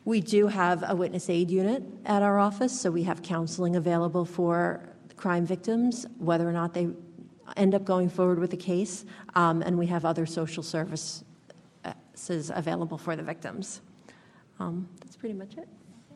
We 0.03 0.21
do 0.21 0.47
have 0.47 0.83
a 0.87 0.95
witness 0.95 1.29
aid 1.29 1.49
unit 1.49 1.83
at 2.05 2.21
our 2.21 2.37
office 2.37 2.79
so 2.79 2.91
we 2.91 3.03
have 3.03 3.21
counseling 3.21 3.75
available 3.75 4.25
for 4.25 4.89
crime 5.15 5.45
victims 5.45 6.05
whether 6.17 6.47
or 6.47 6.51
not 6.51 6.73
they 6.73 6.89
end 7.55 7.73
up 7.75 7.85
going 7.85 8.09
forward 8.09 8.39
with 8.39 8.51
the 8.51 8.57
case 8.57 9.05
um, 9.35 9.61
and 9.61 9.77
we 9.77 9.87
have 9.87 10.05
other 10.05 10.25
social 10.25 10.63
services 10.63 11.23
available 12.53 12.97
for 12.97 13.15
the 13.15 13.23
victims. 13.23 13.81
Um, 14.59 14.87
that's 15.01 15.15
pretty 15.15 15.35
much 15.35 15.57
it. 15.57 15.67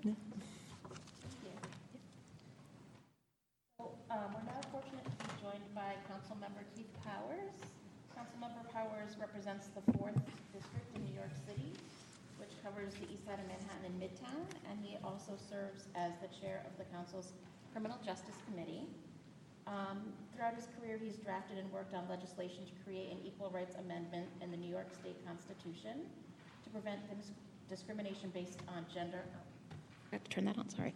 Yeah. 0.04 0.12
Um, 3.80 3.88
now 4.10 4.60
fortunate 4.72 5.04
to 5.04 5.10
be 5.10 5.19
joined 5.50 5.74
by 5.74 5.98
Councilmember 6.06 6.62
Keith 6.76 6.94
Powers. 7.02 7.58
Councilmember 8.14 8.62
Powers 8.70 9.18
represents 9.18 9.74
the 9.74 9.82
fourth 9.98 10.20
district 10.54 10.86
in 10.94 11.02
New 11.10 11.16
York 11.18 11.34
City, 11.50 11.74
which 12.38 12.54
covers 12.62 12.94
the 13.02 13.10
east 13.10 13.26
side 13.26 13.42
of 13.42 13.48
Manhattan 13.50 13.90
and 13.90 13.98
Midtown, 13.98 14.46
and 14.70 14.78
he 14.86 15.02
also 15.02 15.34
serves 15.50 15.90
as 15.96 16.14
the 16.22 16.30
chair 16.38 16.62
of 16.70 16.78
the 16.78 16.86
council's 16.94 17.34
Criminal 17.74 17.98
Justice 18.06 18.38
Committee. 18.46 18.86
Um, 19.66 20.14
throughout 20.36 20.54
his 20.54 20.70
career, 20.78 21.02
he's 21.02 21.18
drafted 21.18 21.58
and 21.58 21.66
worked 21.74 21.98
on 21.98 22.06
legislation 22.06 22.70
to 22.70 22.76
create 22.86 23.10
an 23.10 23.18
equal 23.26 23.50
rights 23.50 23.74
amendment 23.82 24.30
in 24.46 24.54
the 24.54 24.58
New 24.58 24.70
York 24.70 24.94
State 24.94 25.18
Constitution 25.26 26.06
to 26.62 26.70
prevent 26.70 27.02
discrimination 27.66 28.30
based 28.38 28.62
on 28.70 28.86
gender. 28.94 29.26
I 30.12 30.16
have 30.16 30.24
to 30.24 30.30
turn 30.30 30.46
that 30.46 30.58
on, 30.58 30.70
sorry 30.70 30.94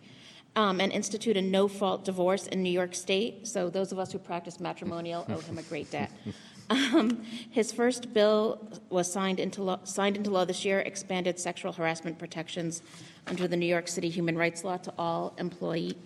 um, 0.56 0.80
and 0.80 0.91
institute 0.91 1.38
a 1.38 1.41
no 1.41 1.67
fault 1.67 2.06
divorce 2.06 2.47
in 2.47 2.62
New 2.62 2.69
York 2.69 2.93
State. 2.95 3.47
So, 3.47 3.69
those 3.69 3.91
of 3.91 3.99
us 3.99 4.12
who 4.12 4.19
practice 4.19 4.60
matrimonial 4.60 5.26
owe 5.30 5.39
him 5.39 5.58
a 5.58 5.63
great 5.63 5.91
debt. 5.91 6.12
Um, 6.69 7.26
his 7.52 7.73
first 7.73 8.13
bill 8.13 8.58
was 8.89 9.12
signed 9.12 9.41
into, 9.41 9.62
law, 9.62 9.80
signed 9.84 10.15
into 10.15 10.30
law 10.32 10.45
this 10.45 10.63
year, 10.63 10.80
expanded 10.80 11.38
sexual 11.38 11.73
harassment 11.73 12.17
protections 12.17 12.82
under 13.28 13.49
the 13.49 13.58
New 13.58 13.65
York 13.65 13.89
City 13.89 14.10
human 14.10 14.38
rights 14.38 14.63
law 14.63 14.78
to 14.78 14.93
all 14.97 15.34
employee, 15.38 15.97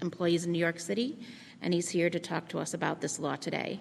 employees 0.00 0.46
in 0.46 0.52
New 0.52 0.58
York 0.58 0.80
City. 0.80 1.18
And 1.60 1.74
he's 1.74 1.90
here 1.90 2.08
to 2.08 2.18
talk 2.18 2.48
to 2.48 2.58
us 2.58 2.72
about 2.72 3.02
this 3.02 3.18
law 3.18 3.36
today. 3.36 3.78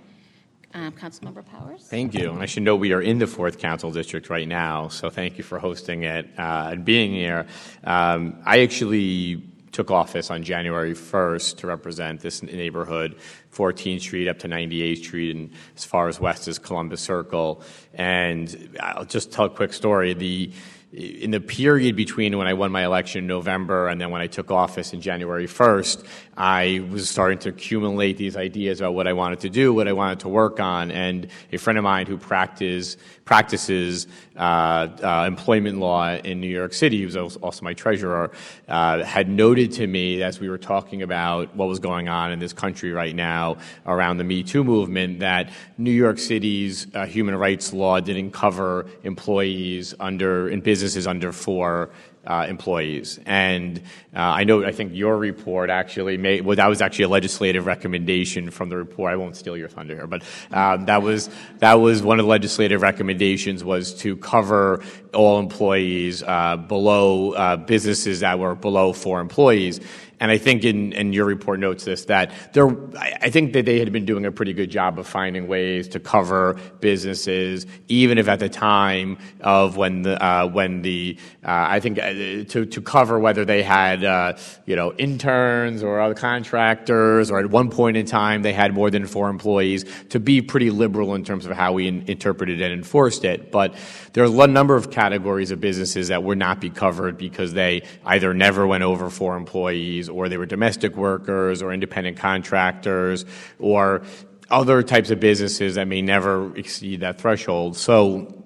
Um, 0.76 0.92
Councilmember 0.92 1.46
Powers. 1.46 1.88
Thank 1.88 2.14
you. 2.14 2.32
And 2.32 2.42
I 2.42 2.48
should 2.48 2.64
know 2.64 2.76
we 2.76 2.92
are 2.92 3.02
in 3.02 3.18
the 3.18 3.28
fourth 3.28 3.60
council 3.60 3.92
district 3.92 4.30
right 4.30 4.46
now, 4.46 4.90
so 4.90 5.10
thank 5.10 5.38
you 5.38 5.44
for 5.46 5.58
hosting 5.58 6.04
it 6.04 6.28
uh, 6.38 6.72
and 6.74 6.84
being 6.84 7.14
here. 7.14 7.48
Um, 7.86 8.36
I 8.46 8.60
actually 8.60 9.42
took 9.72 9.90
office 9.90 10.30
on 10.30 10.44
January 10.44 10.94
1st 10.94 11.58
to 11.60 11.68
represent 11.68 12.20
this 12.20 12.44
neighborhood, 12.44 13.16
14th 13.54 14.02
Street 14.02 14.28
up 14.28 14.38
to 14.40 14.50
98th 14.50 14.98
Street, 14.98 15.34
and 15.34 15.50
as 15.78 15.86
far 15.86 16.10
as 16.10 16.20
west 16.20 16.50
as 16.50 16.60
Columbus 16.60 17.00
Circle. 17.00 17.62
And 17.94 18.78
I'll 18.82 19.06
just 19.06 19.32
tell 19.32 19.46
a 19.46 19.50
quick 19.50 19.72
story. 19.72 20.14
The 20.14 20.52
in 20.96 21.32
the 21.32 21.42
period 21.42 21.98
between 21.98 22.38
when 22.38 22.48
I 22.48 22.54
won 22.54 22.72
my 22.72 22.86
election 22.86 23.20
in 23.20 23.28
November 23.28 23.90
and 23.90 24.00
then 24.00 24.12
when 24.12 24.22
I 24.22 24.28
took 24.28 24.50
office 24.50 24.94
in 24.94 25.02
January 25.02 25.46
1st, 25.46 26.06
I 26.38 26.88
was 26.90 27.10
starting 27.10 27.38
to 27.40 27.50
accumulate 27.50 28.16
these 28.16 28.38
ideas 28.38 28.80
about 28.80 28.94
what 28.94 29.06
I 29.06 29.12
wanted 29.12 29.42
to 29.42 29.50
do, 29.50 29.74
what 29.74 29.90
I 29.90 29.94
wanted 29.94 30.22
to 30.22 30.30
work 30.30 30.62
on. 30.62 30.92
And 30.92 31.28
a 31.52 31.58
friend 31.58 31.78
of 31.78 31.84
mine 31.84 32.06
who 32.08 32.18
practice, 32.18 32.96
practices 33.26 34.08
uh, 34.36 34.88
uh, 35.04 35.26
employment 35.28 35.80
law 35.80 36.14
in 36.14 36.40
New 36.40 36.48
York 36.48 36.74
City, 36.74 37.02
who's 37.02 37.16
also 37.18 37.64
my 37.64 37.74
treasurer, 37.74 38.32
uh, 38.68 39.04
had 39.04 39.28
noted 39.28 39.72
to 39.72 39.88
me 39.88 40.22
as 40.22 40.40
we 40.40 40.48
were 40.48 40.60
talking 40.60 41.02
about 41.02 41.54
what 41.56 41.68
was 41.68 41.80
going 41.80 42.08
on 42.08 42.32
in 42.32 42.38
this 42.38 42.54
country 42.54 42.92
right 42.92 43.16
now 43.16 43.58
around 43.88 44.18
the 44.18 44.24
Me 44.24 44.44
Too 44.44 44.64
movement 44.64 45.20
that 45.20 45.50
New 45.80 45.92
York 45.92 46.20
City's 46.20 46.88
human 47.08 47.36
rights 47.36 47.74
law 47.74 48.00
didn't 48.00 48.32
cover 48.32 48.86
employees 49.04 49.96
under 50.00 50.50
in 50.50 50.62
businesses 50.62 51.08
under 51.08 51.32
four 51.32 51.90
uh, 52.26 52.46
employees. 52.48 53.20
And 53.26 53.80
uh, 54.16 54.20
I 54.20 54.44
know, 54.44 54.66
I 54.66 54.72
think 54.72 54.94
your 54.94 55.18
report 55.18 55.70
actually 55.70 56.18
made, 56.18 56.46
well, 56.46 56.56
that 56.56 56.68
was 56.68 56.82
actually 56.82 57.06
a 57.06 57.10
legislative 57.10 57.66
recommendation 57.66 58.50
from 58.50 58.70
the 58.70 58.78
report. 58.78 59.12
I 59.12 59.16
won't 59.16 59.36
steal 59.36 59.58
your 59.58 59.70
thunder 59.70 59.96
here, 59.96 60.08
but 60.08 60.24
um, 60.52 60.86
that 60.86 61.02
was 61.04 61.30
that 61.60 61.76
was 61.76 62.02
one 62.02 62.20
of 62.20 62.26
the 62.26 62.30
legislative 62.30 62.82
recommendations 62.82 63.64
was 63.64 63.94
to 63.96 64.18
cover 64.18 64.84
all 65.14 65.40
employees 65.40 66.24
uh, 66.24 66.58
below 66.58 67.32
uh, 67.32 67.58
businesses 67.58 68.22
that 68.22 68.40
were 68.40 68.56
below 68.56 68.94
four 68.94 69.20
employees. 69.20 69.80
And 70.20 70.32
I 70.32 70.38
think 70.38 70.64
in, 70.64 70.94
in 70.94 71.14
your 71.14 71.26
report 71.26 71.60
notes 71.60 71.84
this, 71.84 72.06
that 72.06 72.32
there, 72.54 72.70
I 72.98 73.30
think 73.30 73.54
that 73.54 73.66
they 73.66 73.80
had 73.80 73.92
been 73.92 74.06
doing 74.06 74.26
a 74.26 74.32
pretty 74.32 74.54
good 74.54 74.72
job 74.72 74.98
of 74.98 75.08
finding 75.08 75.48
ways 75.48 75.90
to 75.90 76.00
cover 76.00 76.58
businesses, 76.80 77.66
even 77.88 78.18
if 78.18 78.28
at 78.28 78.40
the 78.40 78.50
time 78.50 79.18
of 79.42 79.76
when 79.76 80.04
the, 80.04 80.24
uh, 80.24 80.48
when 80.48 80.82
the, 80.82 81.18
uh, 81.44 81.66
I 81.70 81.80
think 81.80 82.00
uh, 82.00 82.14
to, 82.52 82.66
to 82.66 82.82
cover 82.82 83.20
whether 83.20 83.44
they 83.44 83.62
had, 83.62 84.04
uh, 84.04 84.38
you 84.66 84.76
know, 84.76 84.94
interns 84.94 85.84
or 85.84 86.00
other 86.00 86.16
contractors, 86.16 87.30
or 87.30 87.40
at 87.40 87.50
one 87.50 87.70
point 87.70 87.98
in 87.98 88.06
time 88.06 88.42
they 88.42 88.54
had 88.54 88.74
more 88.74 88.90
than 88.90 89.06
four 89.08 89.30
employees, 89.30 89.86
to 90.10 90.20
be 90.20 90.42
pretty 90.42 90.70
liberal 90.70 91.16
in 91.16 91.24
terms 91.26 91.46
of 91.46 91.52
how 91.56 91.74
we 91.74 91.88
in, 91.88 92.04
interpreted 92.08 92.62
and 92.62 92.74
enforced 92.74 93.26
it. 93.26 93.52
But 93.52 93.76
there 94.14 94.24
are 94.24 94.44
a 94.44 94.48
number 94.48 94.76
of 94.76 94.92
categories 94.92 95.52
of 95.52 95.60
businesses 95.60 96.08
that 96.08 96.24
would 96.24 96.38
not 96.38 96.62
be 96.62 96.70
covered 96.70 97.18
because 97.18 97.54
they 97.54 97.84
either 98.06 98.34
never 98.34 98.66
went 98.66 98.84
over 98.84 99.10
four 99.10 99.36
employees 99.36 100.05
or 100.10 100.30
they 100.30 100.38
were 100.38 100.46
domestic 100.46 100.96
workers 100.96 101.62
or 101.62 101.74
independent 101.74 102.18
contractors 102.18 103.26
or 103.60 104.04
other 104.50 104.84
types 104.84 105.10
of 105.12 105.20
businesses 105.20 105.76
that 105.76 105.88
may 105.88 106.02
never 106.02 106.56
exceed 106.56 107.02
that 107.02 107.20
threshold. 107.20 107.76
So 107.76 108.44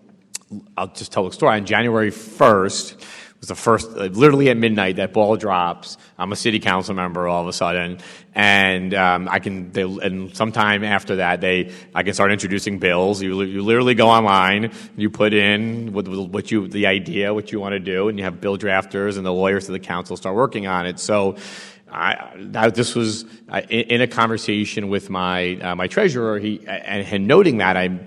I'll 0.78 0.88
just 0.88 1.12
tell 1.12 1.26
the 1.26 1.34
story. 1.34 1.58
On 1.58 1.66
January 1.66 2.12
1st, 2.12 3.04
was 3.40 3.48
the 3.48 3.56
first, 3.56 3.92
literally 3.92 4.50
at 4.50 4.58
midnight, 4.58 4.98
that 4.98 5.14
ball 5.14 5.38
drops. 5.38 5.98
I'm 6.18 6.32
a 6.32 6.36
city 6.36 6.60
council 6.60 6.94
member 6.94 7.28
all 7.28 7.42
of 7.42 7.48
a 7.48 7.54
sudden, 7.54 8.00
and 8.36 8.94
um, 8.94 9.30
I 9.30 9.40
can. 9.40 9.72
They, 9.72 9.84
and 9.84 10.36
sometime 10.36 10.84
after 10.84 11.18
that, 11.18 11.40
they 11.40 11.72
I 11.96 12.04
can 12.04 12.14
start 12.14 12.32
introducing 12.32 12.80
bills. 12.80 13.22
You, 13.22 13.42
you 13.44 13.62
literally 13.62 13.96
go 13.96 14.10
online, 14.10 14.74
you 14.98 15.10
put 15.10 15.34
in 15.34 15.94
what, 15.94 16.08
what 16.08 16.52
you 16.52 16.68
the 16.68 16.88
idea, 16.88 17.34
what 17.34 17.52
you 17.52 17.60
want 17.60 17.74
to 17.74 17.80
do, 17.80 18.10
and 18.10 18.18
you 18.18 18.26
have 18.26 18.42
bill 18.42 18.58
drafters 18.58 19.16
and 19.16 19.26
the 19.26 19.34
lawyers 19.34 19.70
of 19.70 19.74
the 19.74 19.80
council 19.80 20.18
start 20.18 20.36
working 20.36 20.68
on 20.68 20.86
it. 20.86 21.00
So. 21.00 21.38
I, 21.92 22.36
this 22.70 22.94
was 22.94 23.24
in, 23.52 23.64
in, 23.70 24.02
a 24.02 24.08
conversation 24.08 24.90
with 24.90 25.10
my 25.10 25.56
uh, 25.56 25.76
my 25.76 25.88
treasurer. 25.88 26.38
He 26.38 26.60
and, 26.68 27.04
and 27.04 27.28
noting 27.28 27.58
that 27.58 27.78
I 27.78 28.02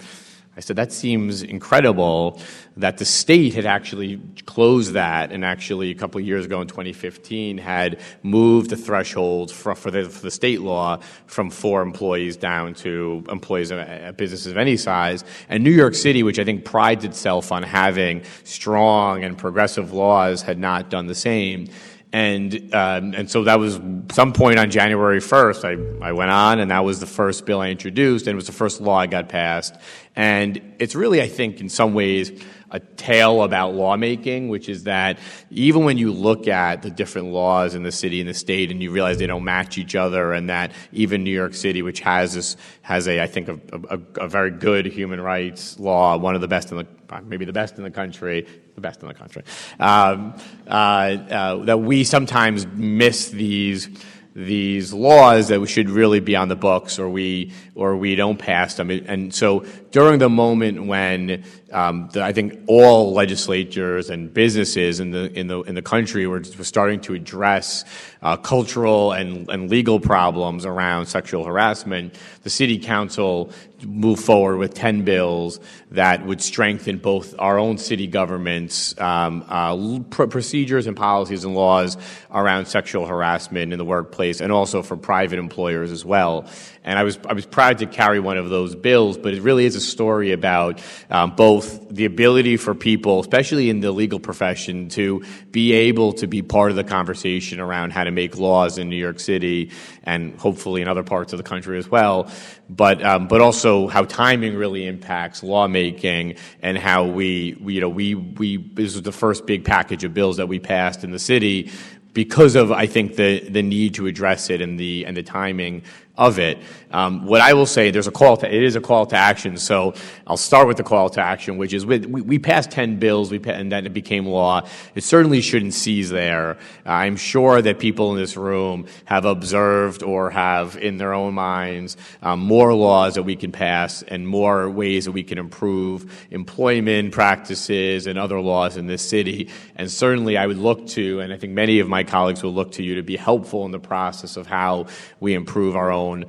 I 0.56 0.60
said, 0.60 0.76
that 0.76 0.92
seems 0.92 1.42
incredible 1.42 2.40
that 2.76 2.98
the 2.98 3.04
state 3.04 3.54
had 3.54 3.66
actually 3.66 4.20
closed 4.46 4.94
that 4.94 5.30
and 5.30 5.44
actually 5.44 5.90
a 5.90 5.94
couple 5.94 6.20
of 6.20 6.26
years 6.26 6.46
ago 6.46 6.60
in 6.60 6.66
2015 6.66 7.58
had 7.58 8.00
moved 8.22 8.70
the 8.70 8.76
threshold 8.76 9.50
for, 9.50 9.74
for, 9.74 9.90
the, 9.90 10.08
for 10.08 10.22
the 10.22 10.30
state 10.30 10.60
law 10.60 10.98
from 11.26 11.50
four 11.50 11.82
employees 11.82 12.36
down 12.36 12.74
to 12.74 13.24
employees 13.28 13.70
of 13.70 14.16
businesses 14.16 14.46
of 14.46 14.56
any 14.56 14.76
size. 14.76 15.24
And 15.48 15.62
New 15.62 15.70
York 15.70 15.94
City, 15.94 16.22
which 16.22 16.38
I 16.38 16.44
think 16.44 16.64
prides 16.64 17.04
itself 17.04 17.52
on 17.52 17.62
having 17.62 18.22
strong 18.44 19.24
and 19.24 19.36
progressive 19.36 19.92
laws, 19.92 20.42
had 20.42 20.58
not 20.58 20.88
done 20.88 21.06
the 21.06 21.14
same. 21.14 21.68
And, 22.14 22.74
um, 22.74 23.14
and 23.14 23.30
so 23.30 23.44
that 23.44 23.58
was 23.58 23.80
some 24.12 24.34
point 24.34 24.58
on 24.58 24.70
January 24.70 25.20
1st, 25.20 26.00
I, 26.02 26.08
I 26.08 26.12
went 26.12 26.30
on, 26.30 26.60
and 26.60 26.70
that 26.70 26.84
was 26.84 27.00
the 27.00 27.06
first 27.06 27.46
bill 27.46 27.60
I 27.60 27.70
introduced, 27.70 28.26
and 28.26 28.32
it 28.32 28.36
was 28.36 28.46
the 28.46 28.52
first 28.52 28.82
law 28.82 28.98
I 28.98 29.06
got 29.06 29.30
passed. 29.30 29.76
And 30.14 30.74
it's 30.78 30.94
really, 30.94 31.22
I 31.22 31.28
think, 31.28 31.62
in 31.62 31.70
some 31.70 31.94
ways, 31.94 32.30
a 32.72 32.80
tale 32.80 33.42
about 33.42 33.74
lawmaking, 33.74 34.48
which 34.48 34.68
is 34.68 34.84
that 34.84 35.18
even 35.50 35.84
when 35.84 35.98
you 35.98 36.10
look 36.10 36.48
at 36.48 36.82
the 36.82 36.90
different 36.90 37.28
laws 37.28 37.74
in 37.74 37.82
the 37.82 37.92
city 37.92 38.18
and 38.18 38.28
the 38.28 38.34
state 38.34 38.70
and 38.70 38.82
you 38.82 38.90
realize 38.90 39.18
they 39.18 39.26
don't 39.26 39.44
match 39.44 39.76
each 39.76 39.94
other 39.94 40.32
and 40.32 40.48
that 40.48 40.72
even 40.90 41.22
New 41.22 41.30
York 41.30 41.52
City, 41.52 41.82
which 41.82 42.00
has 42.00 42.34
this, 42.34 42.56
has 42.80 43.06
a, 43.06 43.22
I 43.22 43.26
think, 43.26 43.48
a, 43.48 43.60
a, 43.90 44.24
a 44.24 44.28
very 44.28 44.50
good 44.50 44.86
human 44.86 45.20
rights 45.20 45.78
law, 45.78 46.16
one 46.16 46.34
of 46.34 46.40
the 46.40 46.48
best 46.48 46.72
in 46.72 46.78
the, 46.78 46.86
maybe 47.24 47.44
the 47.44 47.52
best 47.52 47.76
in 47.76 47.84
the 47.84 47.90
country, 47.90 48.46
the 48.74 48.80
best 48.80 49.02
in 49.02 49.08
the 49.08 49.14
country, 49.14 49.42
um, 49.78 50.34
uh, 50.66 50.70
uh, 50.70 51.56
that 51.64 51.78
we 51.78 52.04
sometimes 52.04 52.66
miss 52.66 53.28
these 53.28 53.90
these 54.34 54.92
laws 54.92 55.48
that 55.48 55.60
we 55.60 55.66
should 55.66 55.90
really 55.90 56.20
be 56.20 56.34
on 56.36 56.48
the 56.48 56.56
books 56.56 56.98
or 56.98 57.08
we 57.08 57.52
or 57.74 57.96
we 57.96 58.14
don't 58.14 58.38
pass 58.38 58.74
them. 58.74 58.90
And 58.90 59.34
so 59.34 59.64
during 59.90 60.18
the 60.18 60.28
moment 60.28 60.86
when 60.86 61.44
um, 61.72 62.08
the, 62.12 62.22
I 62.22 62.32
think 62.32 62.60
all 62.66 63.12
legislatures 63.12 64.10
and 64.10 64.32
businesses 64.32 65.00
in 65.00 65.10
the 65.10 65.32
in 65.38 65.46
the 65.46 65.62
in 65.62 65.74
the 65.74 65.82
country 65.82 66.26
were, 66.26 66.42
were 66.58 66.64
starting 66.64 67.00
to 67.02 67.14
address 67.14 67.84
uh, 68.22 68.36
cultural 68.36 69.12
and, 69.12 69.48
and 69.48 69.68
legal 69.68 69.98
problems 69.98 70.64
around 70.64 71.06
sexual 71.06 71.44
harassment. 71.44 72.14
The 72.42 72.50
city 72.50 72.78
council 72.78 73.52
moved 73.84 74.22
forward 74.22 74.58
with 74.58 74.74
10 74.74 75.02
bills 75.02 75.58
that 75.90 76.24
would 76.24 76.40
strengthen 76.40 76.98
both 76.98 77.34
our 77.38 77.58
own 77.58 77.78
city 77.78 78.06
government's 78.06 78.98
um, 79.00 79.44
uh, 79.48 79.98
pr- 80.10 80.26
procedures 80.26 80.86
and 80.86 80.96
policies 80.96 81.44
and 81.44 81.54
laws 81.54 81.96
around 82.30 82.66
sexual 82.66 83.06
harassment 83.06 83.72
in 83.72 83.78
the 83.78 83.84
workplace 83.84 84.40
and 84.40 84.52
also 84.52 84.82
for 84.82 84.96
private 84.96 85.38
employers 85.38 85.90
as 85.90 86.04
well. 86.04 86.48
And 86.84 86.98
I 86.98 87.04
was, 87.04 87.16
I 87.28 87.32
was 87.32 87.46
proud 87.46 87.78
to 87.78 87.86
carry 87.86 88.18
one 88.18 88.36
of 88.36 88.50
those 88.50 88.74
bills, 88.74 89.16
but 89.16 89.34
it 89.34 89.42
really 89.42 89.66
is 89.66 89.76
a 89.76 89.80
story 89.80 90.32
about 90.32 90.80
um, 91.10 91.36
both 91.36 91.88
the 91.88 92.06
ability 92.06 92.56
for 92.56 92.74
people, 92.74 93.20
especially 93.20 93.70
in 93.70 93.78
the 93.78 93.92
legal 93.92 94.18
profession, 94.18 94.88
to 94.90 95.22
be 95.52 95.72
able 95.72 96.12
to 96.14 96.26
be 96.26 96.42
part 96.42 96.70
of 96.70 96.76
the 96.76 96.82
conversation 96.82 97.60
around 97.60 97.92
how 97.92 98.02
to 98.02 98.10
make 98.10 98.36
laws 98.36 98.78
in 98.78 98.88
New 98.88 98.96
York 98.96 99.20
City 99.20 99.70
and 100.02 100.36
hopefully 100.40 100.82
in 100.82 100.88
other 100.88 101.04
parts 101.04 101.32
of 101.32 101.36
the 101.36 101.44
country 101.44 101.78
as 101.78 101.88
well. 101.88 102.28
But, 102.68 103.04
um, 103.04 103.28
but 103.28 103.40
also 103.40 103.86
how 103.86 104.04
timing 104.04 104.56
really 104.56 104.84
impacts 104.84 105.44
lawmaking 105.44 106.34
and 106.62 106.76
how 106.76 107.04
we, 107.04 107.56
we, 107.60 107.74
you 107.74 107.80
know, 107.80 107.88
we, 107.88 108.16
we, 108.16 108.56
this 108.56 108.94
was 108.94 109.02
the 109.02 109.12
first 109.12 109.46
big 109.46 109.64
package 109.64 110.02
of 110.02 110.14
bills 110.14 110.38
that 110.38 110.48
we 110.48 110.58
passed 110.58 111.04
in 111.04 111.12
the 111.12 111.20
city 111.20 111.70
because 112.12 112.56
of, 112.56 112.70
I 112.70 112.86
think, 112.86 113.16
the, 113.16 113.40
the 113.40 113.62
need 113.62 113.94
to 113.94 114.06
address 114.06 114.50
it 114.50 114.60
and 114.60 114.78
the, 114.78 115.06
and 115.06 115.16
the 115.16 115.22
timing 115.22 115.82
of 116.16 116.38
it. 116.38 116.58
Um, 116.92 117.26
what 117.26 117.40
I 117.40 117.54
will 117.54 117.66
say, 117.66 117.90
there's 117.90 118.06
a 118.06 118.12
call 118.12 118.36
to, 118.38 118.54
it 118.54 118.62
is 118.62 118.76
a 118.76 118.80
call 118.80 119.06
to 119.06 119.16
action. 119.16 119.56
So 119.56 119.94
I'll 120.26 120.36
start 120.36 120.68
with 120.68 120.76
the 120.76 120.82
call 120.82 121.08
to 121.10 121.20
action, 121.20 121.56
which 121.56 121.72
is 121.72 121.86
we, 121.86 121.98
we 121.98 122.38
passed 122.38 122.70
10 122.70 122.98
bills 122.98 123.30
we, 123.30 123.40
and 123.44 123.72
then 123.72 123.86
it 123.86 123.92
became 123.92 124.26
law. 124.26 124.66
It 124.94 125.04
certainly 125.04 125.40
shouldn't 125.40 125.74
cease 125.74 126.10
there. 126.10 126.58
I'm 126.84 127.16
sure 127.16 127.62
that 127.62 127.78
people 127.78 128.12
in 128.12 128.18
this 128.18 128.36
room 128.36 128.86
have 129.06 129.24
observed 129.24 130.02
or 130.02 130.30
have 130.30 130.76
in 130.76 130.98
their 130.98 131.12
own 131.12 131.34
minds 131.34 131.96
um, 132.22 132.40
more 132.40 132.74
laws 132.74 133.14
that 133.14 133.22
we 133.22 133.36
can 133.36 133.52
pass 133.52 134.02
and 134.02 134.26
more 134.26 134.68
ways 134.68 135.06
that 135.06 135.12
we 135.12 135.22
can 135.22 135.38
improve 135.38 136.26
employment 136.30 137.12
practices 137.12 138.06
and 138.06 138.18
other 138.18 138.40
laws 138.40 138.76
in 138.76 138.86
this 138.86 139.06
city. 139.06 139.48
And 139.76 139.90
certainly 139.90 140.36
I 140.36 140.46
would 140.46 140.58
look 140.58 140.86
to, 140.88 141.20
and 141.20 141.32
I 141.32 141.36
think 141.36 141.52
many 141.52 141.80
of 141.80 141.88
my 141.88 142.04
colleagues 142.04 142.42
will 142.42 142.54
look 142.54 142.72
to 142.72 142.82
you 142.82 142.96
to 142.96 143.02
be 143.02 143.16
helpful 143.16 143.64
in 143.64 143.70
the 143.70 143.80
process 143.80 144.36
of 144.36 144.46
how 144.46 144.86
we 145.20 145.34
improve 145.34 145.76
our 145.76 145.90
own 145.90 146.26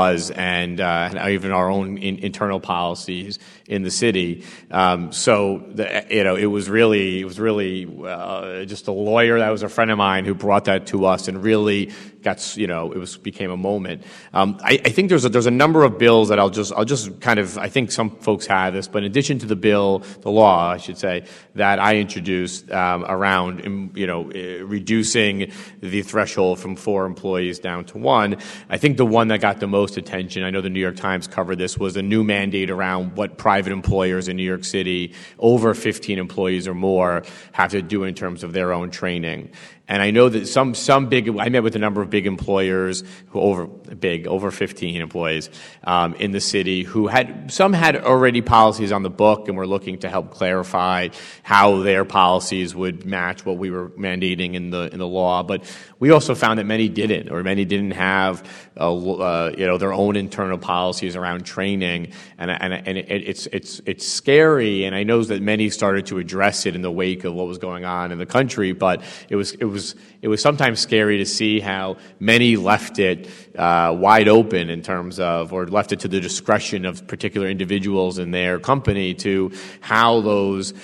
laws 0.00 0.30
and, 0.30 0.80
uh, 0.80 1.10
and 1.12 1.30
even 1.32 1.50
our 1.52 1.70
own 1.70 1.98
in, 1.98 2.18
internal 2.18 2.60
policies 2.60 3.38
in 3.70 3.84
the 3.84 3.90
city. 3.90 4.44
Um, 4.72 5.12
so, 5.12 5.62
the, 5.68 6.04
you 6.10 6.24
know, 6.24 6.34
it 6.34 6.46
was 6.46 6.68
really, 6.68 7.20
it 7.20 7.24
was 7.24 7.38
really 7.38 7.86
uh, 8.04 8.64
just 8.64 8.88
a 8.88 8.92
lawyer 8.92 9.38
that 9.38 9.48
was 9.48 9.62
a 9.62 9.68
friend 9.68 9.92
of 9.92 9.96
mine 9.96 10.24
who 10.24 10.34
brought 10.34 10.64
that 10.64 10.88
to 10.88 11.06
us 11.06 11.28
and 11.28 11.40
really 11.42 11.92
got, 12.22 12.56
you 12.56 12.66
know, 12.66 12.92
it 12.92 12.98
was 12.98 13.16
became 13.16 13.50
a 13.50 13.56
moment. 13.56 14.02
Um, 14.34 14.58
I, 14.62 14.80
I, 14.84 14.90
think 14.90 15.08
there's 15.08 15.24
a, 15.24 15.28
there's 15.28 15.46
a 15.46 15.52
number 15.52 15.84
of 15.84 15.98
bills 15.98 16.28
that 16.28 16.38
I'll 16.38 16.50
just, 16.50 16.72
I'll 16.76 16.84
just 16.84 17.20
kind 17.20 17.38
of, 17.38 17.56
I 17.56 17.68
think 17.68 17.92
some 17.92 18.10
folks 18.10 18.46
have 18.46 18.74
this, 18.74 18.88
but 18.88 18.98
in 18.98 19.04
addition 19.04 19.38
to 19.38 19.46
the 19.46 19.56
bill, 19.56 20.00
the 20.20 20.30
law, 20.30 20.72
I 20.72 20.76
should 20.76 20.98
say, 20.98 21.24
that 21.54 21.78
I 21.78 21.96
introduced 21.96 22.70
um, 22.72 23.04
around, 23.04 23.64
um, 23.64 23.92
you 23.94 24.06
know, 24.06 24.30
uh, 24.32 24.64
reducing 24.64 25.52
the 25.80 26.02
threshold 26.02 26.58
from 26.58 26.76
four 26.76 27.06
employees 27.06 27.60
down 27.60 27.84
to 27.86 27.98
one, 27.98 28.36
I 28.68 28.78
think 28.78 28.96
the 28.96 29.06
one 29.06 29.28
that 29.28 29.40
got 29.40 29.60
the 29.60 29.68
most 29.68 29.96
attention, 29.96 30.42
I 30.42 30.50
know 30.50 30.60
the 30.60 30.70
New 30.70 30.80
York 30.80 30.96
Times 30.96 31.28
covered 31.28 31.56
this, 31.56 31.78
was 31.78 31.96
a 31.96 32.02
new 32.02 32.24
mandate 32.24 32.68
around 32.68 33.16
what 33.16 33.38
private 33.38 33.59
private 33.60 33.74
employers 33.74 34.26
in 34.26 34.38
New 34.38 34.42
York 34.42 34.64
City, 34.64 35.12
over 35.38 35.74
15 35.74 36.18
employees 36.18 36.66
or 36.66 36.72
more, 36.72 37.22
have 37.52 37.70
to 37.70 37.82
do 37.82 38.04
in 38.04 38.14
terms 38.14 38.42
of 38.42 38.54
their 38.54 38.72
own 38.72 38.90
training. 38.90 39.50
And 39.90 40.00
I 40.00 40.12
know 40.12 40.28
that 40.28 40.46
some, 40.46 40.76
some 40.76 41.08
big, 41.08 41.36
I 41.36 41.48
met 41.48 41.64
with 41.64 41.74
a 41.74 41.80
number 41.80 42.00
of 42.00 42.10
big 42.10 42.24
employers 42.24 43.02
who 43.30 43.40
over, 43.40 43.66
big, 43.66 44.28
over 44.28 44.52
15 44.52 45.00
employees 45.00 45.50
um, 45.82 46.14
in 46.14 46.30
the 46.30 46.40
city 46.40 46.84
who 46.84 47.08
had, 47.08 47.50
some 47.50 47.72
had 47.72 47.96
already 47.96 48.40
policies 48.40 48.92
on 48.92 49.02
the 49.02 49.10
book 49.10 49.48
and 49.48 49.56
were 49.56 49.66
looking 49.66 49.98
to 49.98 50.08
help 50.08 50.30
clarify 50.30 51.08
how 51.42 51.82
their 51.82 52.04
policies 52.04 52.72
would 52.72 53.04
match 53.04 53.44
what 53.44 53.58
we 53.58 53.72
were 53.72 53.88
mandating 53.90 54.54
in 54.54 54.70
the, 54.70 54.88
in 54.92 55.00
the 55.00 55.08
law. 55.08 55.42
But 55.42 55.64
we 55.98 56.12
also 56.12 56.36
found 56.36 56.60
that 56.60 56.66
many 56.66 56.88
didn't, 56.88 57.28
or 57.28 57.42
many 57.42 57.64
didn't 57.64 57.90
have, 57.90 58.48
uh, 58.76 58.96
uh, 58.96 59.52
you 59.58 59.66
know, 59.66 59.76
their 59.76 59.92
own 59.92 60.14
internal 60.14 60.56
policies 60.56 61.16
around 61.16 61.44
training. 61.44 62.12
And, 62.38 62.52
and, 62.52 62.72
and 62.72 62.96
it, 62.96 63.08
it's, 63.08 63.46
it's, 63.46 63.80
it's 63.86 64.06
scary. 64.06 64.84
And 64.84 64.94
I 64.94 65.02
know 65.02 65.24
that 65.24 65.42
many 65.42 65.68
started 65.68 66.06
to 66.06 66.18
address 66.18 66.64
it 66.64 66.76
in 66.76 66.82
the 66.82 66.92
wake 66.92 67.24
of 67.24 67.34
what 67.34 67.48
was 67.48 67.58
going 67.58 67.84
on 67.84 68.12
in 68.12 68.18
the 68.18 68.26
country, 68.26 68.70
but 68.70 69.02
it 69.28 69.34
was, 69.34 69.50
it 69.54 69.64
was 69.64 69.79
was 69.80 69.94
it 70.22 70.28
was 70.28 70.42
sometimes 70.42 70.78
scary 70.80 71.18
to 71.18 71.26
see 71.26 71.60
how 71.60 71.96
many 72.18 72.56
left 72.56 72.98
it 72.98 73.28
uh, 73.56 73.94
wide 73.98 74.28
open 74.28 74.68
in 74.68 74.82
terms 74.82 75.18
of, 75.18 75.52
or 75.52 75.66
left 75.66 75.92
it 75.92 76.00
to 76.00 76.08
the 76.08 76.20
discretion 76.20 76.84
of 76.84 77.06
particular 77.06 77.48
individuals 77.48 78.18
in 78.18 78.30
their 78.30 78.60
company 78.60 79.14
to 79.14 79.50
how 79.80 80.20
those 80.20 80.74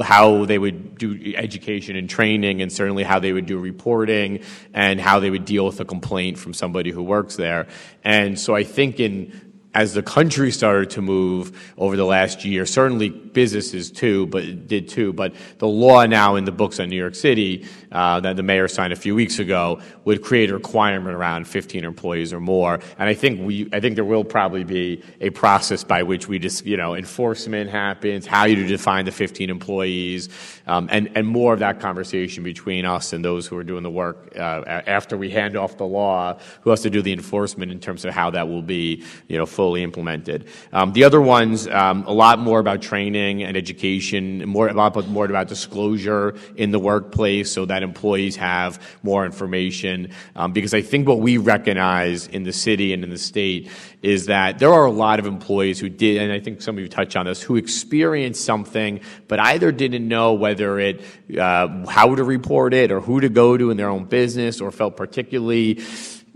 how 0.00 0.44
they 0.44 0.58
would 0.58 0.96
do 0.96 1.34
education 1.34 1.96
and 1.96 2.08
training, 2.08 2.62
and 2.62 2.70
certainly 2.70 3.02
how 3.02 3.18
they 3.18 3.32
would 3.32 3.46
do 3.46 3.58
reporting, 3.58 4.40
and 4.72 5.00
how 5.00 5.18
they 5.18 5.30
would 5.30 5.44
deal 5.44 5.66
with 5.66 5.80
a 5.80 5.84
complaint 5.84 6.38
from 6.38 6.54
somebody 6.54 6.92
who 6.92 7.02
works 7.02 7.34
there. 7.34 7.66
And 8.04 8.38
so 8.38 8.54
I 8.54 8.62
think 8.64 9.00
in 9.00 9.48
as 9.74 9.94
the 9.94 10.02
country 10.02 10.50
started 10.50 10.90
to 10.90 11.02
move 11.02 11.72
over 11.76 11.96
the 11.96 12.04
last 12.04 12.44
year, 12.44 12.66
certainly 12.66 13.10
businesses 13.10 13.90
too, 13.90 14.26
but 14.26 14.66
did 14.66 14.88
too. 14.88 15.12
But 15.12 15.34
the 15.58 15.68
law 15.68 16.04
now 16.06 16.36
in 16.36 16.44
the 16.44 16.52
books 16.52 16.80
on 16.80 16.88
New 16.88 16.96
York 16.96 17.14
City 17.14 17.66
that 17.90 18.36
the 18.36 18.42
mayor 18.42 18.68
signed 18.68 18.92
a 18.92 18.96
few 18.96 19.14
weeks 19.14 19.38
ago 19.38 19.80
would 20.04 20.22
create 20.22 20.50
a 20.50 20.54
requirement 20.54 21.14
around 21.14 21.46
15 21.46 21.84
employees 21.84 22.32
or 22.32 22.40
more. 22.40 22.80
And 22.98 23.08
I 23.08 23.14
think 23.14 23.40
we, 23.46 23.68
I 23.72 23.80
think 23.80 23.94
there 23.94 24.04
will 24.04 24.24
probably 24.24 24.64
be 24.64 25.02
a 25.20 25.30
process 25.30 25.84
by 25.84 26.02
which 26.02 26.28
we 26.28 26.38
just, 26.38 26.64
you 26.66 26.76
know, 26.76 26.94
enforcement 26.94 27.70
happens, 27.70 28.26
how 28.26 28.44
you 28.44 28.66
define 28.66 29.04
the 29.04 29.12
15 29.12 29.50
employees, 29.50 30.28
um, 30.66 30.88
and 30.90 31.10
and 31.14 31.26
more 31.26 31.52
of 31.52 31.60
that 31.60 31.80
conversation 31.80 32.44
between 32.44 32.84
us 32.84 33.12
and 33.12 33.24
those 33.24 33.46
who 33.46 33.56
are 33.56 33.64
doing 33.64 33.82
the 33.82 33.90
work 33.90 34.32
uh, 34.36 34.62
after 34.86 35.16
we 35.16 35.30
hand 35.30 35.56
off 35.56 35.76
the 35.76 35.86
law, 35.86 36.38
who 36.60 36.70
has 36.70 36.82
to 36.82 36.90
do 36.90 37.02
the 37.02 37.12
enforcement 37.12 37.72
in 37.72 37.80
terms 37.80 38.04
of 38.04 38.14
how 38.14 38.30
that 38.30 38.48
will 38.48 38.62
be, 38.62 39.04
you 39.28 39.36
know, 39.36 39.46
fully 39.46 39.82
implemented. 39.82 40.46
Um, 40.72 40.92
the 40.92 41.04
other 41.04 41.20
ones, 41.20 41.66
um, 41.68 42.04
a 42.06 42.12
lot 42.12 42.38
more 42.38 42.60
about 42.60 42.82
training 42.82 43.42
and 43.42 43.56
education, 43.56 44.46
more 44.46 44.68
about 44.68 45.08
more 45.08 45.24
about 45.24 45.48
disclosure 45.48 46.34
in 46.56 46.70
the 46.70 46.78
workplace, 46.78 47.50
so 47.50 47.64
that 47.66 47.77
employees 47.82 48.36
have 48.36 48.80
more 49.02 49.24
information. 49.24 50.10
Um, 50.36 50.52
because 50.52 50.74
I 50.74 50.82
think 50.82 51.08
what 51.08 51.20
we 51.20 51.38
recognize 51.38 52.26
in 52.26 52.42
the 52.44 52.52
city 52.52 52.92
and 52.92 53.04
in 53.04 53.10
the 53.10 53.18
state 53.18 53.70
is 54.02 54.26
that 54.26 54.58
there 54.58 54.72
are 54.72 54.86
a 54.86 54.90
lot 54.90 55.18
of 55.18 55.26
employees 55.26 55.80
who 55.80 55.88
did, 55.88 56.22
and 56.22 56.32
I 56.32 56.40
think 56.40 56.62
some 56.62 56.76
of 56.76 56.82
you 56.82 56.88
touched 56.88 57.16
on 57.16 57.26
this, 57.26 57.42
who 57.42 57.56
experienced 57.56 58.44
something, 58.44 59.00
but 59.26 59.40
either 59.40 59.72
didn't 59.72 60.06
know 60.06 60.34
whether 60.34 60.78
it, 60.78 61.02
uh, 61.38 61.86
how 61.86 62.14
to 62.14 62.24
report 62.24 62.74
it 62.74 62.92
or 62.92 63.00
who 63.00 63.20
to 63.20 63.28
go 63.28 63.56
to 63.56 63.70
in 63.70 63.76
their 63.76 63.88
own 63.88 64.04
business, 64.04 64.60
or 64.60 64.70
felt 64.70 64.96
particularly 64.96 65.80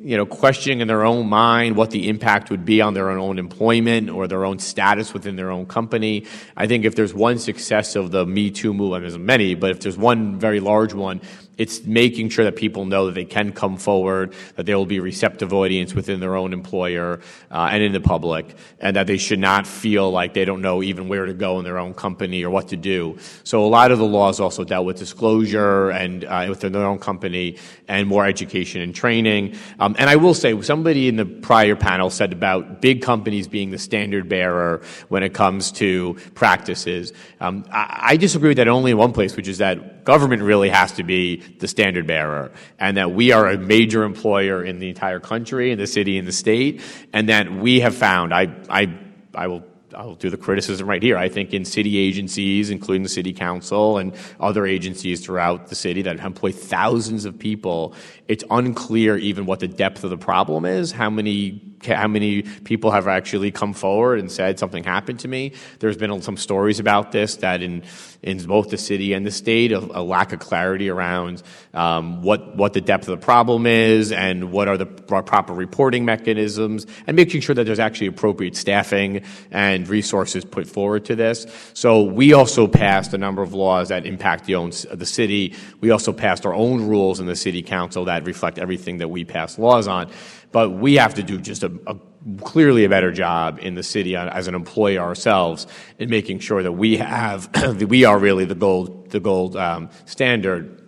you 0.04 0.16
know, 0.16 0.26
questioning 0.26 0.80
in 0.80 0.88
their 0.88 1.04
own 1.04 1.28
mind 1.28 1.76
what 1.76 1.90
the 1.92 2.08
impact 2.08 2.50
would 2.50 2.64
be 2.64 2.80
on 2.80 2.92
their 2.94 3.10
own 3.10 3.38
employment 3.38 4.10
or 4.10 4.26
their 4.26 4.44
own 4.44 4.58
status 4.58 5.14
within 5.14 5.36
their 5.36 5.50
own 5.50 5.64
company. 5.64 6.26
I 6.56 6.66
think 6.66 6.84
if 6.84 6.96
there's 6.96 7.14
one 7.14 7.38
success 7.38 7.94
of 7.94 8.10
the 8.10 8.26
Me 8.26 8.50
Too 8.50 8.74
movement, 8.74 9.02
there's 9.02 9.16
many, 9.16 9.54
but 9.54 9.70
if 9.70 9.80
there's 9.80 9.96
one 9.96 10.40
very 10.40 10.58
large 10.58 10.92
one, 10.92 11.20
it's 11.62 11.84
making 11.84 12.28
sure 12.28 12.44
that 12.44 12.56
people 12.56 12.84
know 12.84 13.06
that 13.06 13.14
they 13.14 13.24
can 13.24 13.52
come 13.52 13.76
forward, 13.76 14.34
that 14.56 14.66
there 14.66 14.76
will 14.76 14.92
be 14.96 15.00
receptive 15.00 15.52
audience 15.52 15.94
within 15.94 16.18
their 16.18 16.34
own 16.34 16.52
employer 16.52 17.20
uh, 17.50 17.68
and 17.72 17.82
in 17.84 17.92
the 17.92 18.00
public, 18.00 18.44
and 18.80 18.96
that 18.96 19.06
they 19.06 19.16
should 19.16 19.38
not 19.38 19.64
feel 19.64 20.10
like 20.10 20.34
they 20.34 20.44
don't 20.44 20.60
know 20.60 20.82
even 20.82 21.08
where 21.08 21.26
to 21.26 21.34
go 21.34 21.58
in 21.58 21.64
their 21.64 21.78
own 21.78 21.94
company 21.94 22.42
or 22.44 22.50
what 22.50 22.66
to 22.68 22.76
do. 22.76 23.16
So 23.44 23.64
a 23.64 23.70
lot 23.78 23.92
of 23.92 23.98
the 23.98 24.10
laws 24.18 24.40
also 24.40 24.64
dealt 24.64 24.86
with 24.86 24.98
disclosure 24.98 25.90
and 25.90 26.24
uh, 26.24 26.46
within 26.48 26.72
their 26.72 26.84
own 26.84 26.98
company 26.98 27.58
and 27.86 28.08
more 28.08 28.26
education 28.26 28.80
and 28.80 28.92
training. 28.92 29.56
Um, 29.78 29.94
and 30.00 30.10
I 30.10 30.16
will 30.16 30.34
say, 30.34 30.60
somebody 30.62 31.06
in 31.06 31.16
the 31.16 31.26
prior 31.26 31.76
panel 31.76 32.10
said 32.10 32.32
about 32.32 32.82
big 32.82 33.02
companies 33.02 33.46
being 33.46 33.70
the 33.70 33.78
standard 33.78 34.28
bearer 34.28 34.82
when 35.08 35.22
it 35.22 35.32
comes 35.32 35.70
to 35.72 36.16
practices. 36.34 37.12
Um, 37.40 37.64
I, 37.70 38.12
I 38.12 38.16
disagree 38.16 38.48
with 38.48 38.56
that 38.56 38.68
only 38.68 38.90
in 38.90 38.96
one 38.96 39.12
place, 39.12 39.36
which 39.36 39.46
is 39.46 39.58
that 39.58 39.91
government 40.04 40.42
really 40.42 40.68
has 40.68 40.92
to 40.92 41.02
be 41.02 41.36
the 41.36 41.68
standard 41.68 42.06
bearer, 42.06 42.52
and 42.78 42.96
that 42.96 43.12
we 43.12 43.32
are 43.32 43.48
a 43.48 43.58
major 43.58 44.04
employer 44.04 44.64
in 44.64 44.78
the 44.78 44.88
entire 44.88 45.20
country, 45.20 45.70
in 45.70 45.78
the 45.78 45.86
city, 45.86 46.18
in 46.18 46.24
the 46.24 46.32
state, 46.32 46.80
and 47.12 47.28
that 47.28 47.52
we 47.52 47.80
have 47.80 47.94
found, 47.94 48.32
I, 48.32 48.54
I, 48.68 48.98
I 49.34 49.46
will 49.46 49.64
I'll 49.94 50.14
do 50.14 50.30
the 50.30 50.36
criticism 50.36 50.88
right 50.88 51.02
here. 51.02 51.16
I 51.16 51.28
think 51.28 51.52
in 51.52 51.64
city 51.64 51.98
agencies, 51.98 52.70
including 52.70 53.02
the 53.02 53.08
city 53.08 53.32
council 53.32 53.98
and 53.98 54.14
other 54.40 54.66
agencies 54.66 55.24
throughout 55.24 55.68
the 55.68 55.74
city 55.74 56.02
that 56.02 56.18
employ 56.18 56.52
thousands 56.52 57.24
of 57.24 57.38
people, 57.38 57.94
it's 58.28 58.44
unclear 58.50 59.16
even 59.16 59.46
what 59.46 59.60
the 59.60 59.68
depth 59.68 60.04
of 60.04 60.10
the 60.10 60.16
problem 60.16 60.64
is, 60.64 60.92
how 60.92 61.10
many 61.10 61.60
how 61.84 62.06
many 62.06 62.42
people 62.42 62.92
have 62.92 63.08
actually 63.08 63.50
come 63.50 63.72
forward 63.72 64.20
and 64.20 64.30
said 64.30 64.56
something 64.56 64.84
happened 64.84 65.18
to 65.18 65.26
me. 65.26 65.52
There's 65.80 65.96
been 65.96 66.22
some 66.22 66.36
stories 66.36 66.78
about 66.78 67.10
this 67.10 67.36
that 67.36 67.60
in 67.60 67.82
in 68.22 68.38
both 68.44 68.70
the 68.70 68.78
city 68.78 69.12
and 69.14 69.26
the 69.26 69.30
state, 69.30 69.72
a, 69.72 69.78
a 69.78 70.02
lack 70.02 70.32
of 70.32 70.38
clarity 70.38 70.88
around 70.88 71.42
um, 71.74 72.22
what 72.22 72.56
what 72.56 72.72
the 72.72 72.80
depth 72.80 73.08
of 73.08 73.18
the 73.18 73.24
problem 73.24 73.66
is 73.66 74.12
and 74.12 74.52
what 74.52 74.68
are 74.68 74.76
the 74.76 74.86
proper 74.86 75.52
reporting 75.52 76.04
mechanisms, 76.04 76.86
and 77.06 77.16
making 77.16 77.40
sure 77.40 77.54
that 77.54 77.64
there's 77.64 77.80
actually 77.80 78.06
appropriate 78.06 78.56
staffing 78.56 79.22
and 79.50 79.88
resources 79.88 80.44
put 80.44 80.66
forward 80.66 81.04
to 81.04 81.16
this. 81.16 81.46
So 81.74 82.02
we 82.02 82.32
also 82.32 82.66
passed 82.66 83.12
a 83.12 83.18
number 83.18 83.42
of 83.42 83.54
laws 83.54 83.88
that 83.88 84.06
impact 84.06 84.44
the 84.44 84.54
own 84.54 84.70
the 84.70 85.06
city. 85.06 85.54
We 85.80 85.90
also 85.90 86.12
passed 86.12 86.46
our 86.46 86.54
own 86.54 86.86
rules 86.86 87.20
in 87.20 87.26
the 87.26 87.36
city 87.36 87.62
council 87.62 88.04
that 88.04 88.24
reflect 88.24 88.58
everything 88.58 88.98
that 88.98 89.08
we 89.08 89.24
pass 89.24 89.58
laws 89.58 89.88
on. 89.88 90.10
But 90.52 90.70
we 90.70 90.94
have 90.96 91.14
to 91.14 91.22
do 91.22 91.40
just 91.40 91.62
a, 91.62 91.72
a 91.86 91.96
clearly 92.40 92.84
a 92.84 92.88
better 92.88 93.12
job 93.12 93.58
in 93.60 93.74
the 93.74 93.82
city 93.82 94.16
as 94.16 94.46
an 94.46 94.54
employer 94.54 95.00
ourselves 95.00 95.66
in 95.98 96.08
making 96.08 96.38
sure 96.38 96.62
that 96.62 96.72
we 96.72 96.96
have 96.98 97.50
that 97.52 97.86
we 97.88 98.04
are 98.04 98.18
really 98.18 98.44
the 98.44 98.54
gold 98.54 99.10
the 99.10 99.20
gold 99.20 99.56
um, 99.56 99.90
standard. 100.06 100.78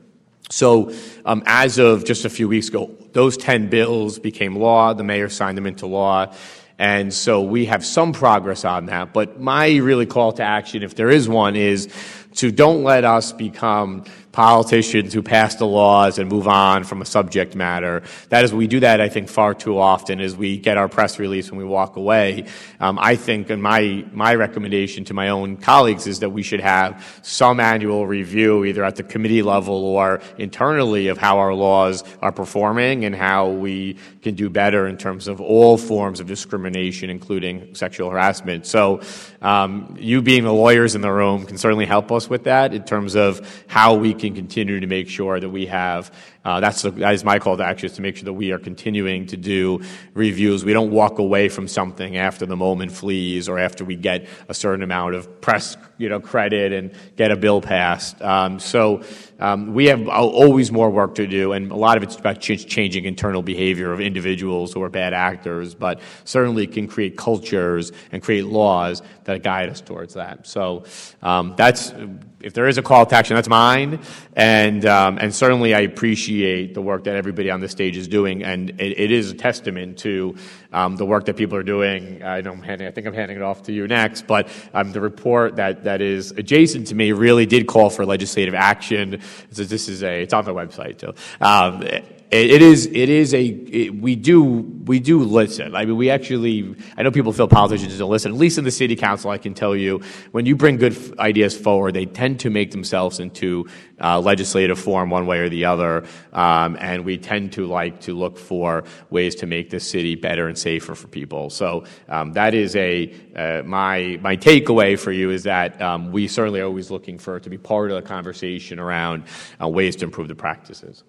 So, 0.51 0.95
um, 1.25 1.43
as 1.47 1.79
of 1.79 2.05
just 2.05 2.25
a 2.25 2.31
few 2.31 2.49
weeks 2.49 2.69
ago, 2.69 2.91
those 3.13 3.37
ten 3.37 3.69
bills 3.69 4.19
became 4.19 4.57
law. 4.57 4.93
The 4.93 5.05
mayor 5.05 5.29
signed 5.29 5.57
them 5.57 5.67
into 5.67 5.87
law. 5.87 6.35
And 6.79 7.15
so 7.15 7.41
we 7.41 7.67
have 7.67 7.87
some 7.87 8.13
progress 8.13 8.65
on 8.65 8.87
that. 8.87 9.13
But 9.13 9.41
my 9.41 9.77
really 9.77 10.07
call 10.07 10.33
to 10.33 10.43
action, 10.43 10.83
if 10.83 10.97
there 10.97 11.09
is 11.09 11.29
one, 11.29 11.55
is 11.55 11.89
to 12.35 12.51
don't 12.51 12.83
let 12.83 13.05
us 13.05 13.33
become 13.33 14.05
politicians 14.35 15.15
who 15.15 15.23
pass 15.23 15.55
the 15.55 15.67
laws 15.67 16.19
and 16.19 16.29
move 16.29 16.49
on 16.49 16.83
from 16.83 17.01
a 17.01 17.05
subject 17.05 17.55
matter. 17.55 18.03
That 18.31 18.45
is, 18.45 18.53
we 18.53 18.67
do 18.67 18.81
that, 18.81 19.01
I 19.01 19.09
think, 19.09 19.29
far 19.29 19.55
too 19.55 19.79
often 19.79 20.21
as 20.21 20.37
we 20.37 20.59
get 20.59 20.77
our 20.77 20.89
press 20.89 21.21
release 21.21 21.51
and 21.51 21.57
we 21.57 21.65
walk 21.65 21.95
away. 21.95 22.47
Um, 22.81 22.99
I 23.01 23.15
think, 23.15 23.49
and 23.51 23.63
my, 23.63 24.05
my 24.13 24.35
recommendation 24.35 25.05
to 25.05 25.15
my 25.15 25.29
own 25.29 25.57
colleagues 25.57 26.09
is 26.09 26.19
that 26.19 26.31
we 26.31 26.43
should 26.43 26.61
have 26.61 27.21
some 27.23 27.61
annual 27.61 28.09
review, 28.09 28.65
either 28.65 28.83
at 28.83 28.97
the 28.97 29.05
committee 29.05 29.43
level 29.43 29.85
or 29.85 30.21
internally, 30.37 31.07
of 31.07 31.17
how 31.17 31.39
our 31.39 31.55
laws 31.55 32.03
are 32.21 32.33
performing 32.33 33.05
and 33.05 33.15
how 33.15 33.51
we 33.51 33.97
can 34.23 34.35
do 34.35 34.51
better 34.51 34.89
in 34.89 34.97
terms 34.97 35.29
of 35.29 35.41
all 35.41 35.79
forms 35.79 36.19
of 36.19 36.27
discrimination, 36.27 37.09
including 37.09 37.73
sexual 37.77 38.11
harassment. 38.11 38.67
So, 38.67 39.01
um, 39.43 39.97
you 40.01 40.23
being 40.23 40.43
the 40.43 40.53
lawyers 40.53 40.97
in 40.97 41.03
the 41.03 41.13
room 41.13 41.47
can 41.47 41.57
certainly 41.57 41.87
help 41.87 42.11
us 42.11 42.24
with 42.29 42.45
that 42.45 42.75
in 42.75 42.83
terms 42.83 43.15
of 43.15 43.65
how 43.69 43.95
we 43.95 44.13
can 44.13 44.25
can 44.25 44.35
continue 44.35 44.81
to 44.81 44.87
make 44.87 45.09
sure 45.09 45.39
that 45.39 45.49
we 45.49 45.67
have 45.67 46.11
uh, 46.45 46.61
that's 46.61 46.83
the, 46.83 46.91
that 46.91 47.15
is 47.15 47.25
my 47.25 47.39
call 47.39 47.57
to 47.57 47.65
action 47.65 47.87
is 47.87 47.97
to 47.97 48.03
make 48.03 48.17
sure 48.17 48.25
that 48.25 48.33
we 48.35 48.53
are 48.53 48.59
continuing 48.59 49.27
to 49.27 49.37
do 49.37 49.81
reviews. 50.13 50.63
We 50.63 50.75
don't 50.75 50.91
walk 50.91 51.19
away 51.19 51.49
from 51.49 51.67
something 51.67 52.19
after 52.19 52.45
the 52.45 52.57
moment 52.57 52.93
flees 52.93 53.49
or 53.49 53.59
after 53.59 53.83
we 53.83 53.97
get 53.97 54.29
a 54.49 54.55
certain 54.55 54.83
amount 54.83 55.15
of 55.15 55.41
press, 55.41 55.79
you 55.99 56.09
know, 56.09 56.21
credit 56.21 56.73
and 56.73 56.93
get 57.17 57.31
a 57.31 57.37
bill 57.37 57.61
passed. 57.61 58.21
Um, 58.21 58.59
so 58.59 59.03
um, 59.39 59.75
we 59.75 59.87
have 59.87 60.09
always 60.09 60.71
more 60.73 60.91
work 60.91 61.15
to 61.17 61.27
do, 61.27 61.53
and 61.53 61.71
a 61.71 61.77
lot 61.77 61.97
of 61.97 62.03
it's 62.03 62.17
about 62.17 62.41
ch- 62.41 62.67
changing 62.67 63.05
internal 63.05 63.43
behavior 63.43 63.93
of 63.93 64.01
individuals 64.01 64.73
who 64.73 64.83
are 64.83 64.89
bad 64.89 65.13
actors, 65.13 65.75
but 65.75 66.01
certainly 66.25 66.67
can 66.67 66.87
create 66.87 67.17
cultures 67.17 67.93
and 68.13 68.23
create 68.23 68.47
laws 68.47 69.03
that 69.25 69.43
guide 69.43 69.69
us 69.69 69.81
towards 69.81 70.15
that. 70.15 70.47
So 70.47 70.85
um, 71.23 71.55
that's 71.57 71.93
if 72.41 72.53
there 72.53 72.69
is 72.69 72.77
a 72.77 72.83
call 72.83 73.07
to 73.07 73.15
action, 73.15 73.35
that's 73.37 73.49
mine, 73.49 74.01
and 74.35 74.85
um, 74.85 75.19
and 75.19 75.35
certainly 75.35 75.75
I 75.75 75.81
appreciate 75.81 76.75
the 76.75 76.83
work 76.83 77.05
that 77.05 77.17
everybody 77.17 77.51
on 77.51 77.61
the 77.61 77.69
stage 77.69 77.97
is 77.97 78.07
doing, 78.07 78.45
and 78.45 78.71
it, 78.79 79.01
it 79.01 79.11
is 79.11 79.31
a 79.31 79.35
testament 79.35 79.99
to 80.01 80.37
um, 80.75 80.97
the 80.97 81.07
work 81.07 81.25
that 81.27 81.37
people 81.37 81.57
are 81.57 81.63
doing. 81.63 82.23
I 82.23 82.41
know 82.41 82.53
I'm 82.53 82.63
handing, 82.63 82.89
I 82.89 82.91
think 82.91 83.07
I'm 83.07 83.15
handing 83.15 83.37
it 83.37 83.43
off 83.43 83.63
to 83.65 83.73
you 83.73 83.87
next, 83.87 84.27
but 84.27 84.49
um, 84.75 84.93
the 84.93 85.01
report 85.01 85.57
that, 85.57 85.85
that 85.85 86.03
is 86.03 86.33
adjacent 86.33 86.89
to 86.89 86.95
me 86.95 87.13
really 87.13 87.47
did 87.47 87.67
call 87.67 87.91
for 87.91 88.05
legislative 88.05 88.55
action. 88.55 89.21
So 89.53 89.65
this 89.65 89.89
is 89.89 90.03
a, 90.03 90.23
it's 90.23 90.35
on 90.35 90.45
the 90.45 90.55
website 90.55 90.99
too. 90.99 91.15
Um, 91.41 91.87
it, 92.35 92.63
is, 92.63 92.87
it 92.87 93.09
is 93.09 93.33
a, 93.35 93.45
it, 93.45 93.95
we 93.95 94.17
do, 94.17 94.43
we 94.43 94.99
do 94.99 95.23
listen. 95.23 95.75
I 95.75 95.85
mean, 95.85 95.97
we 95.97 96.11
actually, 96.11 96.75
I 96.97 97.03
know 97.03 97.11
people 97.11 97.33
feel 97.33 97.49
politicians 97.49 97.97
don't 97.99 98.11
listen. 98.11 98.33
At 98.33 98.39
least 98.39 98.59
in 98.59 98.65
the 98.65 98.71
city 98.71 98.97
council, 98.97 99.31
I 99.31 99.39
can 99.39 99.55
tell 99.55 99.77
you, 99.77 100.01
when 100.33 100.45
you 100.45 100.57
bring 100.57 100.77
good 100.77 100.95
f- 100.95 101.19
ideas 101.19 101.57
forward, 101.57 101.95
they 101.95 102.07
tend 102.07 102.41
to 102.41 102.51
make 102.51 102.71
themselves 102.71 103.21
into 103.21 103.69
uh, 104.01 104.21
legislative 104.21 104.79
form 104.79 105.11
one 105.11 105.27
way 105.27 105.39
or 105.39 105.49
the 105.49 105.67
other. 105.67 106.05
Um, 106.33 106.77
and 106.81 107.05
we 107.05 107.19
tend 107.19 107.53
to 107.53 107.67
like 107.67 108.01
to 108.03 108.15
look 108.15 108.37
for 108.39 108.85
ways 109.11 109.37
to 109.37 109.47
make 109.47 109.71
the 109.71 109.81
city 109.81 110.17
better 110.17 110.49
and 110.49 110.59
safer 110.59 110.95
for 110.95 111.09
people. 111.09 111.51
So 111.51 111.85
um, 112.09 112.33
that 112.33 112.55
is 112.55 112.75
a, 112.75 113.15
uh, 113.37 113.63
my, 113.65 114.19
my 114.21 114.37
takeaway 114.37 114.99
for 114.99 115.13
you 115.13 115.31
is 115.31 115.45
that 115.45 115.81
um, 115.81 116.11
we 116.11 116.27
certainly 116.27 116.61
are 116.61 116.67
always 116.67 116.91
looking 116.91 117.19
for 117.19 117.39
to 117.39 117.51
be 117.51 117.59
part 117.59 117.91
of 117.91 118.03
the 118.03 118.09
conversation 118.09 118.79
around 118.79 119.25
uh, 119.63 119.69
ways 119.69 119.97
to 119.97 120.05
improve 120.05 120.29
the 120.29 120.35
practices. 120.35 121.05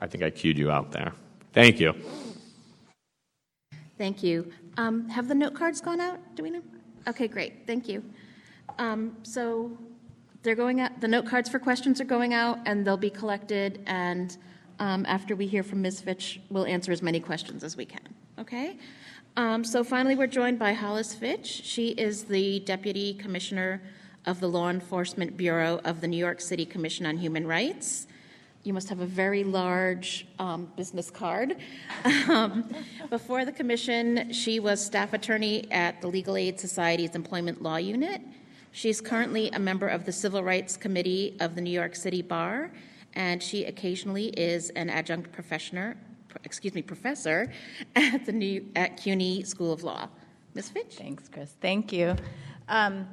I 0.00 0.06
think 0.06 0.24
I 0.24 0.30
cued 0.30 0.58
you 0.58 0.70
out 0.70 0.92
there. 0.92 1.12
Thank 1.52 1.80
you. 1.80 1.94
Thank 3.96 4.22
you. 4.22 4.52
Um, 4.76 5.08
have 5.08 5.26
the 5.28 5.34
note 5.34 5.54
cards 5.54 5.80
gone 5.80 6.00
out? 6.00 6.18
Do 6.36 6.42
we 6.42 6.50
know? 6.50 6.62
Okay, 7.08 7.26
great. 7.26 7.66
Thank 7.66 7.88
you. 7.88 8.02
Um, 8.78 9.16
so 9.22 9.76
they're 10.42 10.54
going 10.54 10.80
out. 10.80 11.00
The 11.00 11.08
note 11.08 11.26
cards 11.26 11.48
for 11.48 11.58
questions 11.58 12.00
are 12.00 12.04
going 12.04 12.32
out, 12.32 12.58
and 12.64 12.86
they'll 12.86 12.96
be 12.96 13.10
collected. 13.10 13.82
And 13.86 14.36
um, 14.78 15.04
after 15.08 15.34
we 15.34 15.46
hear 15.46 15.62
from 15.62 15.82
Ms. 15.82 16.02
Pfitsch, 16.02 16.38
we'll 16.50 16.66
answer 16.66 16.92
as 16.92 17.02
many 17.02 17.18
questions 17.18 17.64
as 17.64 17.76
we 17.76 17.84
can. 17.84 18.14
Okay. 18.38 18.76
Um, 19.36 19.64
so 19.64 19.82
finally, 19.82 20.14
we're 20.14 20.26
joined 20.28 20.58
by 20.58 20.72
Hollis 20.72 21.14
Pfitsch. 21.14 21.62
She 21.64 21.88
is 21.90 22.24
the 22.24 22.60
Deputy 22.60 23.14
Commissioner 23.14 23.82
of 24.26 24.40
the 24.40 24.48
Law 24.48 24.68
Enforcement 24.68 25.36
Bureau 25.36 25.80
of 25.84 26.00
the 26.00 26.06
New 26.06 26.16
York 26.16 26.40
City 26.40 26.66
Commission 26.66 27.06
on 27.06 27.16
Human 27.18 27.46
Rights. 27.46 28.06
You 28.68 28.74
must 28.74 28.90
have 28.90 29.00
a 29.00 29.06
very 29.06 29.44
large 29.44 30.26
um, 30.38 30.70
business 30.76 31.10
card. 31.10 31.56
Um, 32.28 32.68
before 33.08 33.46
the 33.46 33.52
commission, 33.52 34.30
she 34.34 34.60
was 34.60 34.84
staff 34.84 35.14
attorney 35.14 35.64
at 35.72 36.02
the 36.02 36.08
Legal 36.08 36.36
Aid 36.36 36.60
Society's 36.60 37.14
Employment 37.14 37.62
Law 37.62 37.76
Unit. 37.76 38.20
She's 38.72 39.00
currently 39.00 39.48
a 39.52 39.58
member 39.58 39.88
of 39.88 40.04
the 40.04 40.12
Civil 40.12 40.44
Rights 40.44 40.76
Committee 40.76 41.38
of 41.40 41.54
the 41.54 41.62
New 41.62 41.70
York 41.70 41.96
City 41.96 42.20
Bar, 42.20 42.70
and 43.14 43.42
she 43.42 43.64
occasionally 43.64 44.26
is 44.26 44.68
an 44.70 44.90
adjunct 44.90 45.32
professor, 45.32 45.96
excuse 46.44 46.74
me, 46.74 46.82
professor 46.82 47.50
at 47.96 48.26
the 48.26 48.32
New 48.32 48.66
at 48.76 48.98
CUNY 48.98 49.44
School 49.44 49.72
of 49.72 49.82
Law. 49.82 50.10
Ms. 50.52 50.70
Pfitsch. 50.70 50.92
Thanks, 50.92 51.30
Chris. 51.30 51.54
Thank 51.62 51.94
you. 51.94 52.14
Um, 52.68 53.08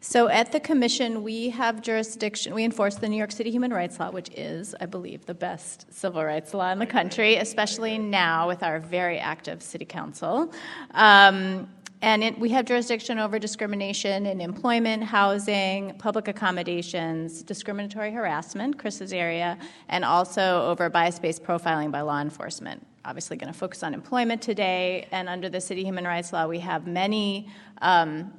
so 0.00 0.28
at 0.28 0.52
the 0.52 0.60
commission, 0.60 1.22
we 1.22 1.50
have 1.50 1.82
jurisdiction, 1.82 2.54
we 2.54 2.64
enforce 2.64 2.96
the 2.96 3.08
New 3.08 3.16
York 3.16 3.32
City 3.32 3.50
Human 3.50 3.72
Rights 3.72 3.98
Law, 3.98 4.10
which 4.10 4.30
is, 4.30 4.74
I 4.80 4.86
believe, 4.86 5.26
the 5.26 5.34
best 5.34 5.92
civil 5.92 6.24
rights 6.24 6.54
law 6.54 6.70
in 6.70 6.78
the 6.78 6.86
country, 6.86 7.36
especially 7.36 7.98
now 7.98 8.46
with 8.46 8.62
our 8.62 8.78
very 8.78 9.18
active 9.18 9.62
city 9.62 9.84
council. 9.84 10.52
Um, 10.92 11.68
and 12.00 12.22
it, 12.22 12.38
we 12.38 12.50
have 12.50 12.64
jurisdiction 12.64 13.18
over 13.18 13.40
discrimination 13.40 14.26
in 14.26 14.40
employment, 14.40 15.02
housing, 15.02 15.94
public 15.98 16.28
accommodations, 16.28 17.42
discriminatory 17.42 18.12
harassment, 18.12 18.78
Chris's 18.78 19.12
area, 19.12 19.58
and 19.88 20.04
also 20.04 20.62
over 20.66 20.88
bias 20.88 21.18
based 21.18 21.42
profiling 21.42 21.90
by 21.90 22.02
law 22.02 22.20
enforcement. 22.20 22.86
Obviously, 23.04 23.36
going 23.36 23.52
to 23.52 23.58
focus 23.58 23.82
on 23.82 23.94
employment 23.94 24.42
today, 24.42 25.08
and 25.10 25.28
under 25.28 25.48
the 25.48 25.60
city 25.60 25.82
human 25.82 26.04
rights 26.04 26.32
law, 26.32 26.46
we 26.46 26.60
have 26.60 26.86
many 26.86 27.48
um, 27.82 28.32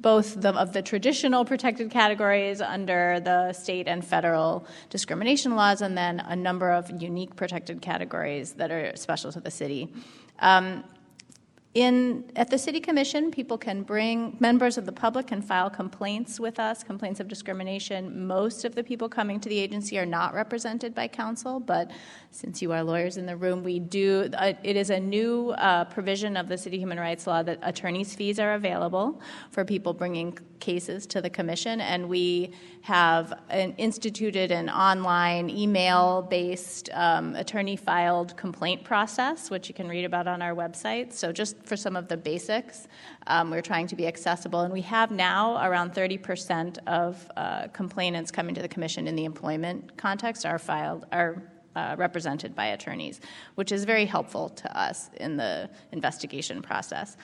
both 0.00 0.40
the, 0.40 0.50
of 0.54 0.72
the 0.72 0.82
traditional 0.82 1.44
protected 1.44 1.90
categories 1.90 2.60
under 2.60 3.20
the 3.20 3.52
state 3.52 3.86
and 3.88 4.04
federal 4.04 4.66
discrimination 4.88 5.56
laws, 5.56 5.82
and 5.82 5.96
then 5.96 6.20
a 6.20 6.36
number 6.36 6.70
of 6.70 6.90
unique 7.02 7.36
protected 7.36 7.82
categories 7.82 8.52
that 8.54 8.70
are 8.70 8.96
special 8.96 9.30
to 9.32 9.40
the 9.40 9.50
city. 9.50 9.92
Um, 10.38 10.84
in, 11.72 12.24
at 12.34 12.50
the 12.50 12.58
City 12.58 12.80
Commission, 12.80 13.30
people 13.30 13.56
can 13.56 13.84
bring, 13.84 14.36
members 14.40 14.76
of 14.76 14.86
the 14.86 14.92
public 14.92 15.28
can 15.28 15.40
file 15.40 15.70
complaints 15.70 16.40
with 16.40 16.58
us, 16.58 16.82
complaints 16.82 17.20
of 17.20 17.28
discrimination. 17.28 18.26
Most 18.26 18.64
of 18.64 18.74
the 18.74 18.82
people 18.82 19.08
coming 19.08 19.38
to 19.38 19.48
the 19.48 19.56
agency 19.56 19.96
are 19.96 20.06
not 20.06 20.34
represented 20.34 20.96
by 20.96 21.06
counsel, 21.06 21.60
but 21.60 21.92
since 22.32 22.60
you 22.60 22.72
are 22.72 22.82
lawyers 22.82 23.18
in 23.18 23.26
the 23.26 23.36
room, 23.36 23.62
we 23.62 23.78
do, 23.78 24.28
uh, 24.36 24.54
it 24.64 24.74
is 24.74 24.90
a 24.90 24.98
new 24.98 25.50
uh, 25.50 25.84
provision 25.84 26.36
of 26.36 26.48
the 26.48 26.58
City 26.58 26.76
Human 26.76 26.98
Rights 26.98 27.28
Law 27.28 27.40
that 27.44 27.60
attorney's 27.62 28.16
fees 28.16 28.40
are 28.40 28.54
available 28.54 29.20
for 29.52 29.64
people 29.64 29.92
bringing 29.92 30.36
cases 30.58 31.06
to 31.06 31.22
the 31.22 31.30
Commission, 31.30 31.80
and 31.80 32.08
we 32.08 32.52
have 32.82 33.32
an, 33.48 33.74
instituted 33.78 34.50
an 34.50 34.70
online 34.70 35.50
email 35.50 36.22
based 36.22 36.90
um, 36.92 37.34
attorney 37.34 37.76
filed 37.76 38.36
complaint 38.36 38.84
process, 38.84 39.50
which 39.50 39.68
you 39.68 39.74
can 39.74 39.88
read 39.88 40.04
about 40.04 40.26
on 40.26 40.42
our 40.42 40.54
website. 40.54 41.12
So, 41.12 41.32
just 41.32 41.59
for 41.64 41.76
some 41.76 41.96
of 41.96 42.08
the 42.08 42.16
basics. 42.16 42.88
Um, 43.26 43.50
we're 43.50 43.62
trying 43.62 43.86
to 43.88 43.96
be 43.96 44.06
accessible, 44.06 44.60
and 44.60 44.72
we 44.72 44.82
have 44.82 45.10
now 45.10 45.64
around 45.66 45.92
30% 45.94 46.78
of 46.86 47.30
uh, 47.36 47.68
complainants 47.68 48.30
coming 48.30 48.54
to 48.54 48.62
the 48.62 48.68
commission 48.68 49.06
in 49.06 49.16
the 49.16 49.24
employment 49.24 49.96
context 49.96 50.46
are 50.46 50.58
filed 50.58 51.06
are 51.12 51.42
uh, 51.76 51.94
represented 51.96 52.54
by 52.54 52.66
attorneys, 52.66 53.20
which 53.54 53.70
is 53.72 53.84
very 53.84 54.04
helpful 54.04 54.48
to 54.48 54.78
us 54.78 55.10
in 55.20 55.36
the 55.36 55.70
investigation 55.92 56.60
process. 56.62 57.16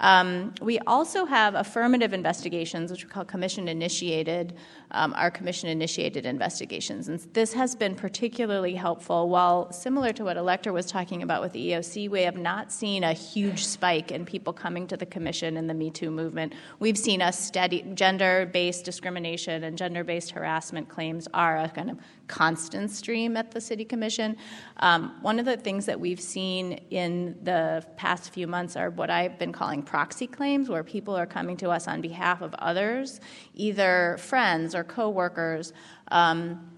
Um, 0.00 0.54
we 0.60 0.78
also 0.80 1.24
have 1.24 1.54
affirmative 1.54 2.12
investigations, 2.12 2.90
which 2.90 3.04
we 3.04 3.10
call 3.10 3.24
commission 3.24 3.68
initiated, 3.68 4.54
um, 4.92 5.12
our 5.16 5.30
commission 5.30 5.68
initiated 5.68 6.24
investigations. 6.24 7.08
And 7.08 7.18
this 7.32 7.52
has 7.52 7.74
been 7.74 7.94
particularly 7.94 8.74
helpful. 8.74 9.28
While 9.28 9.72
similar 9.72 10.12
to 10.12 10.24
what 10.24 10.36
Electra 10.36 10.72
was 10.72 10.86
talking 10.86 11.22
about 11.22 11.42
with 11.42 11.52
the 11.52 11.70
EEOC, 11.70 12.08
we 12.08 12.22
have 12.22 12.36
not 12.36 12.70
seen 12.70 13.02
a 13.02 13.12
huge 13.12 13.66
spike 13.66 14.12
in 14.12 14.24
people 14.24 14.52
coming 14.52 14.86
to 14.86 14.96
the 14.96 15.06
commission 15.06 15.56
in 15.56 15.66
the 15.66 15.74
Me 15.74 15.90
Too 15.90 16.10
movement. 16.10 16.54
We've 16.78 16.98
seen 16.98 17.20
a 17.20 17.32
steady 17.32 17.82
gender 17.94 18.48
based 18.52 18.84
discrimination 18.84 19.64
and 19.64 19.76
gender 19.76 20.04
based 20.04 20.30
harassment 20.30 20.88
claims 20.88 21.26
are 21.34 21.58
a 21.58 21.68
kind 21.68 21.90
of 21.90 21.98
constant 22.28 22.90
stream 22.90 23.36
at 23.36 23.50
the 23.50 23.60
City 23.60 23.84
Commission. 23.84 24.36
Um, 24.76 25.16
one 25.22 25.38
of 25.38 25.46
the 25.46 25.56
things 25.56 25.86
that 25.86 25.98
we've 25.98 26.20
seen 26.20 26.74
in 26.90 27.36
the 27.42 27.84
past 27.96 28.32
few 28.32 28.46
months 28.46 28.76
are 28.76 28.90
what 28.90 29.10
I've 29.10 29.38
been 29.38 29.52
calling 29.52 29.82
proxy 29.88 30.26
claims, 30.26 30.68
where 30.68 30.84
people 30.84 31.16
are 31.16 31.26
coming 31.26 31.56
to 31.56 31.70
us 31.70 31.88
on 31.88 32.02
behalf 32.02 32.42
of 32.42 32.54
others, 32.54 33.20
either 33.54 34.16
friends 34.20 34.74
or 34.74 34.84
coworkers, 34.84 35.72
um, 36.12 36.70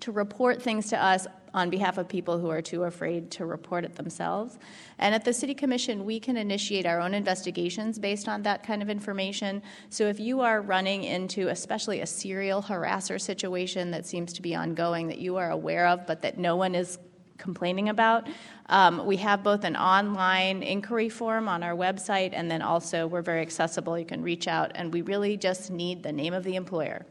to 0.00 0.10
report 0.10 0.60
things 0.60 0.88
to 0.88 1.02
us 1.02 1.28
on 1.54 1.70
behalf 1.70 1.96
of 1.96 2.08
people 2.08 2.38
who 2.38 2.50
are 2.50 2.60
too 2.60 2.82
afraid 2.82 3.30
to 3.30 3.46
report 3.46 3.84
it 3.84 3.94
themselves. 3.94 4.58
And 4.98 5.14
at 5.14 5.24
the 5.24 5.32
City 5.32 5.54
Commission, 5.54 6.04
we 6.04 6.18
can 6.18 6.36
initiate 6.36 6.86
our 6.86 7.00
own 7.00 7.14
investigations 7.14 8.00
based 8.00 8.28
on 8.28 8.42
that 8.42 8.62
kind 8.62 8.82
of 8.82 8.90
information. 8.90 9.62
So 9.88 10.08
if 10.08 10.18
you 10.18 10.40
are 10.40 10.60
running 10.60 11.04
into, 11.04 11.48
especially 11.48 12.00
a 12.00 12.06
serial 12.06 12.62
harasser 12.62 13.20
situation 13.20 13.92
that 13.92 14.04
seems 14.04 14.32
to 14.34 14.42
be 14.42 14.54
ongoing 14.56 15.06
that 15.06 15.18
you 15.18 15.36
are 15.36 15.50
aware 15.50 15.86
of, 15.86 16.04
but 16.06 16.20
that 16.22 16.36
no 16.36 16.56
one 16.56 16.74
is 16.74 16.98
complaining 17.38 17.88
about. 17.88 18.28
Um, 18.66 19.06
we 19.06 19.16
have 19.18 19.42
both 19.42 19.64
an 19.64 19.76
online 19.76 20.62
inquiry 20.62 21.08
form 21.08 21.48
on 21.48 21.62
our 21.62 21.74
website, 21.74 22.30
and 22.32 22.50
then 22.50 22.62
also 22.62 23.06
we're 23.06 23.22
very 23.22 23.42
accessible. 23.42 23.98
You 23.98 24.04
can 24.04 24.22
reach 24.22 24.48
out, 24.48 24.72
and 24.74 24.92
we 24.92 25.02
really 25.02 25.36
just 25.36 25.70
need 25.70 26.02
the 26.02 26.12
name 26.12 26.34
of 26.34 26.44
the 26.44 26.56
employer 26.56 27.06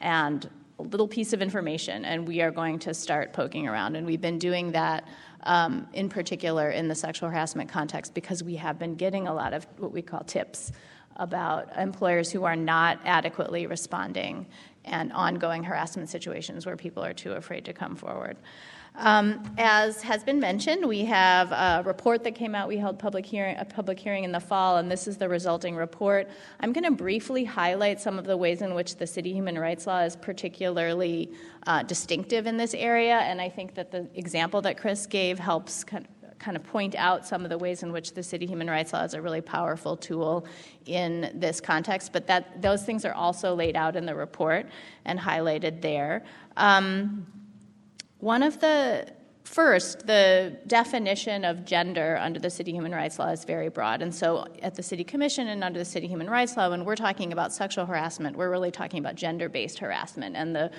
and 0.00 0.48
a 0.78 0.82
little 0.82 1.08
piece 1.08 1.32
of 1.32 1.40
information, 1.40 2.04
and 2.04 2.26
we 2.26 2.40
are 2.40 2.50
going 2.50 2.78
to 2.80 2.92
start 2.92 3.32
poking 3.32 3.68
around. 3.68 3.96
And 3.96 4.06
we've 4.06 4.20
been 4.20 4.38
doing 4.38 4.72
that 4.72 5.06
um, 5.44 5.86
in 5.92 6.08
particular 6.08 6.70
in 6.70 6.88
the 6.88 6.94
sexual 6.94 7.28
harassment 7.28 7.70
context 7.70 8.14
because 8.14 8.42
we 8.42 8.56
have 8.56 8.78
been 8.78 8.94
getting 8.94 9.28
a 9.28 9.34
lot 9.34 9.52
of 9.52 9.66
what 9.78 9.92
we 9.92 10.02
call 10.02 10.20
tips 10.20 10.72
about 11.16 11.76
employers 11.76 12.30
who 12.30 12.44
are 12.44 12.56
not 12.56 12.98
adequately 13.04 13.66
responding 13.66 14.46
and 14.84 15.12
ongoing 15.12 15.62
harassment 15.62 16.08
situations 16.08 16.66
where 16.66 16.76
people 16.76 17.04
are 17.04 17.12
too 17.12 17.32
afraid 17.32 17.64
to 17.64 17.72
come 17.72 17.94
forward. 17.94 18.36
Um, 18.94 19.42
as 19.56 20.02
has 20.02 20.22
been 20.22 20.38
mentioned, 20.38 20.86
we 20.86 21.04
have 21.06 21.50
a 21.50 21.82
report 21.86 22.24
that 22.24 22.34
came 22.34 22.54
out. 22.54 22.68
We 22.68 22.76
held 22.76 22.98
public 22.98 23.24
hearing, 23.24 23.56
a 23.58 23.64
public 23.64 23.98
hearing 23.98 24.24
in 24.24 24.32
the 24.32 24.40
fall, 24.40 24.76
and 24.76 24.90
this 24.90 25.08
is 25.08 25.16
the 25.16 25.28
resulting 25.28 25.76
report. 25.76 26.28
I'm 26.60 26.74
going 26.74 26.84
to 26.84 26.90
briefly 26.90 27.44
highlight 27.44 28.00
some 28.00 28.18
of 28.18 28.26
the 28.26 28.36
ways 28.36 28.60
in 28.60 28.74
which 28.74 28.96
the 28.96 29.06
city 29.06 29.32
human 29.32 29.58
rights 29.58 29.86
law 29.86 30.00
is 30.00 30.14
particularly 30.14 31.32
uh, 31.66 31.82
distinctive 31.84 32.46
in 32.46 32.58
this 32.58 32.74
area, 32.74 33.16
and 33.20 33.40
I 33.40 33.48
think 33.48 33.74
that 33.74 33.90
the 33.90 34.08
example 34.14 34.60
that 34.62 34.76
Chris 34.76 35.06
gave 35.06 35.38
helps 35.38 35.84
kind 35.84 36.06
of, 36.56 36.62
point 36.64 36.96
out 36.96 37.24
some 37.24 37.44
of 37.44 37.50
the 37.50 37.58
ways 37.58 37.84
in 37.84 37.92
which 37.92 38.14
the 38.14 38.22
city 38.22 38.46
human 38.46 38.68
rights 38.68 38.92
law 38.92 39.04
is 39.04 39.14
a 39.14 39.22
really 39.22 39.40
powerful 39.40 39.96
tool 39.96 40.44
in 40.86 41.30
this 41.34 41.60
context. 41.60 42.12
But 42.12 42.26
that 42.26 42.60
those 42.60 42.82
things 42.84 43.04
are 43.04 43.14
also 43.14 43.54
laid 43.54 43.76
out 43.76 43.94
in 43.94 44.04
the 44.06 44.14
report 44.14 44.66
and 45.04 45.20
highlighted 45.20 45.80
there. 45.80 46.24
Um, 46.56 47.26
one 48.22 48.44
of 48.44 48.60
the 48.60 49.04
first, 49.42 50.06
the 50.06 50.56
definition 50.68 51.44
of 51.44 51.64
gender 51.64 52.16
under 52.20 52.38
the 52.38 52.48
city 52.48 52.70
human 52.70 52.92
rights 52.92 53.18
law 53.18 53.26
is 53.26 53.44
very 53.44 53.68
broad. 53.68 54.00
And 54.00 54.14
so 54.14 54.46
at 54.62 54.76
the 54.76 54.82
city 54.82 55.02
commission 55.02 55.48
and 55.48 55.64
under 55.64 55.80
the 55.80 55.84
city 55.84 56.06
human 56.06 56.30
rights 56.30 56.56
law, 56.56 56.70
when 56.70 56.84
we're 56.84 56.94
talking 56.94 57.32
about 57.32 57.52
sexual 57.52 57.84
harassment, 57.84 58.36
we're 58.36 58.48
really 58.48 58.70
talking 58.70 59.00
about 59.00 59.16
gender 59.16 59.48
based 59.48 59.80
harassment. 59.80 60.36
And 60.36 60.54
the, 60.54 60.70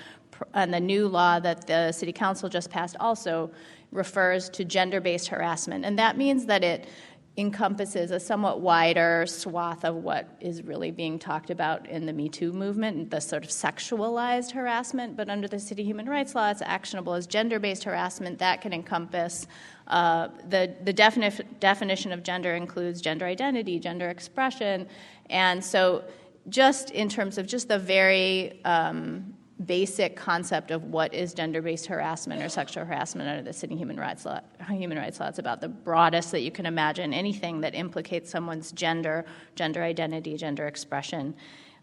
and 0.53 0.73
the 0.73 0.79
new 0.79 1.09
law 1.09 1.41
that 1.41 1.67
the 1.67 1.91
city 1.91 2.13
council 2.13 2.47
just 2.47 2.69
passed 2.69 2.95
also 3.01 3.51
refers 3.91 4.49
to 4.51 4.63
gender 4.63 5.01
based 5.01 5.27
harassment. 5.27 5.83
And 5.83 5.99
that 5.99 6.17
means 6.17 6.45
that 6.45 6.63
it 6.63 6.87
encompasses 7.35 8.11
a 8.11 8.19
somewhat 8.19 8.61
wider 8.61 9.25
swath 9.25 9.83
of 9.83 9.95
what 9.95 10.37
is 10.39 10.61
really 10.61 10.91
being 10.91 11.17
talked 11.17 11.49
about 11.49 11.89
in 11.89 12.05
the 12.05 12.13
Me 12.13 12.29
Too 12.29 12.53
movement, 12.53 13.09
the 13.09 13.19
sort 13.19 13.43
of 13.43 13.49
sexualized 13.49 14.51
harassment. 14.51 15.17
But 15.17 15.29
under 15.29 15.47
the 15.47 15.57
city 15.57 15.83
human 15.83 16.07
rights 16.07 16.35
law, 16.35 16.51
it's 16.51 16.61
actionable 16.61 17.13
as 17.15 17.25
gender 17.25 17.59
based 17.59 17.85
harassment. 17.85 18.37
That 18.37 18.61
can 18.61 18.71
encompass 18.71 19.47
uh, 19.87 20.27
the, 20.47 20.75
the 20.83 20.93
defini- 20.93 21.43
definition 21.59 22.11
of 22.11 22.21
gender 22.21 22.53
includes 22.53 23.01
gender 23.01 23.25
identity, 23.25 23.79
gender 23.79 24.09
expression. 24.09 24.87
And 25.29 25.63
so, 25.63 26.03
just 26.49 26.91
in 26.91 27.09
terms 27.09 27.37
of 27.37 27.47
just 27.47 27.67
the 27.67 27.79
very 27.79 28.61
um, 28.65 29.33
basic 29.65 30.15
concept 30.15 30.71
of 30.71 30.85
what 30.85 31.13
is 31.13 31.33
gender-based 31.33 31.85
harassment 31.85 32.41
or 32.41 32.49
sexual 32.49 32.85
harassment 32.85 33.29
under 33.29 33.43
the 33.43 33.53
city 33.53 33.75
human 33.75 33.99
rights 33.99 34.25
law. 34.25 34.39
Human 34.69 34.97
rights 34.97 35.19
law. 35.19 35.27
It's 35.27 35.39
about 35.39 35.61
the 35.61 35.69
broadest 35.69 36.31
that 36.31 36.41
you 36.41 36.51
can 36.51 36.65
imagine. 36.65 37.13
Anything 37.13 37.61
that 37.61 37.75
implicates 37.75 38.29
someone's 38.29 38.71
gender, 38.71 39.25
gender 39.55 39.83
identity, 39.83 40.37
gender 40.37 40.67
expression. 40.67 41.35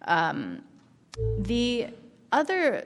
Um, 0.03 0.63
the 1.39 1.89
other 2.33 2.85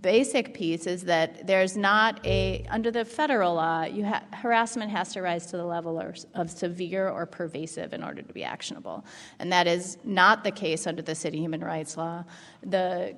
basic 0.00 0.54
piece 0.54 0.86
is 0.86 1.04
that 1.04 1.46
there's 1.46 1.76
not 1.76 2.24
a 2.26 2.64
under 2.68 2.90
the 2.90 3.04
federal 3.04 3.54
law 3.54 3.84
ha- 3.84 4.24
harassment 4.32 4.90
has 4.90 5.12
to 5.12 5.22
rise 5.22 5.46
to 5.46 5.56
the 5.56 5.64
level 5.64 6.00
of, 6.00 6.16
of 6.34 6.50
severe 6.50 7.08
or 7.08 7.24
pervasive 7.24 7.92
in 7.92 8.02
order 8.02 8.20
to 8.20 8.32
be 8.32 8.42
actionable 8.42 9.04
and 9.38 9.52
that 9.52 9.66
is 9.68 9.96
not 10.02 10.42
the 10.42 10.50
case 10.50 10.86
under 10.86 11.00
the 11.00 11.14
city 11.14 11.38
human 11.38 11.60
rights 11.60 11.96
law 11.96 12.24
the 12.64 13.16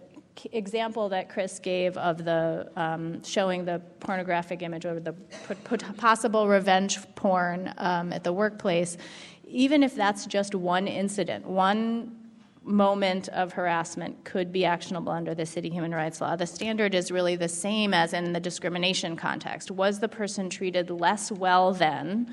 example 0.52 1.08
that 1.08 1.28
Chris 1.28 1.58
gave 1.58 1.96
of 1.96 2.24
the 2.24 2.70
um, 2.76 3.22
showing 3.22 3.64
the 3.64 3.80
pornographic 4.00 4.62
image 4.62 4.84
or 4.84 5.00
the 5.00 5.14
possible 5.96 6.48
revenge 6.48 6.98
porn 7.14 7.72
um, 7.78 8.12
at 8.12 8.24
the 8.24 8.32
workplace, 8.32 8.96
even 9.46 9.82
if 9.82 9.94
that's 9.94 10.26
just 10.26 10.54
one 10.54 10.86
incident, 10.86 11.46
one 11.46 12.16
moment 12.62 13.28
of 13.30 13.52
harassment 13.52 14.22
could 14.24 14.52
be 14.52 14.64
actionable 14.64 15.12
under 15.12 15.34
the 15.34 15.46
city 15.46 15.70
human 15.70 15.92
rights 15.92 16.20
law. 16.20 16.36
The 16.36 16.46
standard 16.46 16.94
is 16.94 17.10
really 17.10 17.36
the 17.36 17.48
same 17.48 17.94
as 17.94 18.12
in 18.12 18.32
the 18.32 18.40
discrimination 18.40 19.16
context. 19.16 19.70
Was 19.70 19.98
the 19.98 20.08
person 20.08 20.50
treated 20.50 20.90
less 20.90 21.32
well 21.32 21.72
than 21.72 22.32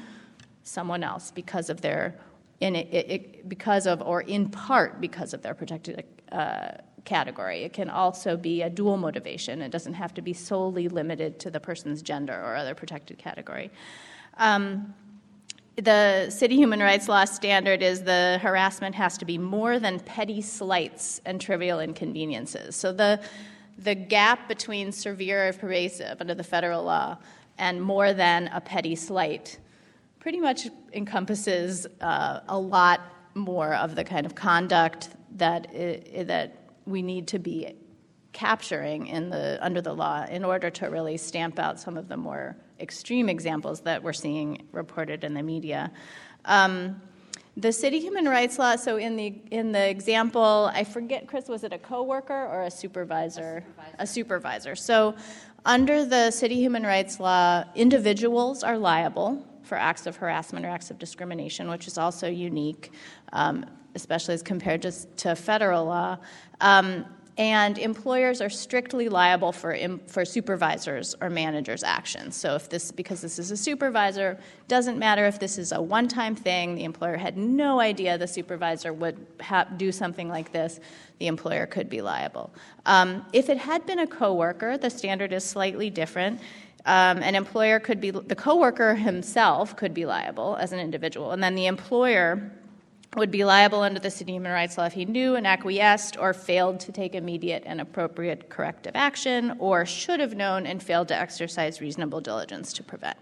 someone 0.64 1.04
else 1.04 1.32
because 1.32 1.70
of 1.70 1.82
their 1.82 2.20
in 2.60 2.76
it, 2.76 2.88
it, 2.91 3.50
because 3.50 3.86
of 3.86 4.02
or 4.02 4.22
in 4.22 4.50
part 4.50 5.00
because 5.00 5.34
of 5.34 5.41
their 5.43 5.54
protected 5.54 6.04
uh, 6.32 6.72
category. 7.08 7.64
It 7.64 7.74
can 7.74 7.89
also 7.89 8.38
be 8.38 8.62
a 8.62 8.70
dual 8.70 8.97
motivation. 8.97 9.64
It 9.64 9.72
doesn't 9.72 9.95
have 9.95 10.14
to 10.14 10.22
be 10.22 10.34
solely 10.34 10.88
limited 10.89 11.39
to 11.39 11.49
the 11.49 11.60
person's 11.60 12.03
gender 12.03 12.34
or 12.34 12.55
other 12.55 12.76
protected 12.76 13.18
category. 13.18 13.72
Um, 14.38 14.93
the 15.78 16.30
city 16.30 16.55
human 16.55 16.80
rights 16.80 17.08
law 17.08 17.26
standard 17.26 17.82
is 17.82 18.03
the 18.03 18.39
harassment 18.41 18.95
has 18.95 19.18
to 19.20 19.26
be 19.26 19.38
more 19.38 19.80
than 19.80 19.99
petty 19.99 20.41
slights 20.41 21.22
and 21.26 21.39
trivial 21.39 21.80
inconveniences. 21.80 22.76
So 22.76 22.91
the 22.91 23.20
the 23.80 23.93
gap 23.93 24.47
between 24.47 24.91
severe 24.91 25.47
or 25.47 25.53
pervasive 25.53 26.20
under 26.20 26.34
the 26.34 26.43
federal 26.43 26.84
law 26.84 27.16
and 27.60 27.80
more 27.80 28.12
than 28.12 28.47
a 28.47 28.60
petty 28.60 28.95
slight 28.95 29.60
pretty 30.20 30.39
much 30.39 30.68
encompasses 30.93 31.86
uh, 32.01 32.39
a 32.47 32.58
lot 32.58 33.01
more 33.36 33.76
of 33.76 33.95
the 33.95 34.03
kind 34.03 34.26
of 34.26 34.34
conduct 34.34 35.10
that 35.36 35.68
that 36.26 36.66
we 36.88 37.01
need 37.01 37.27
to 37.27 37.39
be 37.39 37.75
capturing 38.33 39.07
in 39.07 39.29
the 39.29 39.57
under 39.61 39.81
the 39.81 39.93
law 39.93 40.25
in 40.29 40.45
order 40.45 40.69
to 40.69 40.88
really 40.88 41.17
stamp 41.17 41.59
out 41.59 41.79
some 41.79 41.97
of 41.97 42.07
the 42.07 42.17
more 42.17 42.55
extreme 42.79 43.29
examples 43.29 43.81
that 43.81 44.01
we're 44.01 44.13
seeing 44.13 44.67
reported 44.71 45.23
in 45.23 45.33
the 45.33 45.41
media. 45.41 45.91
Um, 46.45 47.01
the 47.57 47.71
city 47.71 47.99
human 47.99 48.25
rights 48.25 48.59
law. 48.59 48.75
So 48.75 48.97
in 48.97 49.15
the 49.15 49.33
in 49.49 49.71
the 49.71 49.89
example, 49.89 50.69
I 50.73 50.83
forget, 50.83 51.27
Chris, 51.27 51.47
was 51.47 51.63
it 51.63 51.73
a 51.73 51.79
coworker 51.79 52.45
or 52.45 52.63
a 52.63 52.71
supervisor? 52.71 53.57
A 53.57 53.61
supervisor. 53.61 53.95
A 53.99 54.07
supervisor. 54.07 54.75
So 54.75 55.15
under 55.65 56.05
the 56.05 56.31
city 56.31 56.55
human 56.55 56.83
rights 56.83 57.19
law, 57.19 57.63
individuals 57.75 58.63
are 58.63 58.77
liable 58.77 59.43
for 59.63 59.75
acts 59.75 60.05
of 60.05 60.15
harassment 60.15 60.65
or 60.65 60.69
acts 60.69 60.91
of 60.91 60.99
discrimination, 60.99 61.69
which 61.69 61.88
is 61.88 61.97
also 61.97 62.27
unique. 62.27 62.91
Um, 63.33 63.65
especially 63.98 64.36
as 64.36 64.41
compared 64.41 64.82
to, 64.84 64.91
to 65.18 65.36
federal 65.36 65.86
law. 65.86 66.18
Um, 66.62 67.06
and 67.38 67.78
employers 67.78 68.41
are 68.41 68.50
strictly 68.50 69.10
liable 69.10 69.52
for, 69.52 69.78
for 70.08 70.26
supervisors 70.26 71.16
or 71.22 71.30
managers' 71.30 71.84
actions. 71.84 72.36
So, 72.36 72.56
if 72.56 72.68
this, 72.68 72.91
because 72.91 73.22
this 73.22 73.38
is 73.38 73.52
a 73.52 73.58
supervisor, 73.58 74.39
doesn't 74.68 74.98
matter 74.98 75.26
if 75.28 75.39
this 75.39 75.60
is 75.60 75.72
a 75.72 75.80
one 75.80 76.08
time 76.08 76.36
thing, 76.36 76.74
the 76.74 76.84
employer 76.84 77.16
had 77.16 77.38
no 77.38 77.80
idea 77.80 78.18
the 78.18 78.28
supervisor 78.28 78.91
would 78.91 79.24
do 79.78 79.91
something 79.91 80.30
like 80.30 80.52
this, 80.52 80.80
the 81.20 81.28
employer 81.28 81.68
could 81.68 81.89
be 81.89 82.02
liable. 82.02 82.52
Um, 82.88 83.24
if 83.34 83.50
it 83.50 83.60
had 83.60 83.86
been 83.86 84.00
a 84.00 84.08
coworker, 84.08 84.78
the 84.80 84.89
standard 84.89 85.32
is 85.32 85.43
slightly 85.43 85.91
different. 85.91 86.39
Um, 86.86 87.22
an 87.22 87.36
employer 87.36 87.80
could 87.80 88.02
be, 88.02 88.12
the 88.12 88.36
coworker 88.36 88.95
himself 88.95 89.76
could 89.76 89.93
be 89.93 90.06
liable 90.06 90.56
as 90.56 90.72
an 90.72 90.80
individual, 90.80 91.34
and 91.34 91.43
then 91.43 91.54
the 91.54 91.68
employer 91.68 92.52
would 93.18 93.32
be 93.32 93.43
liable 93.43 93.82
under 93.82 93.99
the 93.99 94.11
city 94.11 94.34
human 94.34 94.51
rights 94.51 94.78
law 94.78 94.86
if 94.86 94.93
he 94.93 95.03
knew 95.05 95.36
and 95.36 95.47
acquiesced 95.47 96.18
or 96.18 96.34
failed 96.34 96.80
to 96.80 96.91
take 96.91 97.15
immediate 97.15 97.63
and 97.65 97.82
appropriate 97.82 98.49
corrective 98.49 98.95
action 98.95 99.55
or 99.59 99.86
should 99.86 100.20
have 100.20 100.36
known 100.36 100.68
and 100.68 100.82
failed 100.82 101.07
to 101.07 101.15
exercise 101.15 101.82
reasonable 101.82 102.22
diligence 102.22 102.72
to 102.74 102.84
prevent. 102.84 103.18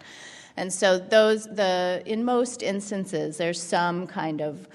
And 0.58 0.72
so 0.72 0.98
those 0.98 1.46
the 1.46 2.04
in 2.06 2.24
most 2.24 2.62
instances 2.62 3.38
there's 3.38 3.62
some 3.62 4.06
kind 4.08 4.42
of 4.42 4.68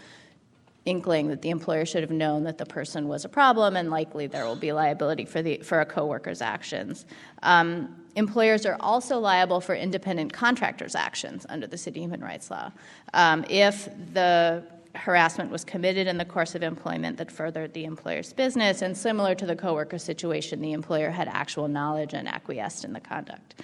inkling 0.87 1.29
that 1.29 1.43
the 1.43 1.51
employer 1.51 1.85
should 1.85 2.03
have 2.03 2.11
known 2.11 2.45
that 2.45 2.57
the 2.57 2.65
person 2.65 3.07
was 3.07 3.25
a 3.27 3.29
problem 3.29 3.77
and 3.77 3.91
likely 3.91 4.27
there 4.27 4.47
will 4.47 4.57
be 4.57 4.73
liability 4.73 5.27
for 5.27 5.43
the 5.43 5.59
for 5.59 5.81
a 5.81 5.87
coworker's 5.87 6.41
actions. 6.41 7.05
Um, 7.43 7.95
employers 8.17 8.65
are 8.65 8.77
also 8.81 9.19
liable 9.19 9.61
for 9.61 9.75
independent 9.75 10.33
contractors' 10.33 10.95
actions 10.95 11.45
under 11.49 11.67
the 11.67 11.79
city 11.79 12.01
human 12.01 12.21
rights 12.23 12.51
law. 12.51 12.73
Um, 13.13 13.45
if 13.49 13.89
the 14.15 14.65
harassment 14.95 15.51
was 15.51 15.65
committed 15.65 16.07
in 16.07 16.19
the 16.19 16.25
course 16.25 16.55
of 16.55 16.63
employment 16.63 17.17
that 17.19 17.31
furthered 17.31 17.73
the 17.75 17.85
employer's 17.85 18.33
business, 18.33 18.83
and 18.83 18.97
similar 18.97 19.35
to 19.35 19.47
the 19.47 19.57
coworker 19.57 19.99
situation, 19.99 20.61
the 20.61 20.73
employer 20.73 21.11
had 21.11 21.29
actual 21.29 21.69
knowledge 21.69 22.15
and 22.15 22.29
acquiesced 22.29 22.85
in 22.85 22.93
the 22.93 23.01
conduct. 23.01 23.55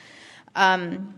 Um, 0.54 1.14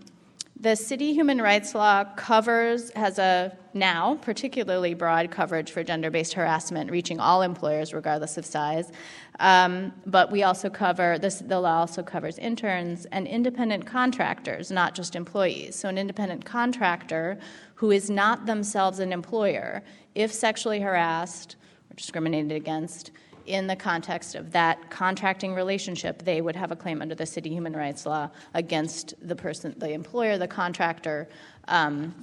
the 0.60 0.74
city 0.74 1.12
human 1.12 1.40
rights 1.40 1.74
law 1.74 2.02
covers, 2.16 2.90
has 2.94 3.18
a 3.18 3.56
now 3.74 4.16
particularly 4.22 4.92
broad 4.92 5.30
coverage 5.30 5.70
for 5.70 5.84
gender 5.84 6.10
based 6.10 6.32
harassment, 6.32 6.90
reaching 6.90 7.20
all 7.20 7.42
employers 7.42 7.94
regardless 7.94 8.36
of 8.36 8.44
size. 8.44 8.90
Um, 9.38 9.92
but 10.04 10.32
we 10.32 10.42
also 10.42 10.68
cover, 10.68 11.16
this, 11.16 11.38
the 11.38 11.60
law 11.60 11.80
also 11.80 12.02
covers 12.02 12.38
interns 12.38 13.06
and 13.06 13.28
independent 13.28 13.86
contractors, 13.86 14.72
not 14.72 14.96
just 14.96 15.14
employees. 15.14 15.76
So, 15.76 15.88
an 15.88 15.96
independent 15.96 16.44
contractor 16.44 17.38
who 17.76 17.92
is 17.92 18.10
not 18.10 18.46
themselves 18.46 18.98
an 18.98 19.12
employer, 19.12 19.84
if 20.16 20.32
sexually 20.32 20.80
harassed 20.80 21.54
or 21.88 21.94
discriminated 21.94 22.50
against, 22.50 23.12
in 23.48 23.66
the 23.66 23.76
context 23.76 24.34
of 24.34 24.52
that 24.52 24.90
contracting 24.90 25.54
relationship, 25.54 26.22
they 26.22 26.40
would 26.40 26.54
have 26.54 26.70
a 26.70 26.76
claim 26.76 27.00
under 27.02 27.14
the 27.14 27.26
city 27.26 27.50
human 27.50 27.74
rights 27.74 28.06
law 28.06 28.30
against 28.54 29.14
the 29.26 29.34
person, 29.34 29.74
the 29.78 29.90
employer, 29.90 30.38
the 30.38 30.48
contractor, 30.48 31.28
um, 31.68 32.14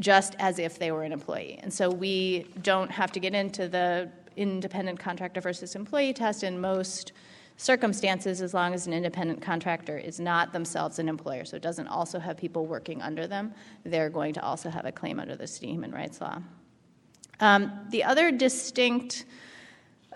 just 0.00 0.34
as 0.38 0.58
if 0.58 0.78
they 0.78 0.92
were 0.92 1.02
an 1.02 1.12
employee. 1.12 1.58
And 1.62 1.72
so 1.72 1.90
we 1.90 2.46
don't 2.62 2.90
have 2.90 3.12
to 3.12 3.20
get 3.20 3.34
into 3.34 3.68
the 3.68 4.10
independent 4.36 4.98
contractor 4.98 5.40
versus 5.40 5.74
employee 5.74 6.12
test 6.12 6.42
in 6.42 6.60
most 6.60 7.12
circumstances 7.56 8.40
as 8.40 8.54
long 8.54 8.74
as 8.74 8.86
an 8.86 8.92
independent 8.92 9.42
contractor 9.42 9.98
is 9.98 10.18
not 10.18 10.52
themselves 10.52 10.98
an 10.98 11.08
employer, 11.08 11.44
so 11.44 11.56
it 11.56 11.62
doesn't 11.62 11.86
also 11.88 12.18
have 12.18 12.36
people 12.36 12.66
working 12.66 13.02
under 13.02 13.26
them, 13.26 13.52
they're 13.84 14.10
going 14.10 14.32
to 14.32 14.42
also 14.42 14.70
have 14.70 14.84
a 14.84 14.92
claim 14.92 15.20
under 15.20 15.36
the 15.36 15.46
city 15.46 15.68
human 15.68 15.92
rights 15.92 16.20
law. 16.20 16.40
Um, 17.40 17.72
the 17.90 18.04
other 18.04 18.30
distinct 18.30 19.26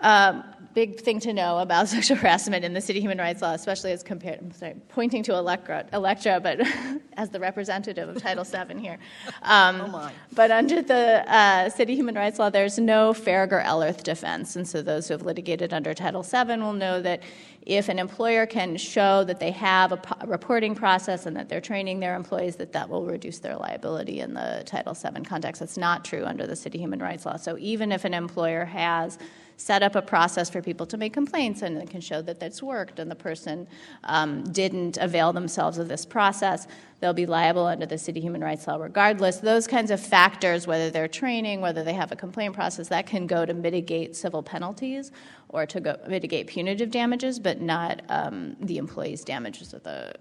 um, 0.01 0.43
big 0.77 0.99
thing 0.99 1.19
to 1.19 1.33
know 1.33 1.57
about 1.57 1.87
sexual 1.97 2.15
harassment 2.17 2.63
in 2.63 2.71
the 2.71 2.81
city 2.81 3.01
human 3.01 3.17
rights 3.17 3.41
law, 3.41 3.53
especially 3.53 3.91
as 3.91 4.03
compared, 4.03 4.37
I'm 4.37 4.51
sorry, 4.51 4.75
pointing 4.89 5.23
to 5.23 5.33
Electra, 5.33 5.87
Electra 5.91 6.39
but 6.39 6.61
as 7.13 7.31
the 7.31 7.39
representative 7.39 8.07
of 8.07 8.21
Title 8.21 8.43
VII 8.43 8.79
here. 8.79 8.99
Um, 9.41 9.81
oh. 9.81 10.11
But 10.33 10.51
under 10.51 10.83
the 10.83 11.23
uh, 11.33 11.69
city 11.69 11.95
human 11.95 12.13
rights 12.13 12.37
law, 12.37 12.51
there's 12.51 12.77
no 12.77 13.11
Faragher 13.11 13.63
Ellerth 13.65 14.03
defense. 14.03 14.55
And 14.55 14.67
so 14.67 14.83
those 14.83 15.07
who 15.07 15.15
have 15.15 15.23
litigated 15.23 15.73
under 15.73 15.95
Title 15.95 16.21
VII 16.21 16.57
will 16.57 16.73
know 16.73 17.01
that 17.01 17.23
if 17.63 17.89
an 17.89 17.97
employer 17.97 18.45
can 18.45 18.77
show 18.77 19.23
that 19.23 19.39
they 19.39 19.51
have 19.51 19.91
a, 19.91 19.97
po- 19.97 20.15
a 20.21 20.27
reporting 20.27 20.75
process 20.75 21.25
and 21.25 21.35
that 21.35 21.49
they're 21.49 21.59
training 21.59 22.01
their 22.01 22.15
employees, 22.15 22.55
that 22.57 22.71
that 22.73 22.87
will 22.87 23.03
reduce 23.03 23.39
their 23.39 23.57
liability 23.57 24.19
in 24.19 24.35
the 24.35 24.61
Title 24.67 24.93
VII 24.93 25.23
context. 25.23 25.59
That's 25.59 25.75
not 25.75 26.05
true 26.05 26.23
under 26.23 26.45
the 26.45 26.55
city 26.55 26.77
human 26.77 26.99
rights 26.99 27.25
law. 27.25 27.35
So 27.35 27.57
even 27.57 27.91
if 27.91 28.05
an 28.05 28.13
employer 28.13 28.63
has 28.63 29.17
set 29.57 29.81
up 29.81 29.95
a 29.95 30.01
process 30.01 30.51
for 30.51 30.61
people 30.61 30.85
to 30.85 30.97
make 30.97 31.11
complaints 31.11 31.63
and 31.63 31.77
it 31.77 31.89
can 31.89 31.99
show 31.99 32.21
that 32.21 32.39
that's 32.39 32.61
worked 32.61 32.99
and 32.99 33.09
the 33.09 33.15
person 33.15 33.67
um, 34.03 34.43
didn't 34.51 34.97
avail 34.97 35.33
themselves 35.33 35.79
of 35.79 35.87
this 35.87 36.05
process, 36.05 36.67
they'll 36.99 37.11
be 37.11 37.25
liable 37.25 37.65
under 37.65 37.87
the 37.87 37.97
city 37.97 38.21
human 38.21 38.39
rights 38.39 38.67
law 38.67 38.75
regardless. 38.75 39.37
Those 39.37 39.65
kinds 39.65 39.89
of 39.89 39.99
factors, 39.99 40.67
whether 40.67 40.91
they're 40.91 41.07
training, 41.07 41.59
whether 41.59 41.83
they 41.83 41.93
have 41.93 42.11
a 42.11 42.15
complaint 42.15 42.53
process, 42.53 42.87
that 42.89 43.07
can 43.07 43.25
go 43.25 43.47
to 43.47 43.53
mitigate 43.55 44.15
civil 44.15 44.43
penalties 44.43 45.11
or 45.49 45.65
to 45.65 45.79
go 45.79 45.97
mitigate 46.07 46.45
punitive 46.45 46.91
damages, 46.91 47.39
but 47.39 47.59
not 47.59 48.03
um, 48.09 48.55
the 48.61 48.77
employee's 48.77 49.23
damages 49.23 49.73
of 49.73 49.81
the 49.81 50.13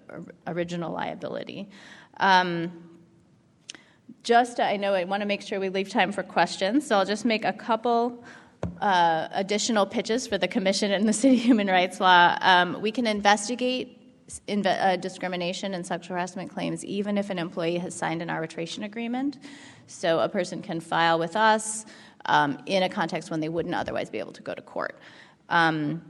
original 0.46 0.92
liability. 0.92 1.68
Um, 2.20 2.72
just, 4.22 4.60
I 4.60 4.76
know 4.76 4.94
I 4.94 5.04
want 5.04 5.20
to 5.20 5.26
make 5.26 5.42
sure 5.42 5.60
we 5.60 5.68
leave 5.68 5.90
time 5.90 6.10
for 6.10 6.22
questions, 6.22 6.86
so 6.86 6.96
I'll 6.96 7.04
just 7.04 7.24
make 7.24 7.44
a 7.44 7.52
couple 7.52 8.24
uh, 8.80 9.28
additional 9.32 9.86
pitches 9.86 10.26
for 10.26 10.38
the 10.38 10.48
Commission 10.48 10.92
and 10.92 11.08
the 11.08 11.12
City 11.22 11.36
Human 11.36 11.66
Rights 11.66 12.00
Law. 12.00 12.36
Um, 12.40 12.80
we 12.80 12.90
can 12.90 13.06
investigate 13.06 14.28
inve- 14.48 14.66
uh, 14.66 14.96
discrimination 14.96 15.74
and 15.74 15.86
sexual 15.86 16.16
harassment 16.16 16.50
claims 16.50 16.84
even 16.84 17.16
if 17.18 17.30
an 17.30 17.38
employee 17.38 17.78
has 17.78 17.94
signed 17.94 18.22
an 18.22 18.30
arbitration 18.30 18.82
agreement. 18.82 19.38
So 19.86 20.20
a 20.20 20.28
person 20.28 20.62
can 20.62 20.80
file 20.80 21.18
with 21.18 21.36
us 21.36 21.86
um, 22.26 22.58
in 22.66 22.82
a 22.82 22.88
context 22.88 23.30
when 23.30 23.40
they 23.40 23.48
wouldn't 23.48 23.74
otherwise 23.74 24.10
be 24.10 24.18
able 24.18 24.32
to 24.32 24.42
go 24.42 24.54
to 24.54 24.62
court. 24.62 24.98
Um, 25.48 26.02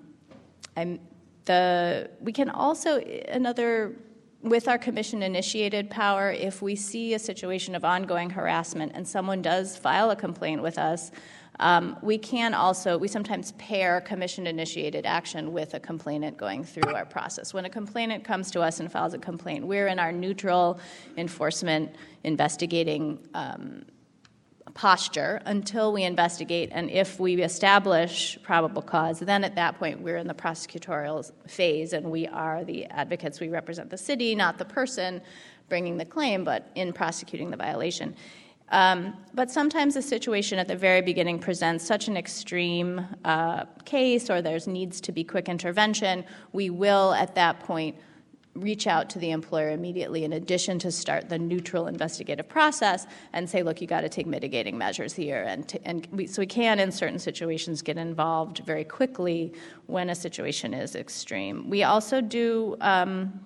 the, 1.45 2.11
we 2.21 2.33
can 2.33 2.51
also, 2.51 2.99
another, 3.29 3.95
with 4.43 4.69
our 4.69 4.79
commission 4.79 5.23
initiated 5.23 5.91
power, 5.91 6.31
if 6.31 6.63
we 6.63 6.75
see 6.75 7.15
a 7.15 7.19
situation 7.19 7.75
of 7.75 7.85
ongoing 7.85 8.31
harassment 8.31 8.93
and 8.95 9.07
someone 9.07 9.43
does 9.43 9.77
file 9.77 10.11
a 10.11 10.17
complaint 10.17 10.63
with 10.63 10.79
us, 10.79 11.11
um, 11.61 11.97
we 12.03 12.19
can 12.19 12.55
also, 12.55 12.99
we 12.99 13.09
sometimes 13.09 13.53
pair 13.53 14.01
commission 14.01 14.47
initiated 14.47 15.07
action 15.07 15.53
with 15.53 15.75
a 15.75 15.81
complainant 15.81 16.37
going 16.37 16.65
through 16.65 16.95
our 16.95 17.07
process. 17.07 17.55
When 17.55 17.65
a 17.65 17.71
complainant 17.71 18.25
comes 18.25 18.51
to 18.53 18.61
us 18.61 18.81
and 18.81 18.91
files 18.91 19.15
a 19.15 19.19
complaint, 19.19 19.67
we're 19.67 19.87
in 19.87 19.99
our 19.99 20.13
neutral 20.13 20.79
enforcement 21.17 21.95
investigating 22.25 23.19
um, 23.35 23.85
posture 24.75 25.41
until 25.47 25.93
we 25.93 26.03
investigate, 26.03 26.69
and 26.71 26.91
if 26.91 27.19
we 27.19 27.43
establish 27.43 28.39
probable 28.43 28.83
cause, 28.83 29.21
then 29.21 29.43
at 29.43 29.55
that 29.55 29.79
point 29.79 30.01
we're 30.01 30.19
in 30.19 30.27
the 30.27 30.35
prosecutorial 30.35 31.33
phase 31.49 31.95
and 31.95 32.11
we 32.11 32.27
are 32.27 32.63
the 32.63 32.85
advocates. 32.87 33.41
We 33.41 33.49
represent 33.49 33.89
the 33.89 33.97
city, 33.97 34.35
not 34.35 34.59
the 34.59 34.67
person 34.67 35.23
bringing 35.71 35.97
the 35.97 36.05
claim, 36.05 36.45
but 36.45 36.71
in 36.75 36.93
prosecuting 36.93 37.51
the 37.51 37.57
violation. 37.57 38.15
Um, 38.71 39.17
but 39.33 39.51
sometimes 39.51 39.95
the 39.95 40.03
situation 40.03 40.59
at 40.59 40.67
the 40.67 40.77
very 40.77 41.01
beginning 41.01 41.39
presents 41.39 41.87
such 41.87 42.09
an 42.09 42.17
extreme 42.17 43.07
uh, 43.25 43.65
case 43.85 44.29
or 44.29 44.43
there's 44.43 44.67
needs 44.67 45.01
to 45.03 45.13
be 45.13 45.23
quick 45.23 45.49
intervention, 45.49 46.25
we 46.53 46.71
will 46.71 47.15
at 47.15 47.35
that 47.37 47.61
point 47.61 47.97
reach 48.57 48.87
out 48.87 49.11
to 49.11 49.19
the 49.19 49.31
employer 49.31 49.71
immediately 49.71 50.25
in 50.25 50.33
addition 50.33 50.79
to 50.79 50.91
start 50.91 51.29
the 51.29 51.39
neutral 51.39 51.87
investigative 51.87 52.49
process 52.49 53.07
and 53.33 53.49
say 53.49 53.63
look 53.63 53.81
you 53.81 53.87
got 53.87 54.01
to 54.01 54.09
take 54.09 54.27
mitigating 54.27 54.79
measures 54.79 55.13
here 55.13 55.43
and, 55.43 55.69
t- 55.69 55.79
and 55.85 56.09
we, 56.11 56.27
so 56.27 56.41
we 56.41 56.47
can 56.47 56.81
in 56.81 56.91
certain 56.91 57.19
situations 57.19 57.83
get 57.83 57.99
involved 57.99 58.59
very 58.61 58.85
quickly 58.85 59.53
when 59.87 60.11
a 60.11 60.15
situation 60.15 60.73
is 60.73 60.97
extreme. 60.97 61.69
We 61.69 61.83
also 61.83 62.21
do 62.21 62.77
um, 62.81 63.45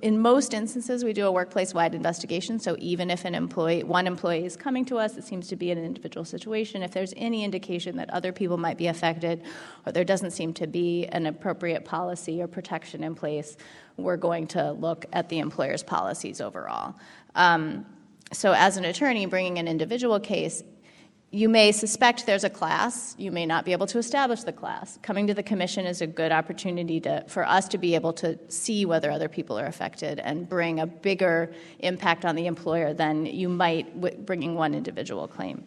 in 0.00 0.18
most 0.18 0.54
instances, 0.54 1.04
we 1.04 1.12
do 1.12 1.26
a 1.26 1.32
workplace-wide 1.32 1.94
investigation. 1.94 2.58
So 2.58 2.74
even 2.78 3.10
if 3.10 3.24
an 3.24 3.34
employee, 3.34 3.82
one 3.82 4.06
employee 4.06 4.46
is 4.46 4.56
coming 4.56 4.84
to 4.86 4.98
us, 4.98 5.16
it 5.16 5.24
seems 5.24 5.48
to 5.48 5.56
be 5.56 5.70
an 5.70 5.78
individual 5.78 6.24
situation. 6.24 6.82
If 6.82 6.92
there's 6.92 7.12
any 7.16 7.44
indication 7.44 7.96
that 7.96 8.08
other 8.10 8.32
people 8.32 8.56
might 8.56 8.78
be 8.78 8.86
affected, 8.86 9.42
or 9.84 9.92
there 9.92 10.04
doesn't 10.04 10.30
seem 10.30 10.54
to 10.54 10.66
be 10.66 11.06
an 11.06 11.26
appropriate 11.26 11.84
policy 11.84 12.40
or 12.40 12.46
protection 12.46 13.04
in 13.04 13.14
place, 13.14 13.56
we're 13.98 14.16
going 14.16 14.46
to 14.48 14.72
look 14.72 15.04
at 15.12 15.28
the 15.28 15.38
employer's 15.40 15.82
policies 15.82 16.40
overall. 16.40 16.94
Um, 17.34 17.84
so, 18.32 18.52
as 18.52 18.76
an 18.76 18.84
attorney, 18.84 19.26
bringing 19.26 19.58
an 19.58 19.68
individual 19.68 20.18
case 20.18 20.62
you 21.36 21.50
may 21.50 21.70
suspect 21.70 22.24
there's 22.24 22.44
a 22.44 22.50
class. 22.50 23.14
You 23.18 23.30
may 23.30 23.44
not 23.44 23.66
be 23.66 23.72
able 23.72 23.86
to 23.88 23.98
establish 23.98 24.42
the 24.42 24.54
class. 24.54 24.98
Coming 25.02 25.26
to 25.26 25.34
the 25.34 25.42
commission 25.42 25.84
is 25.84 26.00
a 26.00 26.06
good 26.06 26.32
opportunity 26.32 26.98
to, 27.00 27.24
for 27.28 27.46
us 27.46 27.68
to 27.68 27.78
be 27.78 27.94
able 27.94 28.14
to 28.14 28.38
see 28.48 28.86
whether 28.86 29.10
other 29.10 29.28
people 29.28 29.58
are 29.58 29.66
affected 29.66 30.18
and 30.18 30.48
bring 30.48 30.80
a 30.80 30.86
bigger 30.86 31.52
impact 31.80 32.24
on 32.24 32.36
the 32.36 32.46
employer 32.46 32.94
than 32.94 33.26
you 33.26 33.50
might 33.50 34.24
bringing 34.24 34.54
one 34.54 34.72
individual 34.74 35.28
claim. 35.28 35.62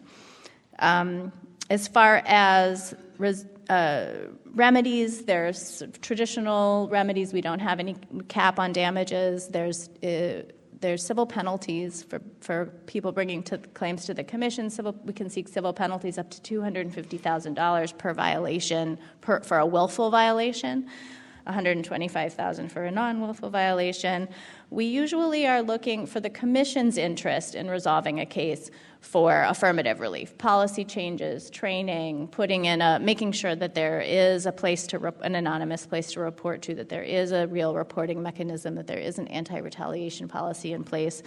Um, 0.80 1.32
as 1.70 1.86
far 1.86 2.20
as 2.26 2.92
res, 3.18 3.46
uh, 3.68 4.06
remedies, 4.52 5.24
there's 5.24 5.84
traditional 6.02 6.88
remedies. 6.88 7.32
We 7.32 7.42
don't 7.42 7.60
have 7.60 7.78
any 7.78 7.94
cap 8.26 8.58
on 8.58 8.72
damages. 8.72 9.46
There's 9.46 9.88
uh, 10.02 10.42
there's 10.80 11.04
civil 11.04 11.26
penalties 11.26 12.02
for, 12.02 12.20
for 12.40 12.66
people 12.86 13.12
bringing 13.12 13.42
to 13.44 13.58
claims 13.58 14.06
to 14.06 14.14
the 14.14 14.24
commission. 14.24 14.70
Civil, 14.70 14.96
we 15.04 15.12
can 15.12 15.28
seek 15.28 15.48
civil 15.48 15.72
penalties 15.72 16.16
up 16.16 16.30
to 16.30 16.60
$250,000 16.60 17.98
per 17.98 18.14
violation 18.14 18.98
per, 19.20 19.40
for 19.40 19.58
a 19.58 19.66
willful 19.66 20.10
violation. 20.10 20.88
125,000 21.44 22.70
for 22.70 22.84
a 22.84 22.90
non-willful 22.90 23.50
violation. 23.50 24.28
We 24.70 24.84
usually 24.84 25.46
are 25.46 25.62
looking 25.62 26.06
for 26.06 26.20
the 26.20 26.30
commission's 26.30 26.96
interest 26.96 27.54
in 27.54 27.68
resolving 27.68 28.20
a 28.20 28.26
case 28.26 28.70
for 29.00 29.44
affirmative 29.44 30.00
relief, 30.00 30.36
policy 30.36 30.84
changes, 30.84 31.48
training, 31.50 32.28
putting 32.28 32.66
in 32.66 32.82
a 32.82 32.98
making 33.00 33.32
sure 33.32 33.56
that 33.56 33.74
there 33.74 34.00
is 34.00 34.44
a 34.46 34.52
place 34.52 34.86
to 34.88 34.98
re- 34.98 35.12
an 35.22 35.34
anonymous 35.34 35.86
place 35.86 36.12
to 36.12 36.20
report 36.20 36.60
to, 36.62 36.74
that 36.74 36.88
there 36.88 37.02
is 37.02 37.32
a 37.32 37.46
real 37.48 37.74
reporting 37.74 38.22
mechanism, 38.22 38.74
that 38.74 38.86
there 38.86 38.98
is 38.98 39.18
an 39.18 39.26
anti-retaliation 39.28 40.28
policy 40.28 40.74
in 40.74 40.84
place, 40.84 41.22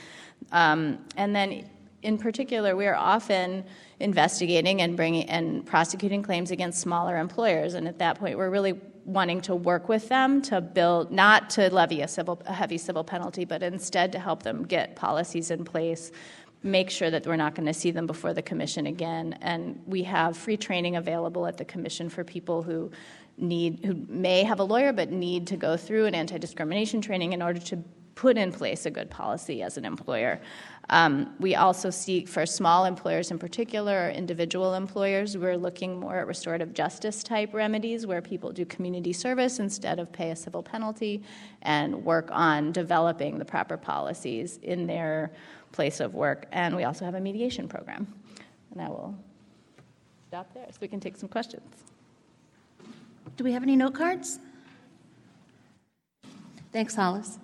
um, 0.52 1.00
and 1.18 1.36
then 1.36 1.68
in 2.04 2.18
particular, 2.18 2.76
we 2.76 2.86
are 2.86 2.96
often 2.96 3.64
investigating 4.00 4.82
and 4.82 4.96
bringing 4.96 5.30
and 5.30 5.66
prosecuting 5.66 6.22
claims 6.22 6.52
against 6.52 6.82
smaller 6.82 7.18
employers, 7.18 7.74
and 7.74 7.88
at 7.88 7.98
that 8.00 8.20
point, 8.20 8.38
we're 8.38 8.50
really 8.50 8.80
wanting 9.06 9.42
to 9.42 9.56
work 9.56 9.90
with 9.90 10.08
them 10.10 10.42
to 10.42 10.62
build, 10.62 11.12
not 11.12 11.50
to 11.50 11.70
levy 11.74 12.02
a 12.02 12.08
civil, 12.08 12.42
a 12.46 12.54
heavy 12.54 12.78
civil 12.78 13.04
penalty, 13.04 13.46
but 13.46 13.64
instead 13.64 14.12
to 14.12 14.20
help 14.20 14.44
them 14.44 14.64
get 14.64 14.96
policies 14.96 15.52
in 15.52 15.66
place, 15.66 16.12
make 16.62 16.90
sure 16.90 17.10
that 17.10 17.26
we're 17.26 17.36
not 17.36 17.56
going 17.56 17.66
to 17.66 17.74
see 17.74 17.92
them 17.92 18.08
before 18.08 18.34
the 18.34 18.42
commission 18.42 18.88
again, 18.88 19.38
and 19.42 19.82
we 19.86 20.04
have 20.04 20.38
free 20.38 20.58
training 20.58 20.96
available 20.96 21.46
at 21.48 21.58
the 21.58 21.66
commission 21.66 22.10
for 22.10 22.24
people 22.24 22.62
who 22.64 22.92
need, 23.38 23.84
who 23.86 23.94
may 24.08 24.44
have 24.44 24.60
a 24.60 24.64
lawyer 24.64 24.94
but 24.94 25.12
need 25.12 25.48
to 25.48 25.58
go 25.58 25.76
through 25.76 26.06
an 26.06 26.16
anti-discrimination 26.16 27.02
training 27.02 27.34
in 27.34 27.42
order 27.42 27.60
to 27.60 27.84
put 28.16 28.38
in 28.38 28.52
place 28.52 28.86
a 28.86 28.92
good 28.92 29.10
policy 29.10 29.62
as 29.62 29.78
an 29.78 29.86
employer. 29.86 30.40
Um, 30.90 31.34
we 31.40 31.56
also 31.56 31.90
seek 31.90 32.28
for 32.28 32.46
small 32.46 32.86
employers 32.86 33.32
in 33.32 33.40
particular, 33.40 34.08
or 34.08 34.10
individual 34.10 34.74
employers, 34.74 35.38
we're 35.38 35.58
looking 35.58 36.00
more 36.00 36.18
at 36.18 36.28
restorative 36.28 36.74
justice 36.74 37.24
type 37.24 37.54
remedies 37.54 38.06
where 38.06 38.22
people 38.22 38.52
do 38.52 38.66
community 38.66 39.14
service 39.14 39.60
instead 39.60 40.00
of 40.00 40.12
pay 40.12 40.32
a 40.32 40.36
civil 40.36 40.62
penalty 40.62 41.24
and 41.62 42.04
work 42.04 42.30
on 42.32 42.72
developing 42.74 43.38
the 43.38 43.46
proper 43.46 43.78
policies 43.78 44.60
in 44.62 44.86
their 44.86 45.32
place 45.72 46.00
of 46.00 46.14
work. 46.14 46.48
And 46.52 46.76
we 46.76 46.84
also 46.84 47.06
have 47.06 47.16
a 47.16 47.22
mediation 47.22 47.68
program. 47.68 48.06
And 48.72 48.82
I 48.82 48.90
will 48.90 49.16
stop 50.28 50.54
there 50.54 50.66
so 50.70 50.78
we 50.82 50.88
can 50.88 51.00
take 51.00 51.16
some 51.16 51.30
questions. 51.30 51.84
Do 53.38 53.44
we 53.44 53.54
have 53.54 53.64
any 53.64 53.76
note 53.76 53.96
cards? 53.96 54.40
Thanks, 56.72 56.94
Hollis. 56.96 57.40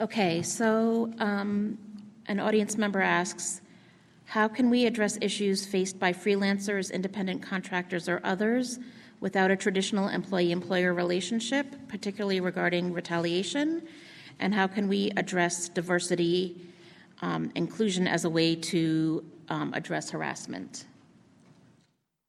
Okay, 0.00 0.40
so 0.40 1.12
um, 1.18 1.76
an 2.24 2.40
audience 2.40 2.78
member 2.78 3.02
asks, 3.02 3.60
How 4.24 4.48
can 4.48 4.70
we 4.70 4.86
address 4.86 5.18
issues 5.20 5.66
faced 5.66 6.00
by 6.00 6.10
freelancers, 6.10 6.90
independent 6.90 7.42
contractors, 7.42 8.08
or 8.08 8.18
others 8.24 8.78
without 9.20 9.50
a 9.50 9.56
traditional 9.56 10.08
employee 10.08 10.52
employer 10.52 10.94
relationship, 10.94 11.66
particularly 11.86 12.40
regarding 12.40 12.94
retaliation? 12.94 13.82
And 14.38 14.54
how 14.54 14.66
can 14.66 14.88
we 14.88 15.10
address 15.18 15.68
diversity 15.68 16.56
um, 17.20 17.52
inclusion 17.54 18.06
as 18.06 18.24
a 18.24 18.30
way 18.30 18.54
to 18.54 19.22
um, 19.50 19.74
address 19.74 20.08
harassment? 20.08 20.86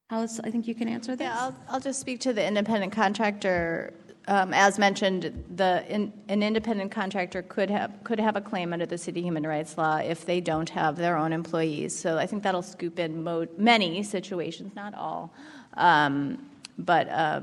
Hollis, 0.09 0.41
I 0.43 0.51
think 0.51 0.67
you 0.67 0.76
can 0.76 0.89
answer 0.89 1.15
this. 1.15 1.24
Yeah, 1.24 1.39
I'll, 1.39 1.55
I'll 1.69 1.80
just 1.80 2.01
speak 2.01 2.19
to 2.19 2.34
the 2.34 2.45
independent 2.45 2.91
contractor. 2.91 3.93
Um, 4.28 4.53
as 4.53 4.78
mentioned, 4.78 5.45
the 5.55 5.84
in, 5.89 6.13
an 6.30 6.43
independent 6.43 6.91
contractor 6.91 7.41
could 7.41 7.69
have 7.72 7.91
could 8.03 8.19
have 8.19 8.36
a 8.36 8.41
claim 8.41 8.72
under 8.72 8.86
the 8.86 8.97
city 8.97 9.22
human 9.22 9.45
rights 9.47 9.78
law 9.78 9.97
if 9.97 10.26
they 10.26 10.39
don't 10.39 10.69
have 10.69 10.95
their 10.95 11.17
own 11.17 11.34
employees. 11.34 11.97
So 11.97 12.17
I 12.17 12.28
think 12.28 12.43
that'll 12.43 12.61
scoop 12.61 12.99
in 12.99 13.24
mo- 13.24 13.47
many 13.57 14.03
situations, 14.03 14.76
not 14.76 14.93
all, 14.93 15.34
um, 15.76 16.45
but. 16.78 17.09
Uh, 17.09 17.41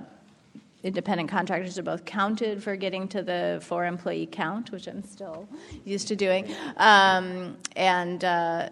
independent 0.84 1.28
contractors 1.28 1.76
are 1.76 1.82
both 1.82 2.04
counted 2.04 2.62
for 2.62 2.76
getting 2.76 3.08
to 3.08 3.20
the 3.20 3.58
four 3.62 3.84
employee 3.84 4.28
count, 4.30 4.70
which 4.70 4.86
I'm 4.86 5.02
still 5.02 5.48
used 5.84 6.06
to 6.08 6.16
doing, 6.16 6.54
um, 6.76 7.56
and 7.74 8.24
uh, 8.24 8.68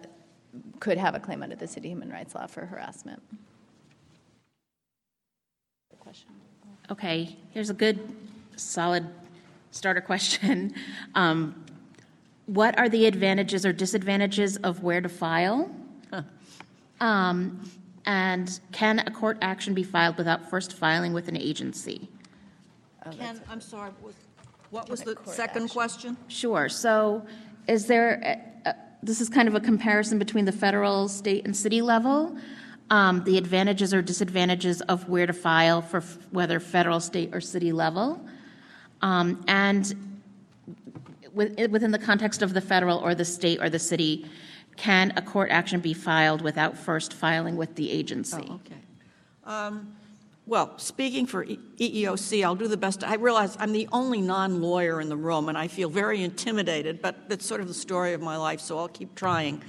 could 0.79 0.97
have 0.97 1.15
a 1.15 1.19
claim 1.19 1.43
under 1.43 1.55
the 1.55 1.67
city 1.67 1.89
human 1.89 2.09
rights 2.09 2.33
law 2.33 2.47
for 2.47 2.65
harassment. 2.65 3.21
Question. 5.99 6.29
Okay, 6.89 7.35
here's 7.51 7.69
a 7.69 7.73
good, 7.73 7.99
solid 8.55 9.05
starter 9.71 10.01
question. 10.01 10.73
Um, 11.15 11.63
what 12.45 12.77
are 12.79 12.87
the 12.87 13.07
advantages 13.07 13.65
or 13.65 13.73
disadvantages 13.73 14.55
of 14.57 14.83
where 14.83 15.01
to 15.01 15.09
file? 15.09 15.69
Um, 17.01 17.69
and 18.05 18.59
can 18.71 18.99
a 18.99 19.11
court 19.11 19.37
action 19.41 19.73
be 19.73 19.83
filed 19.83 20.17
without 20.17 20.49
first 20.49 20.73
filing 20.73 21.11
with 21.11 21.27
an 21.27 21.35
agency? 21.35 22.07
Ken, 23.17 23.41
I'm 23.49 23.59
sorry, 23.59 23.91
was- 24.01 24.13
what 24.69 24.89
was 24.89 25.01
the 25.01 25.17
second 25.25 25.63
action- 25.63 25.69
question? 25.69 26.17
Sure. 26.27 26.69
So, 26.69 27.25
is 27.67 27.85
there? 27.87 28.21
A, 28.65 28.69
a, 28.69 28.75
this 29.03 29.19
is 29.21 29.27
kind 29.29 29.47
of 29.47 29.55
a 29.55 29.59
comparison 29.59 30.17
between 30.19 30.45
the 30.45 30.51
federal, 30.51 31.07
state, 31.07 31.45
and 31.45 31.55
city 31.55 31.81
level. 31.81 32.37
Um, 32.89 33.23
the 33.25 33.37
advantages 33.37 33.93
or 33.93 34.01
disadvantages 34.01 34.79
of 34.81 35.09
where 35.09 35.25
to 35.25 35.33
file 35.33 35.81
for 35.81 35.97
f- 35.97 36.17
whether 36.31 36.57
federal, 36.59 37.01
state, 37.01 37.31
or 37.33 37.41
city 37.41 37.73
level, 37.73 38.21
um, 39.01 39.43
and 39.47 39.93
with, 41.33 41.69
within 41.69 41.91
the 41.91 41.99
context 41.99 42.41
of 42.41 42.53
the 42.53 42.61
federal 42.61 42.99
or 42.99 43.13
the 43.13 43.25
state 43.25 43.59
or 43.61 43.69
the 43.69 43.79
city, 43.79 44.25
can 44.77 45.11
a 45.17 45.21
court 45.21 45.49
action 45.51 45.81
be 45.81 45.93
filed 45.93 46.41
without 46.41 46.77
first 46.77 47.13
filing 47.13 47.57
with 47.57 47.75
the 47.75 47.91
agency? 47.91 48.47
Oh, 48.49 48.55
okay. 48.55 48.81
Um, 49.43 49.93
Well, 50.45 50.79
speaking 50.79 51.27
for 51.27 51.45
EEOC, 51.45 52.45
I'll 52.45 52.55
do 52.55 52.69
the 52.69 52.77
best. 52.77 53.03
I 53.03 53.15
realize 53.15 53.57
I'm 53.59 53.73
the 53.73 53.89
only 53.91 54.21
non-lawyer 54.21 55.01
in 55.01 55.09
the 55.09 55.17
room, 55.17 55.49
and 55.49 55.57
I 55.57 55.67
feel 55.67 55.89
very 55.89 56.23
intimidated, 56.23 57.01
but 57.01 57.27
that's 57.27 57.45
sort 57.45 57.59
of 57.59 57.67
the 57.67 57.73
story 57.73 58.13
of 58.13 58.21
my 58.21 58.37
life, 58.37 58.61
so 58.61 58.77
I'll 58.77 58.87
keep 58.87 59.13
trying. 59.13 59.61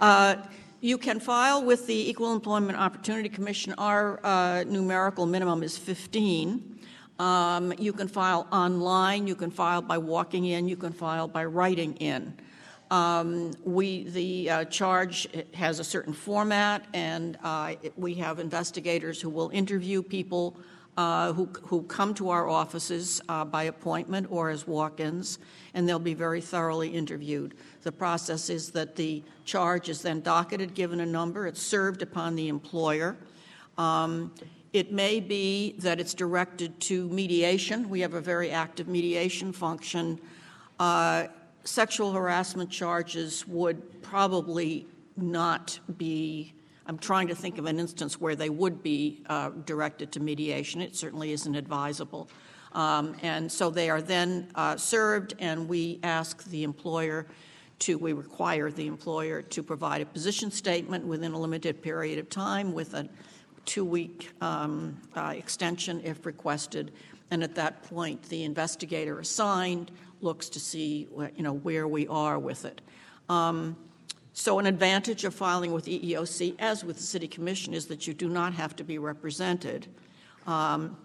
Uh, 0.00 0.36
You 0.84 0.98
can 0.98 1.20
file 1.20 1.62
with 1.64 1.86
the 1.86 2.10
Equal 2.10 2.32
Employment 2.32 2.76
Opportunity 2.76 3.28
Commission. 3.28 3.72
Our 3.78 4.18
uh, 4.26 4.64
numerical 4.64 5.26
minimum 5.26 5.62
is 5.62 5.78
15. 5.78 6.80
Um, 7.20 7.72
You 7.78 7.92
can 7.92 8.08
file 8.08 8.48
online, 8.50 9.28
you 9.28 9.36
can 9.36 9.52
file 9.52 9.80
by 9.80 9.98
walking 9.98 10.46
in, 10.46 10.66
you 10.66 10.76
can 10.76 10.92
file 10.92 11.28
by 11.28 11.44
writing 11.44 11.94
in. 11.98 12.34
Um, 12.90 13.52
We, 13.62 14.08
the 14.08 14.50
uh, 14.50 14.64
charge 14.64 15.28
has 15.54 15.78
a 15.78 15.84
certain 15.84 16.12
format, 16.12 16.84
and 16.92 17.38
uh, 17.44 17.74
we 17.96 18.14
have 18.14 18.40
investigators 18.40 19.20
who 19.20 19.30
will 19.30 19.50
interview 19.50 20.02
people 20.02 20.56
uh, 20.96 21.32
who 21.32 21.46
who 21.62 21.82
come 21.82 22.14
to 22.14 22.30
our 22.30 22.48
offices 22.48 23.20
uh, 23.28 23.44
by 23.44 23.64
appointment 23.64 24.26
or 24.30 24.50
as 24.50 24.66
walk-ins, 24.66 25.38
and 25.74 25.88
they'll 25.88 25.98
be 25.98 26.14
very 26.14 26.40
thoroughly 26.40 26.88
interviewed. 26.88 27.54
The 27.82 27.92
process 27.92 28.50
is 28.50 28.70
that 28.72 28.96
the 28.96 29.22
charge 29.44 29.88
is 29.88 30.02
then 30.02 30.20
docketed, 30.20 30.74
given 30.74 31.00
a 31.00 31.06
number, 31.06 31.46
it's 31.46 31.62
served 31.62 32.02
upon 32.02 32.36
the 32.36 32.48
employer. 32.48 33.16
Um, 33.78 34.32
It 34.72 34.90
may 34.90 35.20
be 35.20 35.74
that 35.80 36.00
it's 36.00 36.14
directed 36.14 36.80
to 36.88 37.06
mediation. 37.08 37.90
We 37.90 38.00
have 38.00 38.14
a 38.14 38.22
very 38.22 38.50
active 38.50 38.88
mediation 38.88 39.52
function. 39.52 40.18
Uh, 40.78 41.26
Sexual 41.64 42.12
harassment 42.12 42.70
charges 42.70 43.46
would 43.46 44.02
probably 44.02 44.86
not 45.16 45.78
be, 45.96 46.54
I'm 46.86 46.98
trying 46.98 47.28
to 47.28 47.34
think 47.34 47.58
of 47.58 47.66
an 47.66 47.78
instance 47.78 48.20
where 48.20 48.34
they 48.36 48.50
would 48.50 48.82
be 48.82 49.22
uh, 49.26 49.50
directed 49.66 50.12
to 50.12 50.20
mediation. 50.20 50.80
It 50.80 50.96
certainly 50.96 51.32
isn't 51.32 51.54
advisable. 51.54 52.28
Um, 52.72 53.14
And 53.22 53.52
so 53.52 53.70
they 53.70 53.90
are 53.90 54.02
then 54.02 54.48
uh, 54.54 54.76
served, 54.76 55.34
and 55.38 55.68
we 55.68 55.98
ask 56.02 56.42
the 56.44 56.62
employer 56.64 57.26
to, 57.80 57.98
we 57.98 58.12
require 58.12 58.70
the 58.70 58.86
employer 58.86 59.42
to 59.42 59.62
provide 59.62 60.00
a 60.00 60.06
position 60.06 60.50
statement 60.50 61.04
within 61.04 61.32
a 61.32 61.38
limited 61.38 61.82
period 61.82 62.18
of 62.18 62.28
time 62.28 62.72
with 62.72 62.94
a 62.94 63.08
two-week 63.64 64.30
um, 64.40 64.96
uh, 65.14 65.34
extension 65.36 66.00
if 66.04 66.24
requested. 66.26 66.92
And 67.30 67.42
at 67.42 67.54
that 67.54 67.82
point, 67.82 68.22
the 68.28 68.44
investigator 68.44 69.20
assigned 69.20 69.90
looks 70.20 70.48
to 70.50 70.60
see, 70.60 71.08
you 71.36 71.42
know, 71.42 71.54
where 71.54 71.86
we 71.86 72.06
are 72.08 72.38
with 72.38 72.64
it. 72.64 72.80
Um, 73.28 73.76
So 74.34 74.58
an 74.58 74.66
advantage 74.66 75.24
of 75.24 75.34
filing 75.34 75.72
with 75.72 75.86
EEOC, 75.86 76.56
as 76.58 76.84
with 76.84 76.96
the 76.96 77.02
city 77.02 77.28
commission, 77.28 77.74
is 77.74 77.86
that 77.86 78.06
you 78.06 78.14
do 78.14 78.28
not 78.28 78.54
have 78.54 78.74
to 78.76 78.84
be 78.84 78.98
represented. 78.98 79.86
Um, 80.46 80.96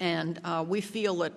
And 0.00 0.40
uh, 0.44 0.64
we 0.66 0.80
feel 0.80 1.14
that 1.18 1.32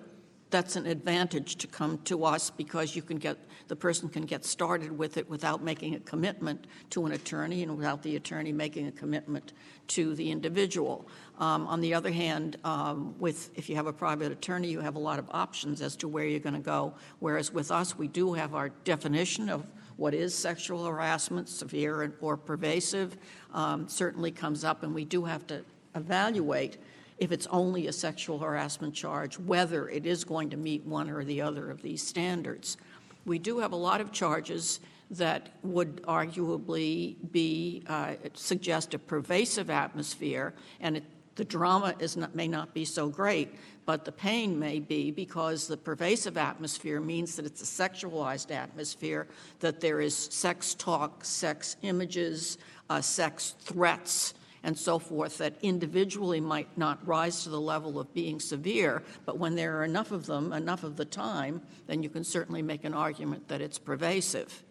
that's 0.50 0.76
an 0.76 0.86
advantage 0.86 1.56
to 1.56 1.66
come 1.66 1.98
to 2.04 2.24
us 2.24 2.50
because 2.50 2.96
you 2.96 3.02
can 3.02 3.18
get, 3.18 3.36
the 3.68 3.76
person 3.76 4.08
can 4.08 4.24
get 4.24 4.44
started 4.44 4.96
with 4.96 5.16
it 5.16 5.28
without 5.28 5.62
making 5.62 5.94
a 5.94 6.00
commitment 6.00 6.66
to 6.90 7.04
an 7.06 7.12
attorney 7.12 7.62
and 7.62 7.76
without 7.76 8.02
the 8.02 8.16
attorney 8.16 8.52
making 8.52 8.86
a 8.86 8.92
commitment 8.92 9.52
to 9.88 10.14
the 10.14 10.30
individual. 10.30 11.06
Um, 11.38 11.66
On 11.66 11.80
the 11.80 11.94
other 11.94 12.12
hand, 12.12 12.56
um, 12.64 13.14
with, 13.18 13.50
if 13.54 13.68
you 13.68 13.76
have 13.76 13.86
a 13.86 13.92
private 13.92 14.32
attorney, 14.32 14.68
you 14.68 14.80
have 14.80 14.96
a 14.96 15.00
lot 15.00 15.18
of 15.18 15.28
options 15.30 15.82
as 15.82 15.96
to 15.96 16.08
where 16.08 16.26
you're 16.26 16.40
going 16.40 16.54
to 16.54 16.60
go. 16.60 16.94
Whereas 17.18 17.52
with 17.52 17.70
us, 17.70 17.98
we 17.98 18.08
do 18.08 18.34
have 18.34 18.54
our 18.54 18.70
definition 18.84 19.48
of 19.48 19.66
what 19.96 20.14
is 20.14 20.34
sexual 20.34 20.84
harassment, 20.84 21.48
severe 21.48 22.12
or 22.20 22.36
pervasive, 22.36 23.16
um, 23.54 23.88
certainly 23.88 24.30
comes 24.30 24.64
up, 24.64 24.82
and 24.82 24.94
we 24.94 25.04
do 25.04 25.24
have 25.24 25.46
to 25.46 25.64
evaluate 25.94 26.78
if 27.18 27.32
it's 27.32 27.46
only 27.46 27.86
a 27.86 27.92
sexual 27.92 28.38
harassment 28.38 28.94
charge, 28.94 29.38
whether 29.38 29.88
it 29.88 30.04
is 30.04 30.22
going 30.24 30.50
to 30.50 30.56
meet 30.56 30.84
one 30.84 31.08
or 31.08 31.24
the 31.24 31.40
other 31.40 31.70
of 31.70 31.80
these 31.80 32.06
standards. 32.06 32.76
We 33.24 33.38
do 33.38 33.58
have 33.58 33.72
a 33.72 33.76
lot 33.76 34.00
of 34.00 34.12
charges 34.12 34.80
that 35.10 35.52
would 35.62 36.02
arguably 36.02 37.16
be, 37.30 37.82
uh, 37.86 38.14
suggest 38.34 38.92
a 38.92 38.98
pervasive 38.98 39.70
atmosphere, 39.70 40.52
and 40.80 40.98
it, 40.98 41.04
the 41.36 41.44
drama 41.44 41.94
is 41.98 42.16
not, 42.16 42.34
may 42.34 42.48
not 42.48 42.74
be 42.74 42.84
so 42.84 43.08
great, 43.08 43.54
but 43.84 44.04
the 44.04 44.12
pain 44.12 44.58
may 44.58 44.80
be 44.80 45.10
because 45.10 45.68
the 45.68 45.76
pervasive 45.76 46.36
atmosphere 46.36 47.00
means 47.00 47.36
that 47.36 47.46
it's 47.46 47.62
a 47.62 47.88
sexualized 47.88 48.50
atmosphere, 48.50 49.28
that 49.60 49.80
there 49.80 50.00
is 50.00 50.16
sex 50.16 50.74
talk, 50.74 51.24
sex 51.24 51.76
images, 51.82 52.58
uh, 52.90 53.00
sex 53.00 53.54
threats, 53.60 54.34
and 54.62 54.76
so 54.76 54.98
forth 54.98 55.38
that 55.38 55.54
individually 55.62 56.40
might 56.40 56.76
not 56.76 57.06
rise 57.06 57.44
to 57.44 57.50
the 57.50 57.60
level 57.60 58.00
of 58.00 58.12
being 58.12 58.40
severe, 58.40 59.02
but 59.24 59.38
when 59.38 59.54
there 59.54 59.78
are 59.78 59.84
enough 59.84 60.10
of 60.10 60.26
them, 60.26 60.52
enough 60.52 60.82
of 60.82 60.96
the 60.96 61.04
time, 61.04 61.62
then 61.86 62.02
you 62.02 62.08
can 62.08 62.24
certainly 62.24 62.62
make 62.62 62.82
an 62.82 62.94
argument 62.94 63.46
that 63.46 63.60
it's 63.60 63.78
pervasive. 63.78 64.64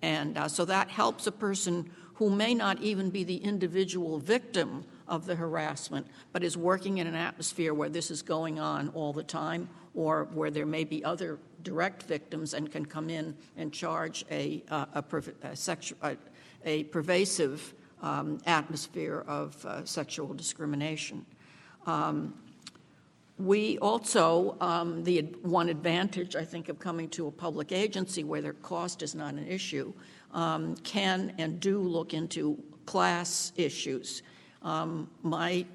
And 0.00 0.38
uh, 0.38 0.46
so 0.46 0.64
that 0.66 0.90
helps 0.90 1.26
a 1.26 1.32
person 1.32 1.90
who 2.14 2.30
may 2.30 2.54
not 2.54 2.80
even 2.82 3.10
be 3.10 3.24
the 3.24 3.38
individual 3.38 4.18
victim 4.18 4.84
of 5.12 5.26
the 5.26 5.34
harassment, 5.34 6.06
but 6.32 6.42
is 6.42 6.56
working 6.56 6.96
in 6.96 7.06
an 7.06 7.14
atmosphere 7.14 7.74
where 7.74 7.90
this 7.90 8.10
is 8.10 8.22
going 8.22 8.58
on 8.58 8.88
all 8.94 9.12
the 9.12 9.22
time, 9.22 9.68
or 9.94 10.24
where 10.32 10.50
there 10.50 10.64
may 10.64 10.84
be 10.84 11.04
other 11.04 11.38
direct 11.62 12.04
victims 12.04 12.54
and 12.54 12.72
can 12.72 12.86
come 12.86 13.10
in 13.10 13.36
and 13.58 13.74
charge 13.74 14.24
a, 14.30 14.64
uh, 14.70 14.86
a, 14.94 15.02
perv- 15.02 15.34
a, 15.42 15.50
sexu- 15.50 15.92
a, 16.02 16.16
a 16.64 16.84
pervasive 16.84 17.74
um, 18.00 18.38
atmosphere 18.46 19.22
of 19.28 19.64
uh, 19.66 19.84
sexual 19.84 20.32
discrimination. 20.32 21.26
Um, 21.86 22.32
we 23.38 23.76
also, 23.78 24.56
um, 24.62 25.04
the 25.04 25.20
one 25.42 25.68
advantage, 25.68 26.36
I 26.36 26.44
think, 26.44 26.70
of 26.70 26.78
coming 26.78 27.10
to 27.10 27.26
a 27.26 27.30
public 27.30 27.70
agency 27.70 28.24
where 28.24 28.40
their 28.40 28.54
cost 28.54 29.02
is 29.02 29.14
not 29.14 29.34
an 29.34 29.46
issue, 29.46 29.92
um, 30.32 30.74
can 30.76 31.34
and 31.36 31.60
do 31.60 31.80
look 31.80 32.14
into 32.14 32.58
class 32.86 33.52
issues. 33.56 34.22
Um, 34.62 35.08
My 35.22 35.66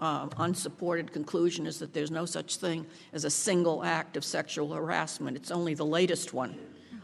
uh, 0.00 0.28
unsupported 0.38 1.12
conclusion 1.12 1.66
is 1.66 1.78
that 1.78 1.92
there's 1.92 2.10
no 2.10 2.26
such 2.26 2.56
thing 2.56 2.86
as 3.12 3.24
a 3.24 3.30
single 3.30 3.84
act 3.84 4.16
of 4.16 4.24
sexual 4.24 4.72
harassment. 4.72 5.36
It's 5.36 5.50
only 5.50 5.74
the 5.74 5.86
latest 5.86 6.34
one. 6.34 6.58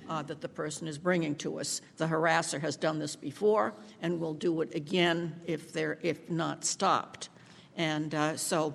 uh, 0.08 0.22
that 0.22 0.40
the 0.40 0.48
person 0.48 0.88
is 0.88 0.98
bringing 0.98 1.34
to 1.36 1.60
us. 1.60 1.80
The 1.96 2.06
harasser 2.06 2.60
has 2.60 2.76
done 2.76 2.98
this 2.98 3.16
before 3.16 3.74
and 4.00 4.18
will 4.18 4.34
do 4.34 4.60
it 4.62 4.74
again 4.74 5.38
if 5.46 5.72
they're 5.72 5.98
if 6.02 6.30
not 6.30 6.64
stopped. 6.64 7.28
And 7.76 8.14
uh, 8.14 8.36
so, 8.36 8.74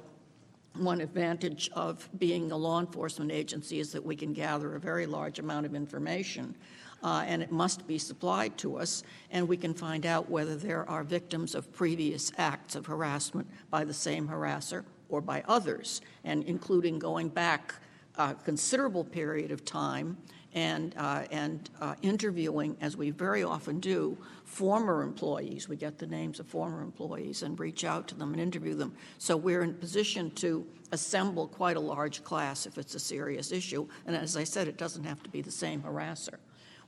one 0.75 1.01
advantage 1.01 1.69
of 1.73 2.09
being 2.17 2.51
a 2.51 2.57
law 2.57 2.79
enforcement 2.79 3.31
agency 3.31 3.79
is 3.79 3.91
that 3.91 4.03
we 4.03 4.15
can 4.15 4.33
gather 4.33 4.75
a 4.75 4.79
very 4.79 5.05
large 5.05 5.37
amount 5.37 5.65
of 5.65 5.75
information. 5.75 6.55
Uh, 7.03 7.23
and 7.27 7.43
it 7.43 7.51
must 7.51 7.85
be 7.85 7.97
supplied 7.97 8.57
to 8.57 8.77
us, 8.77 9.03
and 9.29 9.45
we 9.47 9.57
can 9.57 9.73
find 9.73 10.05
out 10.05 10.29
whether 10.29 10.55
there 10.55 10.89
are 10.89 11.03
victims 11.03 11.53
of 11.53 11.71
previous 11.73 12.31
acts 12.37 12.75
of 12.75 12.85
harassment 12.85 13.47
by 13.69 13.83
the 13.83 13.93
same 13.93 14.27
harasser 14.27 14.85
or 15.09 15.19
by 15.19 15.43
others, 15.47 16.01
and 16.23 16.43
including 16.45 16.97
going 16.97 17.27
back 17.27 17.75
a 18.15 18.33
considerable 18.33 19.03
period 19.03 19.51
of 19.51 19.65
time 19.65 20.17
and, 20.53 20.93
uh, 20.97 21.23
and 21.31 21.69
uh, 21.81 21.95
interviewing, 22.01 22.77
as 22.79 22.95
we 22.95 23.09
very 23.09 23.43
often 23.43 23.79
do, 23.79 24.17
former 24.45 25.01
employees. 25.01 25.67
We 25.67 25.75
get 25.75 25.97
the 25.97 26.05
names 26.05 26.39
of 26.39 26.47
former 26.47 26.81
employees 26.81 27.41
and 27.41 27.59
reach 27.59 27.83
out 27.83 28.07
to 28.09 28.15
them 28.15 28.33
and 28.33 28.41
interview 28.41 28.75
them. 28.75 28.93
So 29.17 29.35
we're 29.35 29.63
in 29.63 29.73
position 29.73 30.29
to 30.35 30.65
assemble 30.91 31.47
quite 31.47 31.75
a 31.75 31.79
large 31.79 32.23
class 32.23 32.67
if 32.67 32.77
it's 32.77 32.93
a 32.93 32.99
serious 32.99 33.51
issue. 33.51 33.87
And 34.05 34.15
as 34.15 34.37
I 34.37 34.43
said, 34.43 34.67
it 34.67 34.77
doesn't 34.77 35.03
have 35.03 35.23
to 35.23 35.29
be 35.29 35.41
the 35.41 35.51
same 35.51 35.81
harasser. 35.81 36.37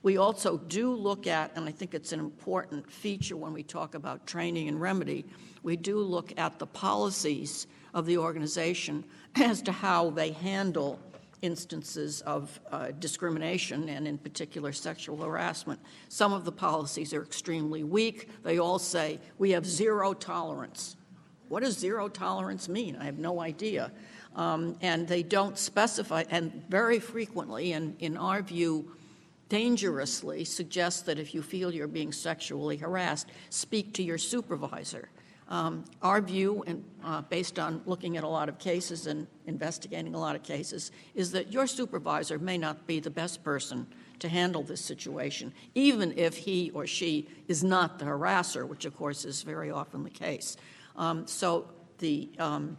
We 0.02 0.18
also 0.18 0.58
do 0.58 0.94
look 0.94 1.26
at, 1.26 1.52
and 1.56 1.68
I 1.68 1.72
think 1.72 1.94
it's 1.94 2.12
an 2.12 2.20
important 2.20 2.90
feature 2.90 3.36
when 3.36 3.52
we 3.52 3.62
talk 3.62 3.94
about 3.94 4.26
training 4.26 4.68
and 4.68 4.80
remedy, 4.80 5.24
we 5.62 5.76
do 5.76 5.98
look 5.98 6.32
at 6.38 6.58
the 6.58 6.66
policies 6.66 7.66
of 7.92 8.06
the 8.06 8.18
organization 8.18 9.04
as 9.34 9.62
to 9.62 9.72
how 9.72 10.10
they 10.10 10.30
handle 10.32 11.00
instances 11.42 12.20
of 12.22 12.60
uh, 12.70 12.92
discrimination 12.98 13.88
and, 13.88 14.06
in 14.06 14.18
particular, 14.18 14.72
sexual 14.72 15.18
harassment. 15.18 15.80
Some 16.08 16.32
of 16.32 16.44
the 16.44 16.52
policies 16.52 17.12
are 17.12 17.22
extremely 17.22 17.84
weak. 17.84 18.30
They 18.42 18.58
all 18.58 18.78
say, 18.78 19.18
we 19.38 19.50
have 19.50 19.66
zero 19.66 20.14
tolerance. 20.14 20.96
What 21.48 21.62
does 21.62 21.78
zero 21.78 22.08
tolerance 22.08 22.68
mean? 22.68 22.96
I 22.96 23.04
have 23.04 23.18
no 23.18 23.40
idea. 23.40 23.92
Um, 24.34 24.76
and 24.82 25.08
they 25.08 25.22
don't 25.22 25.56
specify, 25.58 26.24
and 26.30 26.62
very 26.68 26.98
frequently, 26.98 27.72
and 27.72 27.96
in 28.00 28.16
our 28.16 28.42
view, 28.42 28.92
dangerously, 29.48 30.44
suggest 30.44 31.06
that 31.06 31.18
if 31.18 31.34
you 31.34 31.42
feel 31.42 31.72
you're 31.72 31.86
being 31.86 32.12
sexually 32.12 32.76
harassed, 32.76 33.28
speak 33.50 33.92
to 33.94 34.02
your 34.02 34.18
supervisor. 34.18 35.08
Um, 35.48 35.84
our 36.02 36.20
view, 36.20 36.64
and 36.66 36.84
uh, 37.04 37.22
based 37.22 37.60
on 37.60 37.80
looking 37.86 38.16
at 38.16 38.24
a 38.24 38.28
lot 38.28 38.48
of 38.48 38.58
cases 38.58 39.06
and 39.06 39.28
investigating 39.46 40.14
a 40.14 40.18
lot 40.18 40.34
of 40.34 40.42
cases, 40.42 40.90
is 41.14 41.30
that 41.32 41.52
your 41.52 41.68
supervisor 41.68 42.38
may 42.38 42.58
not 42.58 42.84
be 42.88 42.98
the 42.98 43.10
best 43.10 43.44
person 43.44 43.86
to 44.18 44.28
handle 44.28 44.62
this 44.62 44.80
situation, 44.80 45.52
even 45.74 46.12
if 46.18 46.36
he 46.36 46.70
or 46.74 46.86
she 46.86 47.28
is 47.46 47.62
not 47.62 48.00
the 48.00 48.04
harasser, 48.04 48.66
which 48.66 48.86
of 48.86 48.96
course 48.96 49.24
is 49.24 49.42
very 49.42 49.70
often 49.70 50.02
the 50.02 50.10
case. 50.10 50.56
Um, 50.96 51.26
so 51.28 51.68
the 51.98 52.28
um, 52.38 52.76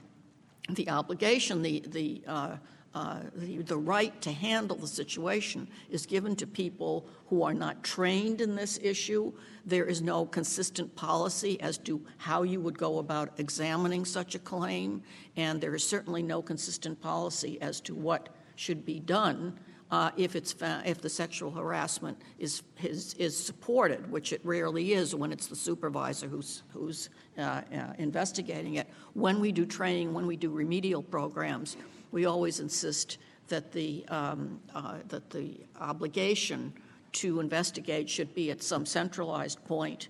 the 0.69 0.89
obligation, 0.89 1.61
the 1.61 1.79
the 1.87 2.21
uh, 2.27 2.57
uh, 2.97 3.19
the, 3.35 3.61
the, 3.61 3.77
right 3.77 4.19
to 4.23 4.31
handle 4.31 4.75
the 4.75 4.87
situation 4.87 5.67
is 5.91 6.07
given 6.07 6.35
to 6.35 6.47
people 6.47 7.05
who 7.27 7.43
are 7.43 7.53
not 7.53 7.83
trained 7.83 8.41
in 8.41 8.55
this 8.55 8.79
issue. 8.81 9.31
There 9.67 9.85
is 9.85 10.01
no 10.01 10.25
consistent 10.25 10.95
policy 10.95 11.61
as 11.61 11.77
to 11.79 12.01
how 12.17 12.41
you 12.41 12.59
would 12.59 12.75
go 12.75 12.97
about 12.97 13.33
examining 13.37 14.03
such 14.03 14.33
a 14.33 14.39
claim, 14.39 15.03
and 15.35 15.61
there 15.61 15.75
is 15.75 15.87
certainly 15.87 16.23
no 16.23 16.41
consistent 16.41 16.99
policy 16.99 17.61
as 17.61 17.79
to 17.81 17.93
what 17.93 18.29
should 18.55 18.83
be 18.83 18.99
done 18.99 19.59
uh, 19.91 20.09
if 20.17 20.35
it's 20.35 20.51
fa- 20.51 20.81
if 20.83 20.99
the 20.99 21.09
sexual 21.09 21.51
harassment 21.51 22.17
is, 22.39 22.63
is 22.81 23.13
is 23.13 23.37
supported, 23.37 24.11
which 24.11 24.33
it 24.33 24.41
rarely 24.43 24.93
is 24.93 25.13
when 25.13 25.31
it's 25.31 25.47
the 25.47 25.55
supervisor 25.55 26.27
who's 26.27 26.63
who's 26.73 27.09
uh, 27.37 27.41
uh 27.41 27.93
investigating 27.97 28.75
it. 28.75 28.89
When 29.13 29.39
we 29.39 29.51
do 29.51 29.65
training, 29.65 30.13
when 30.13 30.25
we 30.25 30.35
do 30.35 30.49
remedial 30.49 31.03
programs 31.03 31.77
we 32.11 32.25
always 32.25 32.59
insist 32.59 33.17
that 33.47 33.71
the, 33.71 34.05
um, 34.09 34.59
uh, 34.75 34.95
that 35.07 35.29
the 35.29 35.57
obligation 35.79 36.73
to 37.13 37.39
investigate 37.39 38.09
should 38.09 38.33
be 38.35 38.51
at 38.51 38.61
some 38.61 38.85
centralized 38.85 39.63
point, 39.65 40.09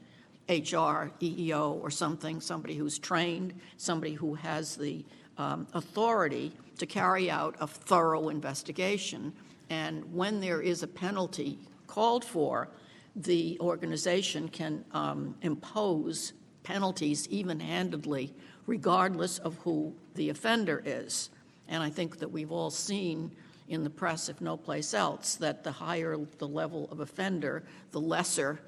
HR, 0.50 1.12
EEO, 1.22 1.82
or 1.82 1.92
something, 1.92 2.42
somebody 2.42 2.76
who's 2.76 2.98
trained, 2.98 3.54
somebody 3.78 4.14
who 4.14 4.34
has 4.36 4.76
the 4.76 5.06
um, 5.38 5.68
authority 5.74 6.52
to 6.78 6.86
carry 6.86 7.30
out 7.30 7.56
a 7.60 7.68
thorough 7.68 8.30
investigation. 8.30 9.34
And 9.70 10.14
when 10.14 10.40
there 10.40 10.62
is 10.62 10.84
a 10.84 10.88
penalty 10.88 11.60
called 11.86 12.24
for, 12.24 12.70
the 13.16 13.58
organization 13.60 14.48
can 14.48 14.86
um, 14.92 15.36
impose 15.42 16.34
penalties 16.64 17.28
even 17.30 17.60
handedly, 17.60 18.34
regardless 18.68 19.40
of 19.40 19.56
who 19.64 19.94
the 20.16 20.30
offender 20.30 20.82
is. 20.86 21.30
And 21.70 21.84
I 21.84 21.90
think 21.90 22.20
that 22.20 22.32
we've 22.32 22.52
all 22.52 22.70
seen 22.70 23.32
in 23.68 23.84
the 23.84 23.90
press, 23.90 24.30
if 24.30 24.40
no 24.40 24.56
place 24.56 24.94
else, 24.94 25.36
that 25.36 25.64
the 25.64 25.72
higher 25.72 26.18
the 26.38 26.48
level 26.48 26.88
of 26.92 27.00
offender, 27.02 27.64
the 27.92 28.00
lesser, 28.00 28.60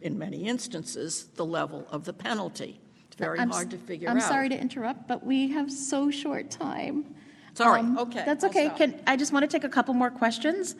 in 0.00 0.18
many 0.18 0.46
instances, 0.48 1.26
the 1.36 1.44
level 1.44 1.86
of 1.90 2.04
the 2.04 2.12
penalty. 2.12 2.80
It's 3.06 3.16
very 3.16 3.38
I'm 3.38 3.50
hard 3.50 3.70
to 3.70 3.78
figure 3.78 4.08
out. 4.08 4.16
I'm 4.16 4.20
sorry 4.22 4.48
to 4.48 4.58
interrupt, 4.58 5.06
but 5.06 5.24
we 5.24 5.48
have 5.48 5.70
so 5.70 6.10
short 6.10 6.50
time. 6.50 7.14
Sorry, 7.54 7.80
Um, 7.80 7.98
okay. 7.98 8.22
That's 8.24 8.42
I'll 8.42 8.50
okay. 8.50 8.66
stop. 8.66 8.78
Can, 8.78 9.00
I 9.06 9.16
just 9.16 9.32
want 9.32 9.42
to 9.42 9.46
take 9.46 9.64
a 9.64 9.68
couple 9.68 9.94
more 9.94 10.10
questions. 10.10 10.74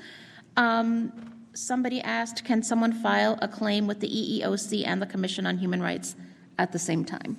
Um, 0.57 1.13
Somebody 1.55 2.01
asked, 2.01 2.45
can 2.45 2.63
someone 2.63 2.95
file 2.95 3.39
a 3.43 3.49
claim 3.49 3.87
with 3.87 4.01
the 4.01 4.09
EEOC 4.09 4.87
and 4.87 5.03
the 5.03 5.07
Commission 5.07 5.47
on 5.47 5.59
Human 5.59 5.83
Rights 5.83 6.17
at 6.59 6.73
the 6.73 6.79
same 6.79 7.05
time? 7.05 7.37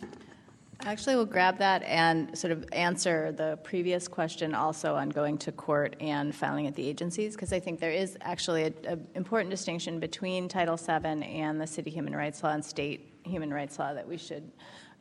Actually, 0.85 1.15
we'll 1.15 1.25
grab 1.25 1.57
that 1.59 1.81
and 1.83 2.37
sort 2.37 2.51
of 2.51 2.65
answer 2.73 3.31
the 3.31 3.57
previous 3.63 4.09
question 4.09 4.53
also 4.53 4.95
on 4.95 5.07
going 5.07 5.37
to 5.37 5.51
court 5.53 5.95
and 6.01 6.35
filing 6.35 6.67
at 6.67 6.75
the 6.75 6.85
agencies, 6.85 7.35
because 7.35 7.53
I 7.53 7.59
think 7.61 7.79
there 7.79 7.91
is 7.91 8.17
actually 8.19 8.63
an 8.63 9.07
important 9.15 9.49
distinction 9.49 10.01
between 10.01 10.49
Title 10.49 10.75
VII 10.75 11.23
and 11.23 11.61
the 11.61 11.67
city 11.67 11.89
human 11.89 12.13
rights 12.13 12.43
law 12.43 12.51
and 12.51 12.63
state 12.63 13.13
human 13.23 13.53
rights 13.53 13.79
law 13.79 13.93
that 13.93 14.05
we 14.05 14.17
should, 14.17 14.43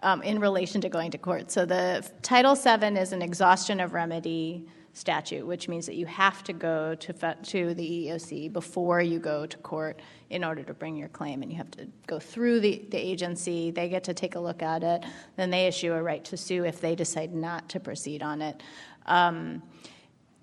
um, 0.04 0.22
in 0.22 0.38
relation 0.38 0.80
to 0.82 0.88
going 0.88 1.10
to 1.10 1.18
court. 1.18 1.50
So 1.50 1.66
the 1.66 2.08
Title 2.22 2.54
VII 2.54 2.96
is 2.96 3.12
an 3.12 3.20
exhaustion 3.20 3.80
of 3.80 3.92
remedy 3.92 4.68
statute, 4.94 5.46
which 5.46 5.68
means 5.68 5.86
that 5.86 5.94
you 5.94 6.06
have 6.06 6.44
to 6.44 6.52
go 6.52 6.94
to, 6.96 7.12
to 7.42 7.74
the 7.74 8.06
EEOC 8.06 8.52
before 8.52 9.00
you 9.00 9.18
go 9.18 9.46
to 9.46 9.56
court 9.58 10.00
in 10.30 10.44
order 10.44 10.62
to 10.62 10.74
bring 10.74 10.96
your 10.96 11.08
claim. 11.08 11.42
And 11.42 11.50
you 11.50 11.58
have 11.58 11.70
to 11.72 11.88
go 12.06 12.18
through 12.18 12.60
the, 12.60 12.84
the 12.90 12.98
agency, 12.98 13.70
they 13.70 13.88
get 13.88 14.04
to 14.04 14.14
take 14.14 14.34
a 14.34 14.40
look 14.40 14.62
at 14.62 14.82
it, 14.82 15.04
then 15.36 15.50
they 15.50 15.66
issue 15.66 15.92
a 15.92 16.02
right 16.02 16.24
to 16.26 16.36
sue 16.36 16.64
if 16.64 16.80
they 16.80 16.94
decide 16.94 17.34
not 17.34 17.68
to 17.70 17.80
proceed 17.80 18.22
on 18.22 18.42
it. 18.42 18.62
Um, 19.06 19.62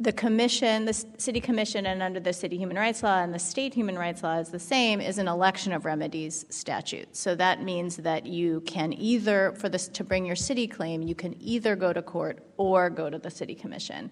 the 0.01 0.13
commission, 0.13 0.85
the 0.85 0.93
city 0.93 1.41
commission, 1.41 1.85
and 1.85 2.01
under 2.01 2.21
the 2.21 2.31
city 2.31 2.57
human 2.57 2.77
rights 2.77 3.03
law 3.03 3.21
and 3.21 3.33
the 3.33 3.39
state 3.39 3.73
human 3.73 3.97
rights 3.97 4.23
law 4.23 4.37
is 4.37 4.47
the 4.49 4.59
same, 4.59 5.01
is 5.01 5.17
an 5.17 5.27
election 5.27 5.73
of 5.73 5.83
remedies 5.83 6.45
statute. 6.49 7.13
So 7.15 7.35
that 7.35 7.63
means 7.63 7.97
that 7.97 8.25
you 8.25 8.61
can 8.61 8.93
either, 8.93 9.53
for 9.57 9.67
this 9.67 9.89
to 9.89 10.05
bring 10.05 10.25
your 10.25 10.37
city 10.37 10.67
claim, 10.67 11.01
you 11.01 11.15
can 11.15 11.35
either 11.41 11.75
go 11.75 11.91
to 11.91 12.01
court 12.01 12.45
or 12.55 12.89
go 12.89 13.09
to 13.09 13.17
the 13.17 13.29
city 13.29 13.53
commission, 13.53 14.09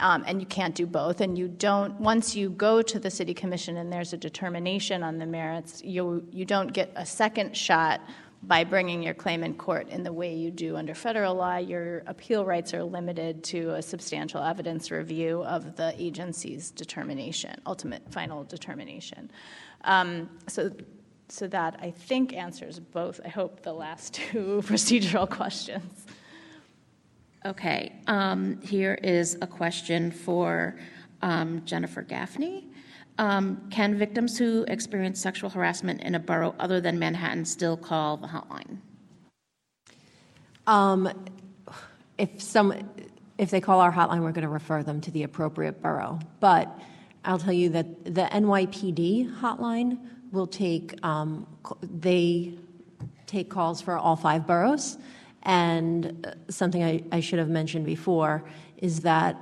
um, 0.00 0.24
and 0.26 0.40
you 0.40 0.46
can't 0.46 0.74
do 0.74 0.86
both. 0.86 1.20
And 1.20 1.38
you 1.38 1.46
don't. 1.46 2.00
Once 2.00 2.34
you 2.34 2.50
go 2.50 2.82
to 2.82 2.98
the 2.98 3.10
city 3.10 3.34
commission 3.34 3.76
and 3.76 3.92
there's 3.92 4.12
a 4.12 4.16
determination 4.16 5.04
on 5.04 5.18
the 5.18 5.26
merits, 5.26 5.82
you 5.84 6.26
you 6.32 6.44
don't 6.44 6.72
get 6.72 6.92
a 6.96 7.06
second 7.06 7.56
shot 7.56 8.00
by 8.42 8.62
bringing 8.64 9.02
your 9.02 9.14
claim 9.14 9.42
in 9.42 9.54
court 9.54 9.88
in 9.88 10.02
the 10.02 10.12
way 10.12 10.34
you 10.34 10.50
do 10.50 10.76
under 10.76 10.94
federal 10.94 11.34
law, 11.34 11.56
your 11.56 12.02
appeal 12.06 12.44
rights 12.44 12.72
are 12.72 12.84
limited 12.84 13.42
to 13.44 13.70
a 13.74 13.82
substantial 13.82 14.42
evidence 14.42 14.90
review 14.90 15.42
of 15.44 15.76
the 15.76 15.92
agency's 15.98 16.70
determination, 16.70 17.60
ultimate 17.66 18.02
final 18.12 18.44
determination. 18.44 19.30
Um, 19.84 20.30
so, 20.46 20.70
so 21.28 21.48
that 21.48 21.78
I 21.82 21.90
think 21.90 22.32
answers 22.32 22.78
both. 22.78 23.20
I 23.24 23.28
hope 23.28 23.62
the 23.62 23.72
last 23.72 24.14
two 24.32 24.62
procedural 24.66 25.28
questions. 25.28 26.06
Okay, 27.44 27.94
um, 28.06 28.60
here 28.62 28.94
is 29.02 29.36
a 29.40 29.46
question 29.46 30.10
for 30.10 30.78
um, 31.22 31.64
Jennifer 31.64 32.02
Gaffney. 32.02 32.68
Um, 33.18 33.68
Can 33.70 33.98
victims 33.98 34.38
who 34.38 34.64
experience 34.68 35.20
sexual 35.20 35.50
harassment 35.50 36.00
in 36.02 36.14
a 36.14 36.20
borough 36.20 36.54
other 36.58 36.80
than 36.80 36.98
Manhattan 36.98 37.44
still 37.44 37.76
call 37.76 38.16
the 38.16 38.28
hotline? 38.28 38.78
Um, 40.66 41.10
If 42.16 42.40
some, 42.40 42.74
if 43.36 43.50
they 43.50 43.60
call 43.60 43.80
our 43.80 43.92
hotline, 43.92 44.22
we're 44.22 44.32
going 44.32 44.42
to 44.42 44.48
refer 44.48 44.82
them 44.82 45.00
to 45.02 45.10
the 45.10 45.24
appropriate 45.24 45.82
borough. 45.82 46.18
But 46.40 46.68
I'll 47.24 47.38
tell 47.38 47.52
you 47.52 47.68
that 47.70 48.04
the 48.04 48.28
NYPD 48.32 49.40
hotline 49.40 49.98
will 50.32 50.46
take 50.46 50.98
um, 51.04 51.46
they 51.82 52.54
take 53.26 53.50
calls 53.50 53.80
for 53.80 53.96
all 53.96 54.16
five 54.16 54.46
boroughs. 54.46 54.98
And 55.42 56.26
uh, 56.26 56.32
something 56.50 56.82
I, 56.82 57.02
I 57.12 57.20
should 57.20 57.38
have 57.38 57.48
mentioned 57.48 57.86
before 57.86 58.44
is 58.78 59.00
that 59.00 59.36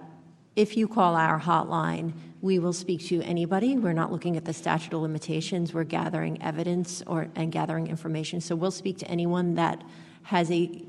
if 0.55 0.77
you 0.77 0.89
call 0.89 1.14
our 1.14 1.41
hotline, 1.41 2.12
We 2.47 2.61
will 2.61 2.72
speak 2.72 3.05
to 3.07 3.20
anybody. 3.22 3.76
We're 3.76 3.92
not 3.92 4.12
looking 4.12 4.36
at 4.36 4.44
the 4.44 4.53
statute 4.53 4.94
of 4.94 5.03
limitations. 5.03 5.74
We're 5.74 5.82
gathering 5.82 6.40
evidence 6.40 7.03
or 7.05 7.26
and 7.34 7.51
gathering 7.51 7.88
information. 7.88 8.40
So 8.40 8.55
we'll 8.55 8.70
speak 8.70 8.99
to 8.99 9.09
anyone 9.09 9.57
that 9.57 9.82
has 10.22 10.49
a 10.53 10.84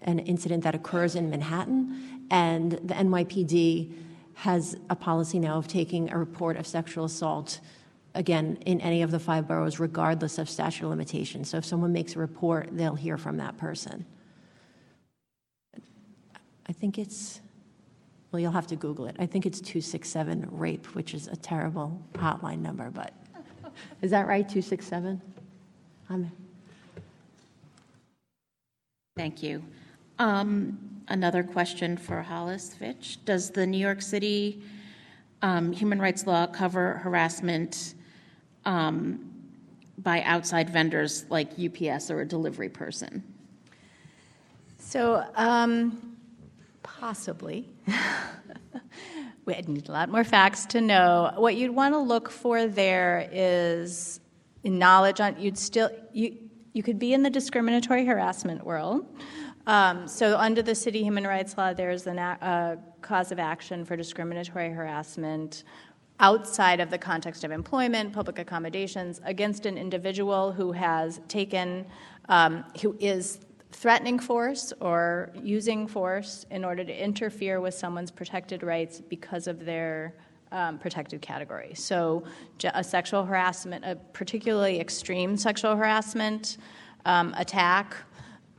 an 0.00 0.18
incident 0.18 0.64
that 0.64 0.74
occurs 0.74 1.14
in 1.14 1.30
Manhattan, 1.30 2.26
and 2.28 2.72
the 2.72 2.94
NYPD 2.94 3.92
has 4.34 4.76
a 4.90 4.96
policy 4.96 5.38
now 5.38 5.58
of 5.58 5.68
taking 5.68 6.10
a 6.10 6.18
report 6.18 6.56
of 6.56 6.66
sexual 6.66 7.04
assault 7.04 7.60
again 8.16 8.58
in 8.66 8.80
any 8.80 9.02
of 9.02 9.12
the 9.12 9.20
five 9.20 9.46
boroughs 9.46 9.78
regardless 9.78 10.38
of 10.38 10.50
statute 10.50 10.84
of 10.84 10.90
limitations. 10.90 11.48
So 11.48 11.58
if 11.58 11.64
someone 11.64 11.92
makes 11.92 12.16
a 12.16 12.18
report, 12.18 12.70
they'll 12.72 12.96
hear 12.96 13.16
from 13.16 13.36
that 13.36 13.56
person. 13.58 14.04
I 16.68 16.72
think 16.72 16.98
it's 16.98 17.40
well, 18.36 18.42
you'll 18.42 18.52
have 18.52 18.66
to 18.66 18.76
Google 18.76 19.06
it. 19.06 19.16
I 19.18 19.24
think 19.24 19.46
it's 19.46 19.62
267 19.62 20.46
rape, 20.50 20.94
which 20.94 21.14
is 21.14 21.26
a 21.26 21.36
terrible 21.36 21.98
hotline 22.12 22.58
number, 22.58 22.90
but 22.90 23.14
is 24.02 24.10
that 24.10 24.26
right? 24.26 24.46
267? 24.46 25.22
I'm 26.10 26.30
Thank 29.16 29.42
you. 29.42 29.64
Um, 30.18 30.78
Another 31.08 31.42
question 31.42 31.96
for 31.96 32.20
Hollis 32.20 32.76
Pfitsch. 32.78 33.16
Does 33.24 33.50
the 33.50 33.66
New 33.66 33.78
York 33.78 34.02
City 34.02 34.60
um, 35.40 35.72
human 35.72 35.98
rights 35.98 36.26
law 36.26 36.46
cover 36.46 36.94
harassment 36.94 37.94
um, 38.66 39.32
by 39.96 40.20
outside 40.22 40.68
vendors 40.68 41.24
like 41.30 41.52
UPS 41.58 42.10
or 42.10 42.20
a 42.20 42.26
delivery 42.26 42.68
person? 42.68 43.22
So, 44.78 45.24
um, 45.36 46.18
possibly. 46.82 47.68
we 49.44 49.54
need 49.66 49.88
a 49.88 49.92
lot 49.92 50.08
more 50.08 50.24
facts 50.24 50.66
to 50.66 50.80
know. 50.80 51.32
What 51.36 51.56
you'd 51.56 51.74
want 51.74 51.94
to 51.94 51.98
look 51.98 52.30
for 52.30 52.66
there 52.66 53.28
is 53.32 54.20
knowledge 54.64 55.20
on. 55.20 55.38
You'd 55.38 55.58
still 55.58 55.90
you 56.12 56.36
you 56.72 56.82
could 56.82 56.98
be 56.98 57.14
in 57.14 57.22
the 57.22 57.30
discriminatory 57.30 58.04
harassment 58.04 58.64
world. 58.64 59.06
Um, 59.66 60.06
so, 60.06 60.36
under 60.36 60.62
the 60.62 60.74
city 60.74 61.02
human 61.02 61.26
rights 61.26 61.56
law, 61.56 61.72
there's 61.72 62.06
a 62.06 62.78
cause 63.00 63.32
of 63.32 63.38
action 63.38 63.84
for 63.84 63.96
discriminatory 63.96 64.70
harassment 64.70 65.64
outside 66.20 66.80
of 66.80 66.90
the 66.90 66.98
context 66.98 67.44
of 67.44 67.50
employment, 67.50 68.12
public 68.12 68.38
accommodations, 68.38 69.20
against 69.24 69.66
an 69.66 69.76
individual 69.76 70.52
who 70.52 70.72
has 70.72 71.20
taken, 71.28 71.86
um, 72.28 72.64
who 72.80 72.96
is 73.00 73.40
threatening 73.76 74.18
force 74.18 74.72
or 74.80 75.30
using 75.34 75.86
force 75.86 76.46
in 76.50 76.64
order 76.64 76.82
to 76.82 77.04
interfere 77.04 77.60
with 77.60 77.74
someone's 77.74 78.10
protected 78.10 78.62
rights 78.62 79.02
because 79.02 79.46
of 79.46 79.66
their 79.66 80.14
um, 80.50 80.78
protected 80.78 81.20
category. 81.20 81.74
So, 81.74 82.24
a 82.72 82.82
sexual 82.82 83.24
harassment, 83.24 83.84
a 83.84 83.96
particularly 84.14 84.80
extreme 84.80 85.36
sexual 85.36 85.76
harassment 85.76 86.56
um, 87.04 87.34
attack, 87.36 87.94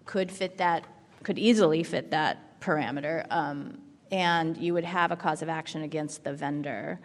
could 0.05 0.31
fit 0.31 0.57
that 0.59 0.85
could 1.23 1.39
easily 1.39 1.81
fit 1.81 2.11
that 2.11 2.59
parameter, 2.61 3.25
um, 3.31 3.79
and 4.11 4.55
you 4.55 4.73
would 4.75 4.85
have 4.85 5.11
a 5.11 5.15
cause 5.15 5.41
of 5.41 5.49
action 5.49 5.81
against 5.81 6.23
the 6.23 6.33
vendor, 6.33 6.99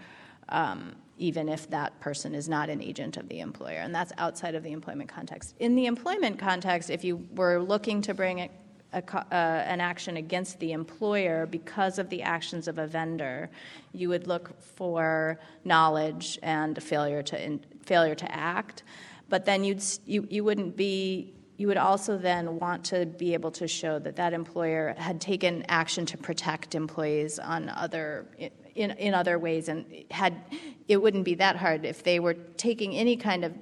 um, 0.51 0.95
even 1.23 1.49
if 1.49 1.71
that 1.71 1.99
person 2.01 2.35
is 2.35 2.49
not 2.49 2.69
an 2.69 2.83
agent 2.83 3.17
of 3.17 3.29
the 3.29 3.39
employer, 3.39 3.79
and 3.79 3.95
that's 3.95 4.13
outside 4.19 4.57
of 4.57 4.65
the 4.65 4.73
employment 4.73 5.09
context. 5.09 5.55
In 5.61 5.77
the 5.77 5.87
employment 5.87 6.37
context, 6.37 6.91
if 6.91 7.05
you 7.05 7.25
were 7.37 7.63
looking 7.63 8.03
to 8.03 8.13
bring 8.13 8.41
a, 8.41 8.51
a, 8.93 9.03
uh, 9.17 9.23
an 9.31 9.81
action 9.81 10.17
against 10.17 10.59
the 10.59 10.73
employer 10.73 11.47
because 11.47 12.01
of 12.01 12.09
the 12.11 12.23
actions 12.23 12.67
of 12.67 12.79
a 12.79 12.89
vendor, 12.89 13.49
you 13.93 14.09
would 14.09 14.27
look 14.27 14.61
for 14.61 15.39
knowledge 15.65 16.41
and 16.43 16.83
failure 16.83 17.23
to 17.23 17.41
in, 17.41 17.61
failure 17.85 18.17
to 18.17 18.35
act. 18.35 18.83
But 19.29 19.45
then 19.45 19.63
you'd 19.63 19.83
you, 20.05 20.27
you 20.29 20.43
wouldn't 20.43 20.77
be 20.77 21.35
you 21.57 21.69
would 21.69 21.77
also 21.77 22.19
then 22.19 22.59
want 22.59 22.85
to 22.87 23.07
be 23.07 23.35
able 23.35 23.53
to 23.53 23.69
show 23.69 24.01
that 24.01 24.17
that 24.17 24.33
employer 24.33 24.95
had 24.99 25.21
taken 25.21 25.65
action 25.69 26.05
to 26.07 26.19
protect 26.19 26.75
employees 26.75 27.39
on 27.39 27.69
other 27.69 28.27
in, 28.75 28.91
in 28.93 29.15
other 29.15 29.39
ways 29.39 29.69
and 29.69 29.85
had 30.11 30.35
it 30.89 30.97
wouldn't 30.97 31.25
be 31.25 31.35
that 31.35 31.57
hard 31.57 31.85
if 31.85 32.03
they 32.03 32.21
were 32.21 32.35
taking 32.35 32.95
any 32.95 33.17
kind 33.17 33.45
of 33.45 33.53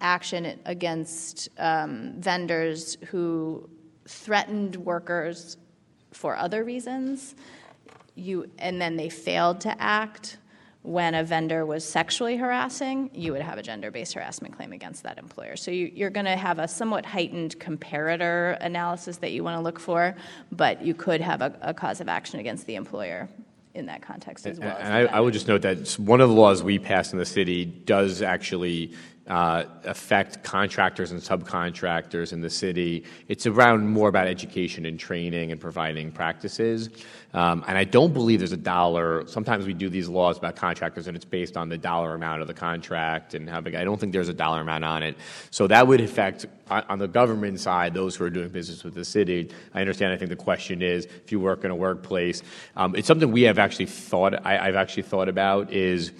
action 0.00 0.58
against 0.64 1.48
um, 1.58 2.14
vendors 2.18 2.98
who 3.08 3.68
threatened 4.06 4.76
workers 4.76 5.56
for 6.12 6.36
other 6.36 6.64
reasons 6.64 7.34
you 8.14 8.50
and 8.58 8.80
then 8.80 8.96
they 8.96 9.08
failed 9.08 9.60
to 9.60 9.82
act 9.82 10.38
when 10.86 11.16
a 11.16 11.24
vendor 11.24 11.66
was 11.66 11.84
sexually 11.84 12.36
harassing, 12.36 13.10
you 13.12 13.32
would 13.32 13.42
have 13.42 13.58
a 13.58 13.62
gender 13.62 13.90
based 13.90 14.14
harassment 14.14 14.54
claim 14.54 14.72
against 14.72 15.02
that 15.02 15.18
employer. 15.18 15.56
So 15.56 15.72
you, 15.72 16.06
are 16.06 16.10
going 16.10 16.26
to 16.26 16.36
have 16.36 16.60
a 16.60 16.68
somewhat 16.68 17.04
heightened 17.04 17.58
comparator 17.58 18.56
analysis 18.60 19.16
that 19.16 19.32
you 19.32 19.42
want 19.42 19.58
to 19.58 19.62
look 19.62 19.80
for, 19.80 20.14
but 20.52 20.82
you 20.82 20.94
could 20.94 21.20
have 21.20 21.42
a, 21.42 21.58
a 21.60 21.74
cause 21.74 22.00
of 22.00 22.08
action 22.08 22.38
against 22.38 22.66
the 22.66 22.76
employer 22.76 23.28
in 23.76 23.86
that 23.86 24.02
context 24.02 24.46
as 24.46 24.58
well. 24.58 24.76
And 24.80 24.92
I, 24.92 25.16
I 25.16 25.20
would 25.20 25.32
just 25.32 25.46
note 25.46 25.62
that 25.62 25.92
one 25.98 26.20
of 26.20 26.28
the 26.28 26.34
laws 26.34 26.62
we 26.62 26.78
passed 26.78 27.12
in 27.12 27.18
the 27.18 27.26
city 27.26 27.64
does 27.64 28.22
actually 28.22 28.92
affect 29.26 30.44
contractors 30.44 31.10
and 31.10 31.20
subcontractors 31.20 32.32
in 32.32 32.40
the 32.40 32.50
city. 32.50 33.04
It's 33.28 33.46
around 33.46 33.88
more 33.88 34.08
about 34.08 34.28
education 34.28 34.86
and 34.86 34.98
training 34.98 35.52
and 35.52 35.60
providing 35.60 36.12
practices. 36.12 36.90
Um, 37.34 37.64
and 37.66 37.76
I 37.76 37.84
don't 37.84 38.12
believe 38.12 38.38
there's 38.38 38.52
a 38.52 38.56
dollar. 38.56 39.26
Sometimes 39.26 39.66
we 39.66 39.74
do 39.74 39.88
these 39.88 40.08
laws 40.08 40.38
about 40.38 40.56
contractors 40.56 41.06
and 41.06 41.16
it's 41.16 41.24
based 41.24 41.56
on 41.56 41.68
the 41.68 41.76
dollar 41.76 42.14
amount 42.14 42.40
of 42.40 42.46
the 42.46 42.54
contract 42.54 43.34
and 43.34 43.50
how 43.50 43.60
big. 43.60 43.74
I 43.74 43.84
don't 43.84 43.98
think 43.98 44.12
there's 44.12 44.28
a 44.28 44.34
dollar 44.34 44.60
amount 44.60 44.84
on 44.84 45.02
it. 45.02 45.16
So 45.50 45.66
that 45.66 45.86
would 45.86 46.00
affect, 46.00 46.46
on 46.70 46.98
the 46.98 47.08
government 47.08 47.60
side, 47.60 47.94
those 47.94 48.16
who 48.16 48.24
are 48.24 48.30
doing 48.30 48.48
business 48.48 48.84
with 48.84 48.94
the 48.94 49.04
city. 49.04 49.50
I 49.74 49.80
understand. 49.80 50.12
I 50.12 50.16
think 50.16 50.30
the 50.30 50.36
question 50.36 50.82
is 50.82 51.06
if 51.06 51.32
you 51.32 51.40
work 51.40 51.64
in 51.64 51.70
a 51.70 51.76
workplace. 51.76 52.42
Um, 52.76 52.94
it's 52.94 53.06
something 53.06 53.32
we 53.32 53.42
have 53.42 53.58
actually 53.58 53.86
thought, 53.86 54.46
I've 54.46 54.76
actually 54.76 55.02
thought 55.02 55.28
about 55.28 55.72
is 55.72 56.12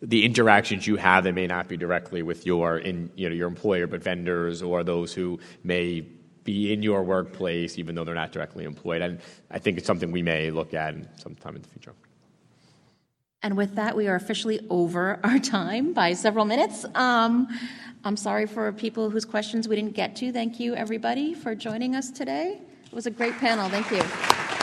the 0.00 0.24
interactions 0.24 0.86
you 0.86 0.96
have 0.96 1.24
that 1.24 1.34
may 1.34 1.46
not 1.46 1.68
be 1.68 1.76
directly 1.76 2.22
with 2.22 2.46
your 2.46 2.78
in 2.78 3.10
you 3.16 3.28
know 3.28 3.34
your 3.34 3.48
employer, 3.48 3.86
but 3.86 4.02
vendors 4.02 4.62
or 4.62 4.84
those 4.84 5.12
who 5.12 5.38
may 5.64 6.06
be 6.44 6.72
in 6.72 6.82
your 6.82 7.02
workplace, 7.02 7.78
even 7.78 7.94
though 7.94 8.04
they're 8.04 8.14
not 8.14 8.32
directly 8.32 8.64
employed. 8.64 9.02
And 9.02 9.20
I 9.50 9.58
think 9.58 9.76
it's 9.76 9.86
something 9.86 10.10
we 10.10 10.22
may 10.22 10.50
look 10.50 10.72
at 10.72 10.94
sometime 11.20 11.56
in 11.56 11.62
the 11.62 11.68
future. 11.68 11.94
And 13.42 13.56
with 13.56 13.74
that, 13.74 13.96
we 13.96 14.08
are 14.08 14.16
officially 14.16 14.60
over 14.70 15.20
our 15.22 15.38
time 15.38 15.92
by 15.92 16.14
several 16.14 16.44
minutes. 16.44 16.84
Um, 16.94 17.48
I'm 18.04 18.16
sorry 18.16 18.46
for 18.46 18.72
people 18.72 19.10
whose 19.10 19.24
questions 19.24 19.68
we 19.68 19.76
didn't 19.76 19.94
get 19.94 20.16
to. 20.16 20.32
Thank 20.32 20.58
you, 20.58 20.74
everybody, 20.74 21.34
for 21.34 21.54
joining 21.54 21.94
us 21.94 22.10
today. 22.10 22.60
It 22.86 22.92
was 22.92 23.06
a 23.06 23.10
great 23.10 23.34
panel. 23.34 23.68
Thank 23.68 23.90
you. 23.90 24.57